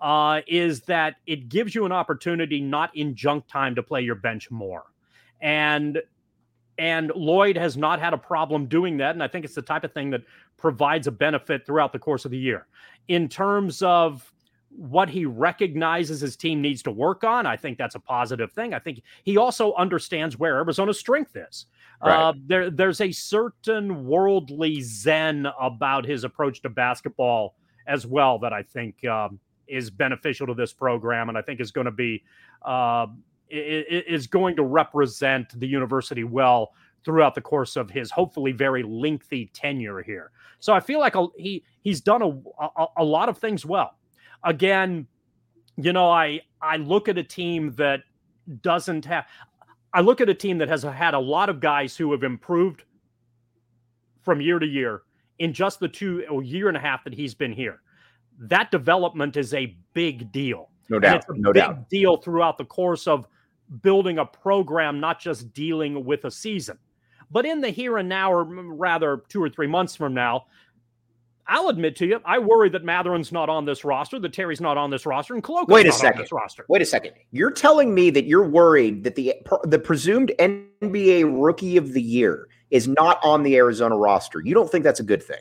uh, 0.00 0.40
is 0.46 0.80
that 0.82 1.16
it 1.26 1.48
gives 1.48 1.74
you 1.74 1.84
an 1.84 1.92
opportunity 1.92 2.60
not 2.60 2.94
in 2.96 3.14
junk 3.14 3.46
time 3.48 3.74
to 3.74 3.82
play 3.82 4.00
your 4.00 4.14
bench 4.14 4.50
more. 4.50 4.84
And 5.40 6.00
and 6.78 7.10
Lloyd 7.16 7.56
has 7.56 7.76
not 7.76 7.98
had 7.98 8.14
a 8.14 8.18
problem 8.18 8.66
doing 8.66 8.98
that. 8.98 9.16
And 9.16 9.22
I 9.22 9.26
think 9.26 9.44
it's 9.44 9.56
the 9.56 9.62
type 9.62 9.82
of 9.82 9.92
thing 9.92 10.10
that 10.10 10.22
provides 10.56 11.08
a 11.08 11.10
benefit 11.10 11.66
throughout 11.66 11.92
the 11.92 11.98
course 11.98 12.24
of 12.24 12.30
the 12.30 12.38
year. 12.38 12.68
In 13.08 13.28
terms 13.28 13.82
of 13.82 14.32
what 14.70 15.08
he 15.08 15.24
recognizes 15.24 16.20
his 16.20 16.36
team 16.36 16.62
needs 16.62 16.80
to 16.84 16.92
work 16.92 17.24
on, 17.24 17.46
I 17.46 17.56
think 17.56 17.78
that's 17.78 17.96
a 17.96 18.00
positive 18.00 18.52
thing. 18.52 18.74
I 18.74 18.78
think 18.78 19.02
he 19.24 19.36
also 19.36 19.74
understands 19.74 20.38
where 20.38 20.58
Arizona's 20.58 21.00
strength 21.00 21.36
is. 21.36 21.66
Uh, 22.00 22.32
there, 22.46 22.70
there's 22.70 23.00
a 23.00 23.10
certain 23.10 24.06
worldly 24.06 24.80
zen 24.80 25.46
about 25.60 26.04
his 26.04 26.24
approach 26.24 26.62
to 26.62 26.68
basketball 26.68 27.56
as 27.86 28.06
well 28.06 28.38
that 28.38 28.52
I 28.52 28.62
think 28.62 29.04
um, 29.06 29.40
is 29.66 29.90
beneficial 29.90 30.46
to 30.46 30.54
this 30.54 30.72
program, 30.72 31.28
and 31.28 31.36
I 31.36 31.42
think 31.42 31.60
is 31.60 31.72
going 31.72 31.86
to 31.86 31.90
be 31.90 32.22
uh, 32.64 33.06
is 33.50 34.26
going 34.26 34.56
to 34.56 34.62
represent 34.62 35.58
the 35.58 35.66
university 35.66 36.24
well 36.24 36.72
throughout 37.04 37.34
the 37.34 37.40
course 37.40 37.76
of 37.76 37.90
his 37.90 38.10
hopefully 38.10 38.52
very 38.52 38.82
lengthy 38.82 39.50
tenure 39.54 40.02
here. 40.02 40.30
So 40.60 40.72
I 40.72 40.80
feel 40.80 41.00
like 41.00 41.14
he 41.36 41.64
he's 41.82 42.00
done 42.00 42.22
a, 42.22 42.28
a, 42.64 42.86
a 42.98 43.04
lot 43.04 43.28
of 43.28 43.38
things 43.38 43.64
well. 43.64 43.96
Again, 44.44 45.06
you 45.76 45.92
know, 45.92 46.10
I 46.10 46.42
I 46.60 46.76
look 46.76 47.08
at 47.08 47.18
a 47.18 47.24
team 47.24 47.72
that 47.76 48.00
doesn't 48.62 49.04
have 49.04 49.26
I 49.98 50.00
look 50.00 50.20
at 50.20 50.28
a 50.28 50.34
team 50.34 50.58
that 50.58 50.68
has 50.68 50.84
had 50.84 51.14
a 51.14 51.18
lot 51.18 51.48
of 51.48 51.58
guys 51.58 51.96
who 51.96 52.12
have 52.12 52.22
improved 52.22 52.84
from 54.22 54.40
year 54.40 54.60
to 54.60 54.64
year 54.64 55.02
in 55.40 55.52
just 55.52 55.80
the 55.80 55.88
two 55.88 56.24
or 56.30 56.40
year 56.40 56.68
and 56.68 56.76
a 56.76 56.80
half 56.80 57.02
that 57.02 57.12
he's 57.12 57.34
been 57.34 57.52
here. 57.52 57.80
That 58.38 58.70
development 58.70 59.36
is 59.36 59.54
a 59.54 59.76
big 59.94 60.30
deal. 60.30 60.70
No 60.88 61.00
doubt. 61.00 61.16
it's 61.16 61.26
a 61.28 61.32
no 61.34 61.52
big 61.52 61.64
doubt. 61.64 61.90
deal 61.90 62.16
throughout 62.16 62.58
the 62.58 62.64
course 62.64 63.08
of 63.08 63.26
building 63.82 64.18
a 64.18 64.24
program, 64.24 65.00
not 65.00 65.18
just 65.18 65.52
dealing 65.52 66.04
with 66.04 66.26
a 66.26 66.30
season. 66.30 66.78
But 67.32 67.44
in 67.44 67.60
the 67.60 67.70
here 67.70 67.98
and 67.98 68.08
now, 68.08 68.32
or 68.32 68.44
rather 68.44 69.24
two 69.28 69.42
or 69.42 69.50
three 69.50 69.66
months 69.66 69.96
from 69.96 70.14
now, 70.14 70.46
I'll 71.48 71.68
admit 71.68 71.96
to 71.96 72.06
you, 72.06 72.20
I 72.26 72.38
worry 72.38 72.68
that 72.70 72.84
Mathurin's 72.84 73.32
not 73.32 73.48
on 73.48 73.64
this 73.64 73.82
roster, 73.82 74.18
that 74.18 74.32
Terry's 74.34 74.60
not 74.60 74.76
on 74.76 74.90
this 74.90 75.06
roster, 75.06 75.34
and 75.34 75.42
Koloko 75.42 75.68
Wait 75.68 75.86
a 75.86 75.92
second. 75.92 76.28
roster. 76.30 76.66
Wait 76.68 76.82
a 76.82 76.86
second. 76.86 77.14
You're 77.30 77.50
telling 77.50 77.94
me 77.94 78.10
that 78.10 78.26
you're 78.26 78.46
worried 78.46 79.04
that 79.04 79.14
the 79.14 79.34
the 79.64 79.78
presumed 79.78 80.32
NBA 80.38 81.42
Rookie 81.42 81.76
of 81.78 81.94
the 81.94 82.02
Year 82.02 82.48
is 82.70 82.86
not 82.86 83.18
on 83.24 83.42
the 83.42 83.56
Arizona 83.56 83.96
roster. 83.96 84.42
You 84.44 84.54
don't 84.54 84.70
think 84.70 84.84
that's 84.84 85.00
a 85.00 85.04
good 85.04 85.22
thing? 85.22 85.40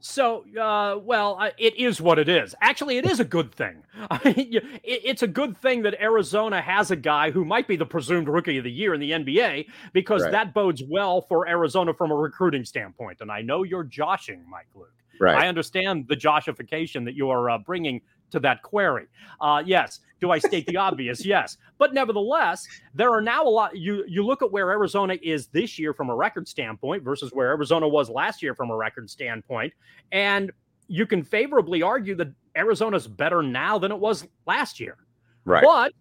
So, 0.00 0.44
uh, 0.58 0.98
well, 0.98 1.38
uh, 1.40 1.50
it 1.56 1.76
is 1.76 1.98
what 1.98 2.18
it 2.18 2.28
is. 2.28 2.54
Actually, 2.60 2.98
it 2.98 3.06
is 3.06 3.20
a 3.20 3.24
good 3.24 3.54
thing. 3.54 3.84
it's 4.24 5.22
a 5.22 5.26
good 5.26 5.56
thing 5.56 5.80
that 5.82 5.98
Arizona 5.98 6.60
has 6.60 6.90
a 6.90 6.96
guy 6.96 7.30
who 7.30 7.42
might 7.42 7.66
be 7.66 7.76
the 7.76 7.86
presumed 7.86 8.28
rookie 8.28 8.58
of 8.58 8.64
the 8.64 8.70
year 8.70 8.92
in 8.92 9.00
the 9.00 9.12
NBA 9.12 9.66
because 9.94 10.22
right. 10.22 10.32
that 10.32 10.52
bodes 10.52 10.82
well 10.86 11.22
for 11.22 11.48
Arizona 11.48 11.94
from 11.94 12.10
a 12.10 12.14
recruiting 12.14 12.66
standpoint. 12.66 13.22
And 13.22 13.32
I 13.32 13.40
know 13.40 13.62
you're 13.62 13.84
joshing, 13.84 14.44
Mike 14.50 14.68
Luke. 14.74 14.92
Right. 15.20 15.36
I 15.36 15.48
understand 15.48 16.06
the 16.08 16.16
Joshification 16.16 17.04
that 17.04 17.14
you 17.14 17.30
are 17.30 17.50
uh, 17.50 17.58
bringing 17.58 18.00
to 18.30 18.40
that 18.40 18.62
query. 18.62 19.06
Uh, 19.40 19.62
yes. 19.64 20.00
Do 20.20 20.30
I 20.30 20.38
state 20.38 20.66
the 20.66 20.76
obvious? 20.88 21.24
Yes. 21.24 21.56
But 21.78 21.94
nevertheless, 21.94 22.66
there 22.94 23.10
are 23.10 23.20
now 23.20 23.44
a 23.44 23.48
lot. 23.48 23.76
You 23.76 24.04
you 24.06 24.24
look 24.24 24.42
at 24.42 24.50
where 24.50 24.70
Arizona 24.70 25.16
is 25.22 25.46
this 25.48 25.78
year 25.78 25.94
from 25.94 26.10
a 26.10 26.14
record 26.14 26.48
standpoint 26.48 27.02
versus 27.02 27.32
where 27.32 27.48
Arizona 27.48 27.88
was 27.88 28.10
last 28.10 28.42
year 28.42 28.54
from 28.54 28.70
a 28.70 28.76
record 28.76 29.08
standpoint, 29.08 29.72
and 30.12 30.50
you 30.88 31.06
can 31.06 31.22
favorably 31.22 31.82
argue 31.82 32.14
that 32.16 32.28
Arizona's 32.56 33.06
better 33.06 33.42
now 33.42 33.78
than 33.78 33.90
it 33.90 33.98
was 33.98 34.26
last 34.46 34.80
year. 34.80 34.98
Right. 35.44 35.62
But 35.62 35.92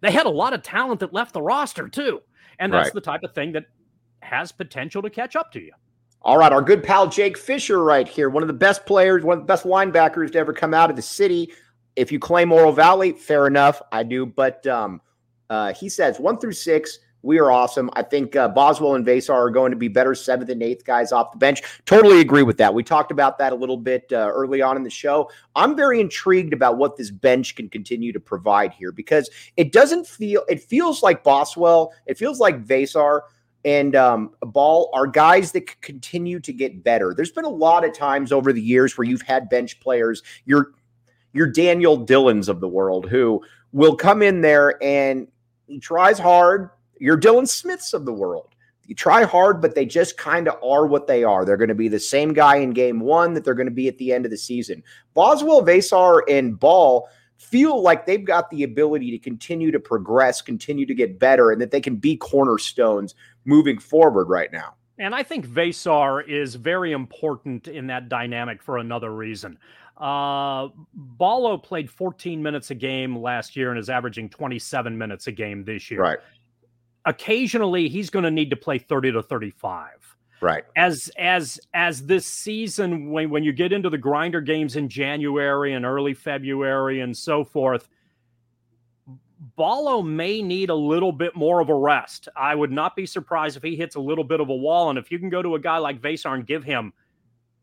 they 0.00 0.10
had 0.10 0.26
a 0.26 0.30
lot 0.30 0.52
of 0.52 0.62
talent 0.62 1.00
that 1.00 1.12
left 1.12 1.32
the 1.32 1.42
roster 1.42 1.88
too, 1.88 2.20
and 2.58 2.72
that's 2.72 2.86
right. 2.86 2.94
the 2.94 3.00
type 3.00 3.22
of 3.22 3.34
thing 3.34 3.52
that 3.52 3.66
has 4.20 4.52
potential 4.52 5.02
to 5.02 5.10
catch 5.10 5.36
up 5.36 5.52
to 5.52 5.60
you. 5.60 5.72
All 6.26 6.38
right, 6.38 6.52
our 6.52 6.60
good 6.60 6.82
pal 6.82 7.06
Jake 7.06 7.38
Fisher, 7.38 7.84
right 7.84 8.08
here, 8.08 8.28
one 8.28 8.42
of 8.42 8.48
the 8.48 8.52
best 8.52 8.84
players, 8.84 9.22
one 9.22 9.38
of 9.38 9.44
the 9.44 9.46
best 9.46 9.64
linebackers 9.64 10.32
to 10.32 10.38
ever 10.40 10.52
come 10.52 10.74
out 10.74 10.90
of 10.90 10.96
the 10.96 11.02
city. 11.02 11.52
If 11.94 12.10
you 12.10 12.18
claim 12.18 12.50
Oro 12.50 12.72
Valley, 12.72 13.12
fair 13.12 13.46
enough, 13.46 13.80
I 13.92 14.02
do. 14.02 14.26
But 14.26 14.66
um, 14.66 15.00
uh, 15.48 15.72
he 15.72 15.88
says 15.88 16.18
one 16.18 16.40
through 16.40 16.54
six, 16.54 16.98
we 17.22 17.38
are 17.38 17.52
awesome. 17.52 17.90
I 17.92 18.02
think 18.02 18.34
uh, 18.34 18.48
Boswell 18.48 18.96
and 18.96 19.06
Veesaar 19.06 19.34
are 19.34 19.50
going 19.50 19.70
to 19.70 19.76
be 19.76 19.86
better 19.86 20.16
seventh 20.16 20.50
and 20.50 20.64
eighth 20.64 20.84
guys 20.84 21.12
off 21.12 21.30
the 21.30 21.38
bench. 21.38 21.62
Totally 21.84 22.20
agree 22.20 22.42
with 22.42 22.58
that. 22.58 22.74
We 22.74 22.82
talked 22.82 23.12
about 23.12 23.38
that 23.38 23.52
a 23.52 23.56
little 23.56 23.76
bit 23.76 24.12
uh, 24.12 24.28
early 24.34 24.60
on 24.60 24.76
in 24.76 24.82
the 24.82 24.90
show. 24.90 25.30
I'm 25.54 25.76
very 25.76 26.00
intrigued 26.00 26.52
about 26.52 26.76
what 26.76 26.96
this 26.96 27.12
bench 27.12 27.54
can 27.54 27.68
continue 27.68 28.12
to 28.12 28.18
provide 28.18 28.72
here 28.72 28.90
because 28.90 29.30
it 29.56 29.70
doesn't 29.70 30.08
feel, 30.08 30.42
it 30.48 30.60
feels 30.60 31.04
like 31.04 31.22
Boswell, 31.22 31.92
it 32.06 32.18
feels 32.18 32.40
like 32.40 32.64
Veesaar 32.64 33.20
and 33.66 33.96
um, 33.96 34.30
Bal 34.40 34.88
are 34.94 35.08
guys 35.08 35.50
that 35.52 35.80
continue 35.82 36.38
to 36.38 36.52
get 36.52 36.84
better. 36.84 37.12
There's 37.12 37.32
been 37.32 37.44
a 37.44 37.50
lot 37.50 37.84
of 37.84 37.92
times 37.92 38.30
over 38.30 38.52
the 38.52 38.62
years 38.62 38.96
where 38.96 39.04
you've 39.04 39.22
had 39.22 39.50
bench 39.50 39.80
players, 39.80 40.22
your 40.46 40.72
your 41.32 41.48
Daniel 41.48 41.98
Dillons 41.98 42.48
of 42.48 42.60
the 42.60 42.68
world, 42.68 43.08
who 43.08 43.42
will 43.72 43.96
come 43.96 44.22
in 44.22 44.40
there 44.40 44.82
and 44.82 45.26
he 45.66 45.80
tries 45.80 46.18
hard. 46.18 46.70
Your 46.98 47.18
Dylan 47.18 47.46
Smiths 47.46 47.92
of 47.92 48.06
the 48.06 48.12
world. 48.12 48.54
You 48.86 48.94
try 48.94 49.24
hard, 49.24 49.60
but 49.60 49.74
they 49.74 49.84
just 49.84 50.16
kind 50.16 50.46
of 50.46 50.62
are 50.62 50.86
what 50.86 51.08
they 51.08 51.24
are. 51.24 51.44
They're 51.44 51.56
going 51.56 51.68
to 51.68 51.74
be 51.74 51.88
the 51.88 51.98
same 51.98 52.32
guy 52.32 52.56
in 52.56 52.70
game 52.70 53.00
one 53.00 53.34
that 53.34 53.44
they're 53.44 53.54
going 53.54 53.66
to 53.66 53.72
be 53.72 53.88
at 53.88 53.98
the 53.98 54.12
end 54.12 54.24
of 54.24 54.30
the 54.30 54.38
season. 54.38 54.82
Boswell, 55.12 55.62
Veesaar, 55.62 56.22
and 56.28 56.58
Bal 56.58 57.08
feel 57.36 57.82
like 57.82 58.06
they've 58.06 58.24
got 58.24 58.48
the 58.50 58.62
ability 58.62 59.10
to 59.10 59.18
continue 59.18 59.70
to 59.72 59.80
progress, 59.80 60.40
continue 60.40 60.86
to 60.86 60.94
get 60.94 61.18
better, 61.18 61.50
and 61.50 61.60
that 61.60 61.70
they 61.70 61.80
can 61.80 61.96
be 61.96 62.16
cornerstones 62.16 63.14
moving 63.46 63.78
forward 63.78 64.28
right 64.28 64.52
now. 64.52 64.74
And 64.98 65.14
I 65.14 65.22
think 65.22 65.46
Veesaar 65.46 66.26
is 66.28 66.54
very 66.54 66.92
important 66.92 67.68
in 67.68 67.86
that 67.88 68.08
dynamic 68.08 68.62
for 68.62 68.78
another 68.78 69.14
reason. 69.14 69.58
Uh, 69.96 70.68
Ballo 70.94 71.56
played 71.56 71.90
14 71.90 72.42
minutes 72.42 72.70
a 72.70 72.74
game 72.74 73.16
last 73.16 73.56
year 73.56 73.70
and 73.70 73.78
is 73.78 73.88
averaging 73.88 74.28
27 74.28 74.96
minutes 74.96 75.26
a 75.26 75.32
game 75.32 75.64
this 75.64 75.90
year. 75.90 76.00
Right. 76.02 76.18
occasionally 77.06 77.88
he's 77.88 78.10
going 78.10 78.24
to 78.24 78.30
need 78.30 78.50
to 78.50 78.56
play 78.56 78.78
30 78.78 79.12
to 79.12 79.22
35 79.22 79.88
right 80.42 80.64
as 80.76 81.08
as 81.18 81.58
as 81.72 82.04
this 82.04 82.26
season 82.26 83.10
when 83.10 83.30
when 83.30 83.42
you 83.42 83.52
get 83.52 83.72
into 83.72 83.88
the 83.88 83.96
grinder 83.96 84.40
games 84.40 84.76
in 84.76 84.88
January 84.88 85.72
and 85.72 85.86
early 85.86 86.12
February 86.12 87.00
and 87.00 87.16
so 87.16 87.42
forth 87.44 87.88
Ballo 89.38 90.00
may 90.02 90.40
need 90.40 90.70
a 90.70 90.74
little 90.74 91.12
bit 91.12 91.36
more 91.36 91.60
of 91.60 91.68
a 91.68 91.74
rest. 91.74 92.28
I 92.36 92.54
would 92.54 92.72
not 92.72 92.96
be 92.96 93.04
surprised 93.04 93.56
if 93.56 93.62
he 93.62 93.76
hits 93.76 93.96
a 93.96 94.00
little 94.00 94.24
bit 94.24 94.40
of 94.40 94.48
a 94.48 94.54
wall. 94.54 94.88
And 94.88 94.98
if 94.98 95.10
you 95.10 95.18
can 95.18 95.28
go 95.28 95.42
to 95.42 95.56
a 95.56 95.60
guy 95.60 95.78
like 95.78 96.00
Veesaar 96.00 96.34
and 96.34 96.46
give 96.46 96.64
him 96.64 96.92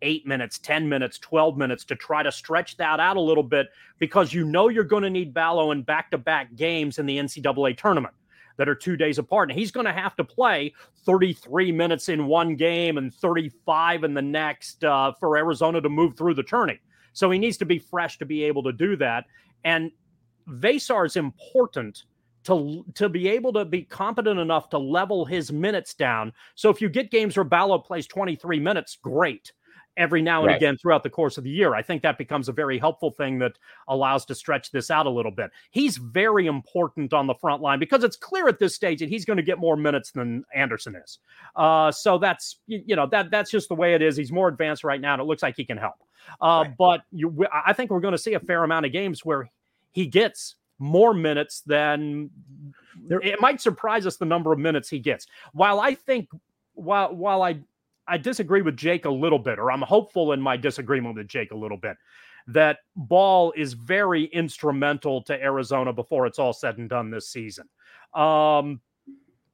eight 0.03 0.27
minutes, 0.27 0.59
10 0.59 0.87
minutes, 0.87 1.17
12 1.19 1.57
minutes 1.57 1.83
to 1.85 1.95
try 1.95 2.21
to 2.21 2.31
stretch 2.31 2.77
that 2.77 2.99
out 2.99 3.17
a 3.17 3.21
little 3.21 3.43
bit, 3.43 3.69
because 3.97 4.33
you 4.33 4.45
know 4.45 4.67
you're 4.67 4.83
going 4.83 5.03
to 5.03 5.09
need 5.09 5.33
Ballo 5.33 5.71
in 5.71 5.81
back 5.81 6.11
to 6.11 6.17
back 6.17 6.55
games 6.55 6.99
in 6.99 7.05
the 7.05 7.17
NCAA 7.17 7.77
tournament 7.77 8.13
that 8.57 8.69
are 8.69 8.75
two 8.75 8.95
days 8.95 9.17
apart. 9.17 9.49
And 9.49 9.57
he's 9.57 9.71
going 9.71 9.87
to 9.87 9.93
have 9.93 10.15
to 10.17 10.23
play 10.23 10.73
33 11.05 11.71
minutes 11.71 12.09
in 12.09 12.27
one 12.27 12.55
game 12.55 12.97
and 12.97 13.11
35 13.11 14.03
in 14.03 14.13
the 14.13 14.21
next 14.21 14.83
uh, 14.83 15.13
for 15.19 15.37
Arizona 15.37 15.81
to 15.81 15.89
move 15.89 16.15
through 16.15 16.35
the 16.35 16.43
tourney. 16.43 16.79
So 17.13 17.31
he 17.31 17.39
needs 17.39 17.57
to 17.57 17.65
be 17.65 17.79
fresh 17.79 18.19
to 18.19 18.25
be 18.25 18.43
able 18.43 18.61
to 18.63 18.71
do 18.71 18.95
that. 18.97 19.25
And 19.63 19.91
Veesaar 20.47 21.05
is 21.05 21.15
important 21.15 22.03
to 22.45 22.85
to 22.95 23.09
be 23.09 23.27
able 23.27 23.53
to 23.53 23.65
be 23.65 23.83
competent 23.83 24.39
enough 24.39 24.69
to 24.69 24.77
level 24.77 25.25
his 25.25 25.51
minutes 25.51 25.93
down. 25.93 26.33
So 26.55 26.69
if 26.69 26.81
you 26.81 26.89
get 26.89 27.11
games 27.11 27.37
where 27.37 27.43
Ballo 27.43 27.79
plays 27.79 28.07
23 28.07 28.59
minutes, 28.59 28.97
great. 29.01 29.51
Every 29.95 30.23
now 30.23 30.39
and 30.39 30.47
right. 30.47 30.55
again 30.55 30.75
throughout 30.75 31.03
the 31.03 31.09
course 31.11 31.37
of 31.37 31.43
the 31.43 31.51
year, 31.51 31.75
I 31.75 31.83
think 31.83 32.01
that 32.01 32.17
becomes 32.17 32.49
a 32.49 32.51
very 32.51 32.79
helpful 32.79 33.11
thing 33.11 33.37
that 33.39 33.51
allows 33.87 34.25
to 34.25 34.33
stretch 34.33 34.71
this 34.71 34.89
out 34.89 35.05
a 35.05 35.09
little 35.09 35.31
bit. 35.31 35.51
He's 35.69 35.97
very 35.97 36.47
important 36.47 37.13
on 37.13 37.27
the 37.27 37.35
front 37.35 37.61
line 37.61 37.77
because 37.77 38.03
it's 38.03 38.17
clear 38.17 38.47
at 38.47 38.57
this 38.57 38.73
stage 38.73 39.01
that 39.01 39.09
he's 39.09 39.23
going 39.23 39.37
to 39.37 39.43
get 39.43 39.59
more 39.59 39.77
minutes 39.77 40.09
than 40.09 40.45
Anderson 40.55 40.95
is. 40.95 41.19
Uh, 41.55 41.91
so 41.91 42.17
that's 42.17 42.57
you 42.65 42.95
know 42.95 43.05
that 43.05 43.29
that's 43.29 43.51
just 43.51 43.69
the 43.69 43.75
way 43.75 43.93
it 43.93 44.01
is. 44.01 44.17
He's 44.17 44.31
more 44.31 44.47
advanced 44.47 44.83
right 44.83 44.99
now, 44.99 45.13
and 45.13 45.21
it 45.21 45.25
looks 45.25 45.43
like 45.43 45.55
he 45.55 45.63
can 45.63 45.77
help. 45.77 46.01
Uh, 46.41 46.63
right. 46.65 46.73
But 46.75 47.01
you, 47.11 47.45
I 47.53 47.73
think 47.73 47.91
we're 47.91 47.99
going 47.99 48.13
to 48.13 48.17
see 48.17 48.33
a 48.33 48.39
fair 48.39 48.63
amount 48.63 48.87
of 48.87 48.91
games 48.91 49.23
where 49.23 49.51
he 49.93 50.07
gets 50.07 50.55
more 50.79 51.13
minutes 51.13 51.61
than 51.61 52.29
it 53.09 53.39
might 53.39 53.61
surprise 53.61 54.05
us 54.05 54.17
the 54.17 54.25
number 54.25 54.51
of 54.51 54.59
minutes 54.59 54.89
he 54.89 54.99
gets. 54.99 55.27
While 55.53 55.79
I 55.79 55.95
think 55.95 56.27
while 56.73 57.15
while 57.15 57.41
I 57.41 57.59
I 58.07 58.17
disagree 58.17 58.61
with 58.61 58.75
Jake 58.75 59.05
a 59.05 59.09
little 59.09 59.39
bit, 59.39 59.59
or 59.59 59.71
I'm 59.71 59.81
hopeful 59.81 60.33
in 60.33 60.41
my 60.41 60.57
disagreement 60.57 61.15
with 61.15 61.27
Jake 61.27 61.51
a 61.51 61.57
little 61.57 61.77
bit, 61.77 61.95
that 62.47 62.79
Bal 62.95 63.53
is 63.55 63.73
very 63.73 64.25
instrumental 64.25 65.21
to 65.23 65.41
Arizona 65.41 65.93
before 65.93 66.25
it's 66.25 66.39
all 66.39 66.53
said 66.53 66.77
and 66.77 66.89
done 66.89 67.09
this 67.09 67.29
season. 67.29 67.69
Um, 68.13 68.81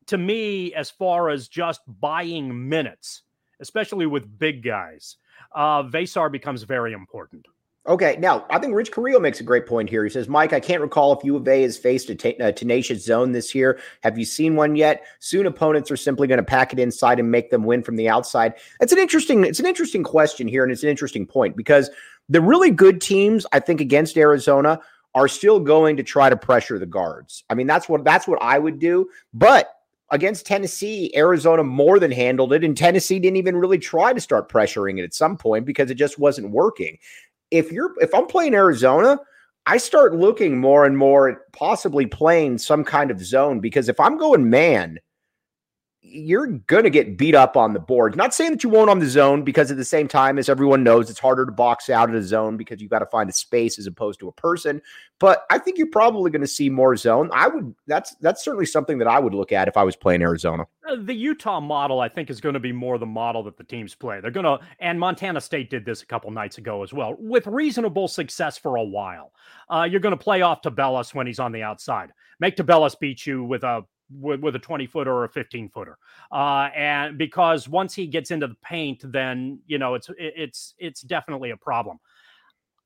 to 0.08 0.18
me, 0.18 0.74
as 0.74 0.90
far 0.90 1.30
as 1.30 1.48
just 1.48 1.82
buying 2.00 2.68
minutes, 2.68 3.22
especially 3.60 4.08
with 4.08 4.40
big 4.40 4.64
guys, 4.64 5.18
uh, 5.54 5.84
Veesaar 5.84 6.32
becomes 6.32 6.64
very 6.64 6.94
important. 6.94 7.46
Okay, 7.88 8.18
now 8.20 8.46
I 8.50 8.60
think 8.60 8.76
Rich 8.76 8.92
Carrillo 8.92 9.20
makes 9.20 9.40
a 9.40 9.44
great 9.44 9.66
point 9.66 9.90
here. 9.90 10.04
He 10.04 10.10
says, 10.10 10.28
Mike, 10.28 10.54
I 10.54 10.60
can't 10.60 10.82
recall 10.82 11.14
if 11.14 11.24
U 11.24 11.38
of 11.38 11.48
A 11.48 11.62
has 11.62 11.78
faced 11.78 12.10
a, 12.10 12.16
t- 12.16 12.36
a 12.40 12.52
tenacious 12.52 13.04
zone 13.04 13.32
this 13.32 13.56
year. 13.56 13.80
Have 14.04 14.18
you 14.18 14.26
seen 14.26 14.56
one 14.56 14.76
yet? 14.76 15.06
Soon 15.20 15.46
opponents 15.46 15.90
are 15.90 15.98
simply 15.98 16.28
going 16.28 16.40
to 16.40 16.44
pack 16.44 16.74
it 16.74 16.80
inside 16.80 17.20
and 17.20 17.32
make 17.32 17.50
them 17.50 17.64
win 17.64 17.82
from 17.82 17.96
the 17.96 18.10
outside. 18.10 18.54
It's 18.82 18.92
an 18.92 19.00
interesting, 19.00 19.44
it's 19.46 19.60
an 19.60 19.66
interesting 19.66 20.04
question 20.04 20.48
here, 20.48 20.64
and 20.64 20.72
it's 20.72 20.84
an 20.84 20.90
interesting 20.90 21.26
point 21.26 21.56
because 21.56 21.90
the 22.28 22.42
really 22.42 22.70
good 22.70 23.02
teams, 23.02 23.46
I 23.54 23.60
think, 23.60 23.82
against 23.82 24.18
Arizona 24.18 24.80
are 25.16 25.28
still 25.28 25.60
going 25.60 25.98
to 25.98 26.04
try 26.04 26.30
to 26.30 26.38
pressure 26.38 26.78
the 26.78 26.86
guards. 26.86 27.44
I 27.50 27.56
mean, 27.56 27.66
that's 27.66 27.90
what 27.90 28.04
that's 28.04 28.28
what 28.28 28.42
I 28.42 28.60
would 28.60 28.78
do. 28.78 29.10
But 29.34 29.74
against 30.12 30.46
Tennessee, 30.46 31.12
Arizona 31.16 31.64
more 31.64 32.00
than 32.00 32.12
handled 32.12 32.54
it, 32.54 32.64
and 32.64 32.78
Tennessee 32.78 33.20
didn't 33.20 33.38
even 33.38 33.56
really 33.56 33.80
try 33.80 34.14
to 34.14 34.22
start 34.22 34.50
pressuring 34.50 35.00
it 35.00 35.04
at 35.04 35.14
some 35.14 35.38
point 35.38 35.66
because 35.66 35.90
it 35.90 35.96
just 35.96 36.20
wasn't 36.20 36.52
working 36.52 36.98
if 37.52 37.72
you're 37.72 37.94
if 38.00 38.14
I'm 38.14 38.28
playing 38.28 38.54
Arizona, 38.54 39.20
I 39.66 39.78
start 39.78 40.16
looking 40.16 40.60
more 40.60 40.86
and 40.86 40.98
more 40.98 41.30
at 41.30 41.38
possibly 41.54 42.06
playing 42.06 42.58
some 42.58 42.84
kind 42.84 43.12
of 43.12 43.24
zone 43.24 43.60
because 43.60 43.90
if 43.90 44.00
I'm 44.00 44.18
going 44.18 44.50
man, 44.50 45.00
you're 46.02 46.48
going 46.48 46.84
to 46.84 46.90
get 46.90 47.18
beat 47.18 47.36
up 47.36 47.58
on 47.58 47.74
the 47.74 47.80
board. 47.80 48.16
Not 48.16 48.34
saying 48.34 48.52
that 48.52 48.64
you 48.64 48.70
won't 48.70 48.90
on 48.90 49.00
the 49.00 49.08
zone 49.08 49.44
because 49.44 49.70
at 49.70 49.78
the 49.78 49.86
same 49.86 50.08
time, 50.08 50.38
as 50.38 50.48
everyone 50.48 50.82
knows, 50.82 51.10
it's 51.10 51.20
harder 51.20 51.46
to 51.46 51.52
box 51.52 51.90
out 51.90 52.10
of 52.10 52.16
a 52.16 52.24
zone 52.24 52.56
because 52.56 52.82
you 52.82 52.88
got 52.88 53.00
to 53.00 53.06
find 53.08 53.30
a 53.30 53.34
space 53.34 53.78
as 53.78 53.86
opposed 53.86 54.20
to 54.22 54.30
a 54.30 54.32
person. 54.32 54.82
But 55.20 55.46
I 55.50 55.58
think 55.58 55.78
you're 55.78 55.88
probably 55.88 56.32
going 56.32 56.42
to 56.42 56.48
see 56.48 56.70
more 56.70 56.96
zone. 56.96 57.30
I 57.34 57.50
would. 57.50 57.76
That's 57.86 58.16
that's 58.16 58.44
certainly 58.44 58.66
something 58.66 58.98
that 59.00 59.08
I 59.08 59.20
would 59.20 59.34
look 59.34 59.52
at 59.52 59.68
if 59.68 59.76
I 59.76 59.84
was 59.84 59.98
playing 59.98 60.22
Arizona. 60.22 60.66
Uh, 60.88 60.96
the 61.04 61.14
Utah 61.14 61.60
model, 61.60 62.00
I 62.00 62.08
think, 62.08 62.30
is 62.30 62.40
going 62.40 62.54
to 62.54 62.60
be 62.60 62.72
more 62.72 62.98
the 62.98 63.06
model 63.06 63.44
that 63.44 63.58
the 63.58 63.66
teams 63.66 63.94
play. 63.94 64.22
They're 64.22 64.32
going 64.32 64.46
to, 64.46 64.60
and 64.80 64.98
Montana 64.98 65.42
State 65.42 65.70
did 65.70 65.84
this 65.84 66.02
a 66.02 66.06
couple 66.06 66.32
nights 66.32 66.58
ago 66.58 66.82
as 66.82 66.94
well, 66.94 67.18
with 67.20 67.46
reasonable 67.46 68.08
success 68.08 68.58
for 68.58 68.78
a 68.78 68.84
while. 68.84 69.34
Uh, 69.70 69.84
you're 69.90 70.00
going 70.00 70.18
to 70.18 70.24
play 70.24 70.42
off 70.42 70.62
Tubelis 70.62 71.14
when 71.14 71.28
he's 71.28 71.40
on 71.40 71.52
the 71.52 71.64
outside. 71.64 72.12
Make 72.40 72.56
Tubelis 72.56 72.98
beat 72.98 73.28
you 73.28 73.44
with 73.44 73.64
a 73.64 73.84
with, 74.12 74.40
with 74.42 74.56
a 74.56 74.60
20 74.60 74.88
footer 74.88 75.12
or 75.12 75.24
a 75.24 75.30
15 75.30 75.70
footer. 75.70 75.98
Uh, 76.32 76.70
and 76.76 77.18
because 77.18 77.68
once 77.68 77.94
he 77.94 78.08
gets 78.08 78.32
into 78.32 78.48
the 78.48 78.56
paint, 78.64 79.02
then, 79.04 79.60
you 79.68 79.78
know, 79.78 79.96
it's, 79.96 80.10
it's, 80.18 80.74
it's 80.78 81.02
definitely 81.02 81.52
a 81.52 81.58
problem. 81.58 82.00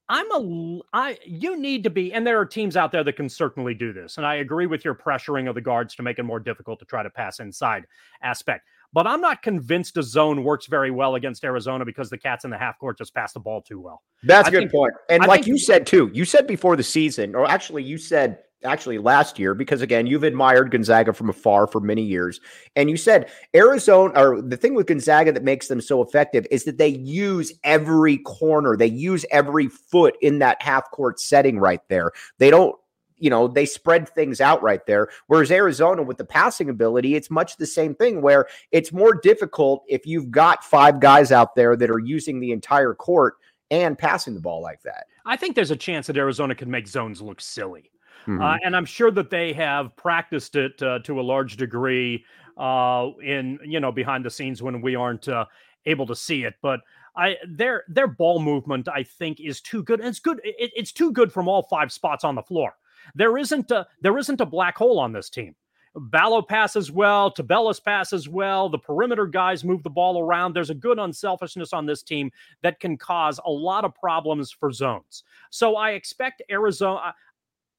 I'm 0.10 0.32
a, 0.32 0.80
I, 0.92 1.18
you 1.26 1.58
need 1.58 1.84
to 1.86 1.90
be, 1.90 2.14
and 2.14 2.28
there 2.28 2.40
are 2.40 2.46
teams 2.46 2.76
out 2.76 2.92
there 2.92 3.04
that 3.04 3.14
can 3.14 3.30
certainly 3.30 3.74
do 3.74 3.94
this. 3.94 4.18
And 4.18 4.26
I 4.26 4.36
agree 4.36 4.66
with 4.66 4.84
your 4.84 4.96
pressuring 4.96 5.48
of 5.48 5.56
the 5.56 5.62
guards 5.62 5.96
to 5.96 6.04
make 6.04 6.20
it 6.20 6.24
more 6.24 6.40
difficult 6.40 6.80
to 6.80 6.86
try 6.86 7.04
to 7.04 7.10
pass 7.10 7.40
inside 7.40 7.86
aspect. 8.22 8.68
But 8.92 9.08
I'm 9.08 9.22
not 9.22 9.42
convinced 9.42 9.98
a 9.98 10.04
zone 10.04 10.44
works 10.44 10.68
very 10.68 10.92
well 10.92 11.16
against 11.16 11.44
Arizona 11.44 11.84
because 11.84 12.12
the 12.12 12.18
Cats 12.18 12.46
in 12.46 12.52
the 12.52 12.58
half 12.58 12.78
court 12.78 12.98
just 12.98 13.16
pass 13.16 13.34
the 13.34 13.40
ball 13.40 13.62
too 13.62 13.80
well. 13.80 14.04
That's 14.22 14.50
a 14.50 14.52
good 14.52 14.60
think, 14.60 14.72
point. 14.72 14.94
And 15.10 15.24
I 15.24 15.26
like 15.26 15.48
you 15.48 15.58
said 15.58 15.88
too, 15.88 16.12
you 16.14 16.26
said 16.26 16.46
before 16.46 16.76
the 16.76 16.84
season, 16.84 17.34
or 17.34 17.50
actually 17.50 17.84
you 17.84 17.98
said 17.98 18.40
actually 18.64 18.98
last 18.98 19.38
year 19.40 19.54
because 19.54 19.82
again 19.82 20.08
you've 20.08 20.24
admired 20.24 20.72
Gonzaga 20.72 21.14
from 21.14 21.30
afar 21.30 21.68
for 21.68 21.80
many 21.80 22.02
years. 22.02 22.40
And 22.76 22.90
you 22.90 22.98
said 22.98 23.30
Arizona 23.56 24.14
or 24.20 24.42
the 24.42 24.58
thing 24.58 24.74
with 24.74 24.88
Gonzaga 24.88 25.32
that 25.32 25.44
makes 25.44 25.68
them 25.68 25.82
so 25.82 26.02
effective 26.02 26.46
is 26.52 26.64
that 26.66 26.78
they 26.78 26.88
use 26.90 27.54
every 27.64 28.18
corner 28.20 28.76
they 28.76 28.88
use 28.88 29.26
every 29.32 29.68
foot 29.68 30.16
in 30.22 30.40
that 30.40 30.62
half 30.62 30.90
court 30.92 31.20
setting 31.20 31.60
right 31.60 31.82
there. 31.90 32.12
They 32.38 32.50
don't 32.50 32.76
you 33.18 33.30
know 33.30 33.48
they 33.48 33.66
spread 33.66 34.10
things 34.10 34.42
out 34.42 34.62
right 34.62 34.86
there. 34.86 35.10
Whereas 35.28 35.52
Arizona 35.52 36.04
with 36.04 36.18
the 36.18 36.26
passing 36.26 36.70
ability 36.70 37.16
it's 37.16 37.30
much 37.30 37.58
the 37.58 37.68
same 37.68 37.96
thing 37.96 38.22
where 38.22 38.48
it's 38.72 38.92
more 38.92 39.14
difficult 39.14 39.84
if 39.88 40.06
you've 40.06 40.32
got 40.32 40.64
five 40.64 41.00
guys 41.00 41.32
out 41.32 41.56
there 41.56 41.76
that 41.76 41.90
are 41.90 42.00
using 42.00 42.40
the 42.40 42.52
entire 42.52 42.94
court 42.94 43.36
and 43.72 43.98
passing 43.98 44.36
the 44.36 44.40
ball 44.40 44.62
like 44.62 44.84
that. 44.84 45.06
I 45.26 45.36
think 45.36 45.56
there's 45.56 45.72
a 45.72 45.76
chance 45.76 46.08
that 46.08 46.18
Arizona 46.18 46.54
can 46.54 46.70
make 46.70 46.88
zones 46.88 47.22
look 47.22 47.42
silly 47.42 47.90
Mm-hmm. 48.24 48.42
Uh, 48.42 48.58
and 48.64 48.76
I'm 48.76 48.86
sure 48.86 49.12
that 49.12 49.30
they 49.30 49.54
have 49.54 49.96
practiced 49.96 50.56
it 50.56 50.82
uh, 50.82 51.00
to 51.00 51.20
a 51.20 51.24
large 51.24 51.58
degree 51.58 52.26
uh, 52.58 53.10
in 53.24 53.60
you 53.66 53.80
know 53.80 53.92
behind 53.92 54.26
the 54.26 54.30
scenes 54.30 54.62
when 54.62 54.82
we 54.82 54.96
aren't 54.96 55.28
uh, 55.28 55.46
able 55.86 56.06
to 56.08 56.16
see 56.16 56.44
it. 56.44 56.56
But 56.62 56.82
I 57.16 57.38
their 57.48 57.84
their 57.88 58.08
ball 58.08 58.40
movement 58.40 58.88
I 58.88 59.04
think 59.04 59.40
is 59.40 59.62
too 59.62 59.84
good. 59.84 60.00
And 60.00 60.10
it's 60.10 60.20
good. 60.20 60.40
It, 60.44 60.72
it's 60.76 60.92
too 60.92 61.12
good 61.12 61.32
from 61.32 61.48
all 61.48 61.64
five 61.64 61.92
spots 61.92 62.24
on 62.24 62.36
the 62.36 62.44
floor. 62.44 62.76
There 63.16 63.38
isn't 63.38 63.72
a 63.72 63.88
there 64.02 64.18
isn't 64.18 64.42
a 64.42 64.46
black 64.46 64.78
hole 64.78 65.00
on 65.00 65.12
this 65.12 65.30
team. 65.30 65.56
Ballo 65.96 66.42
passes 66.42 66.92
well, 66.92 67.32
Tubelis 67.32 67.84
passes 67.84 68.28
well. 68.28 68.68
The 68.68 68.80
perimeter 68.80 69.28
guys 69.28 69.64
move 69.64 69.84
the 69.84 69.92
ball 69.92 70.20
around. 70.20 70.54
There's 70.56 70.72
a 70.72 70.76
good 70.76 70.98
unselfishness 70.98 71.72
on 71.72 71.86
this 71.86 72.02
team 72.02 72.32
that 72.64 72.80
can 72.80 72.98
cause 72.98 73.40
a 73.46 73.52
lot 73.52 73.86
of 73.86 73.94
problems 73.94 74.52
for 74.52 74.72
zones. 74.72 75.24
So 75.52 75.76
I 75.76 75.92
expect 75.92 76.42
Arizona. 76.50 77.14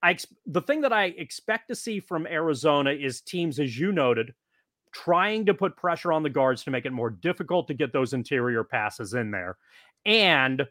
I 0.04 0.16
the 0.46 0.60
thing 0.60 0.82
that 0.82 0.92
I 0.92 1.06
expect 1.06 1.68
to 1.68 1.74
see 1.74 1.98
from 1.98 2.26
Arizona 2.26 2.90
is 2.90 3.22
teams, 3.22 3.58
as 3.58 3.78
you 3.78 3.90
noted, 3.90 4.34
trying 4.92 5.46
to 5.46 5.54
put 5.54 5.76
pressure 5.76 6.12
on 6.12 6.22
the 6.22 6.30
guards 6.30 6.62
to 6.64 6.70
make 6.70 6.84
it 6.84 6.92
more 6.92 7.10
difficult 7.10 7.66
to 7.68 7.74
get 7.74 7.92
those 7.92 8.12
interior 8.12 8.62
passes 8.62 9.14
in 9.14 9.30
there, 9.30 9.56
and 10.04 10.66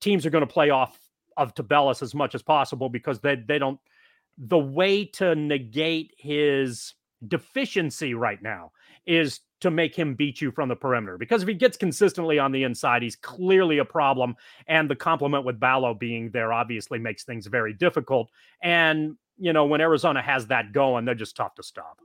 teams 0.00 0.26
are 0.26 0.30
going 0.30 0.46
to 0.46 0.52
play 0.52 0.70
off 0.70 0.98
of 1.36 1.54
Tubelis 1.54 2.02
as 2.02 2.12
much 2.12 2.34
as 2.34 2.42
possible 2.42 2.88
because 2.88 3.20
they 3.20 3.36
they 3.36 3.58
don't. 3.58 3.78
The 4.36 4.58
way 4.58 5.04
to 5.04 5.36
negate 5.36 6.14
his 6.18 6.94
deficiency 7.26 8.14
right 8.14 8.42
now 8.42 8.72
is 9.06 9.40
to 9.60 9.70
make 9.70 9.94
him 9.94 10.14
beat 10.14 10.40
you 10.40 10.50
from 10.50 10.68
the 10.68 10.76
perimeter. 10.76 11.16
Because 11.16 11.42
if 11.42 11.48
he 11.48 11.54
gets 11.54 11.76
consistently 11.76 12.38
on 12.38 12.52
the 12.52 12.64
inside, 12.64 13.02
he's 13.02 13.16
clearly 13.16 13.78
a 13.78 13.84
problem. 13.84 14.34
And 14.66 14.90
the 14.90 14.96
complement 14.96 15.44
with 15.44 15.60
Ballo 15.60 15.94
being 15.94 16.30
there 16.30 16.52
obviously 16.52 16.98
makes 16.98 17.24
things 17.24 17.46
very 17.46 17.72
difficult. 17.72 18.30
And, 18.62 19.16
you 19.38 19.52
know, 19.52 19.66
when 19.66 19.80
Arizona 19.80 20.20
has 20.20 20.48
that 20.48 20.72
going, 20.72 21.04
they're 21.04 21.14
just 21.14 21.36
tough 21.36 21.54
to 21.56 21.62
stop. 21.62 21.98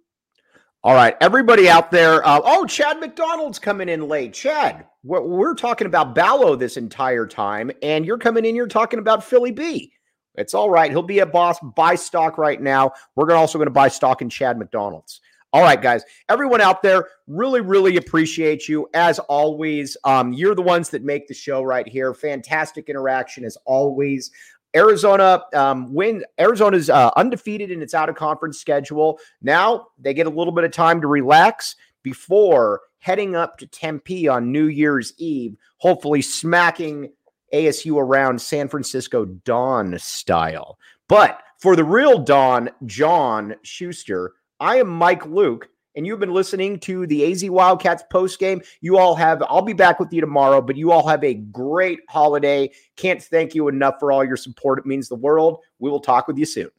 All 0.84 0.93
right, 0.93 1.18
everybody 1.20 1.68
out 1.68 1.89
there. 1.89 2.26
Uh, 2.26 2.39
oh, 2.43 2.65
Chad 2.65 2.99
McDonald's 2.99 3.57
coming 3.57 3.89
in 3.89 4.07
late. 4.07 4.34
Chad, 4.34 4.86
we're, 5.03 5.22
we're 5.22 5.55
talking 5.55 5.88
about 5.88 6.13
Ballo 6.13 6.55
this 6.55 6.78
entire 6.78 7.26
time, 7.26 7.72
and 7.82 8.05
you're 8.05 8.20
coming 8.20 8.45
in 8.45 8.55
You're 8.55 8.68
talking 8.68 8.99
about 8.99 9.24
Philly 9.24 9.51
B. 9.51 9.91
It's 10.38 10.54
all 10.54 10.70
right. 10.70 10.92
He'll 10.92 11.02
be 11.02 11.20
a 11.20 11.26
boss. 11.26 11.60
Buy 11.76 11.96
stock 11.96 12.38
right 12.38 12.62
now. 12.62 12.92
We're 13.16 13.32
also 13.34 13.58
going 13.58 13.68
to 13.68 13.72
buy 13.72 13.88
stock 13.88 14.22
in 14.22 14.30
Chad 14.30 14.58
McDonald's. 14.58 15.20
All 15.54 15.62
right, 15.64 15.82
guys. 15.82 16.04
Everyone 16.30 16.62
out 16.62 16.84
there, 16.84 17.08
really, 17.26 17.62
really 17.62 17.98
appreciate 17.98 18.68
you 18.68 18.88
as 18.94 19.18
always. 19.20 19.98
Um, 20.04 20.34
you're 20.34 20.56
the 20.56 20.62
ones 20.62 20.90
that 20.90 21.04
make 21.04 21.28
the 21.28 21.34
show 21.34 21.64
right 21.64 21.88
here. 21.88 22.14
Fantastic 22.14 22.90
interaction 22.90 23.46
as 23.46 23.58
always. 23.66 24.30
Arizona 24.76 25.42
um, 25.54 25.94
win. 25.94 26.24
Arizona's 26.38 26.90
uh, 26.90 27.10
undefeated 27.16 27.72
in 27.72 27.82
its 27.82 27.94
out 27.94 28.10
of 28.10 28.16
conference 28.16 28.60
schedule. 28.60 29.20
Now 29.42 29.88
they 29.98 30.14
get 30.14 30.28
a 30.28 30.30
little 30.30 30.54
bit 30.54 30.66
of 30.66 30.72
time 30.72 31.02
to 31.02 31.08
relax 31.08 31.76
before 32.04 32.82
heading 33.00 33.36
up 33.36 33.58
to 33.58 33.68
Tempe 33.68 34.28
on 34.28 34.52
New 34.52 34.68
Year's 34.68 35.14
Eve, 35.18 35.56
hopefully 35.78 36.22
smacking 36.22 37.10
ASU 37.54 37.98
around 37.98 38.41
San 38.41 38.68
Francisco 38.68 39.26
Dawn 39.26 39.98
style. 40.00 40.78
But 41.08 41.41
for 41.60 41.76
the 41.76 41.84
real 41.84 42.20
Dawn, 42.20 42.70
John 42.86 43.56
Schuster, 43.64 44.34
I 44.60 44.78
am 44.78 44.88
Mike 44.88 45.26
Luke, 45.26 45.70
and 45.95 46.06
you've 46.06 46.20
been 46.20 46.34
listening 46.34 46.80
to 46.82 47.08
the 47.08 47.32
AZ 47.32 47.50
Wildcats 47.50 48.04
post 48.12 48.39
game. 48.39 48.62
You 48.82 48.98
all 48.98 49.16
have, 49.16 49.41
I'll 49.48 49.62
be 49.62 49.74
back 49.74 50.00
with 50.00 50.14
you 50.14 50.22
tomorrow, 50.22 50.62
but 50.62 50.76
you 50.76 50.91
all 50.91 51.08
have 51.08 51.24
a 51.24 51.34
great 51.34 52.00
holiday. 52.08 52.72
Can't 52.95 53.22
thank 53.22 53.56
you 53.56 53.68
enough 53.68 53.95
for 54.00 54.12
all 54.12 54.24
your 54.24 54.38
support. 54.38 54.80
It 54.80 54.86
means 54.86 55.10
the 55.10 55.16
world. 55.16 55.60
We 55.80 55.89
will 55.89 56.00
talk 56.00 56.28
with 56.28 56.38
you 56.38 56.45
soon. 56.45 56.70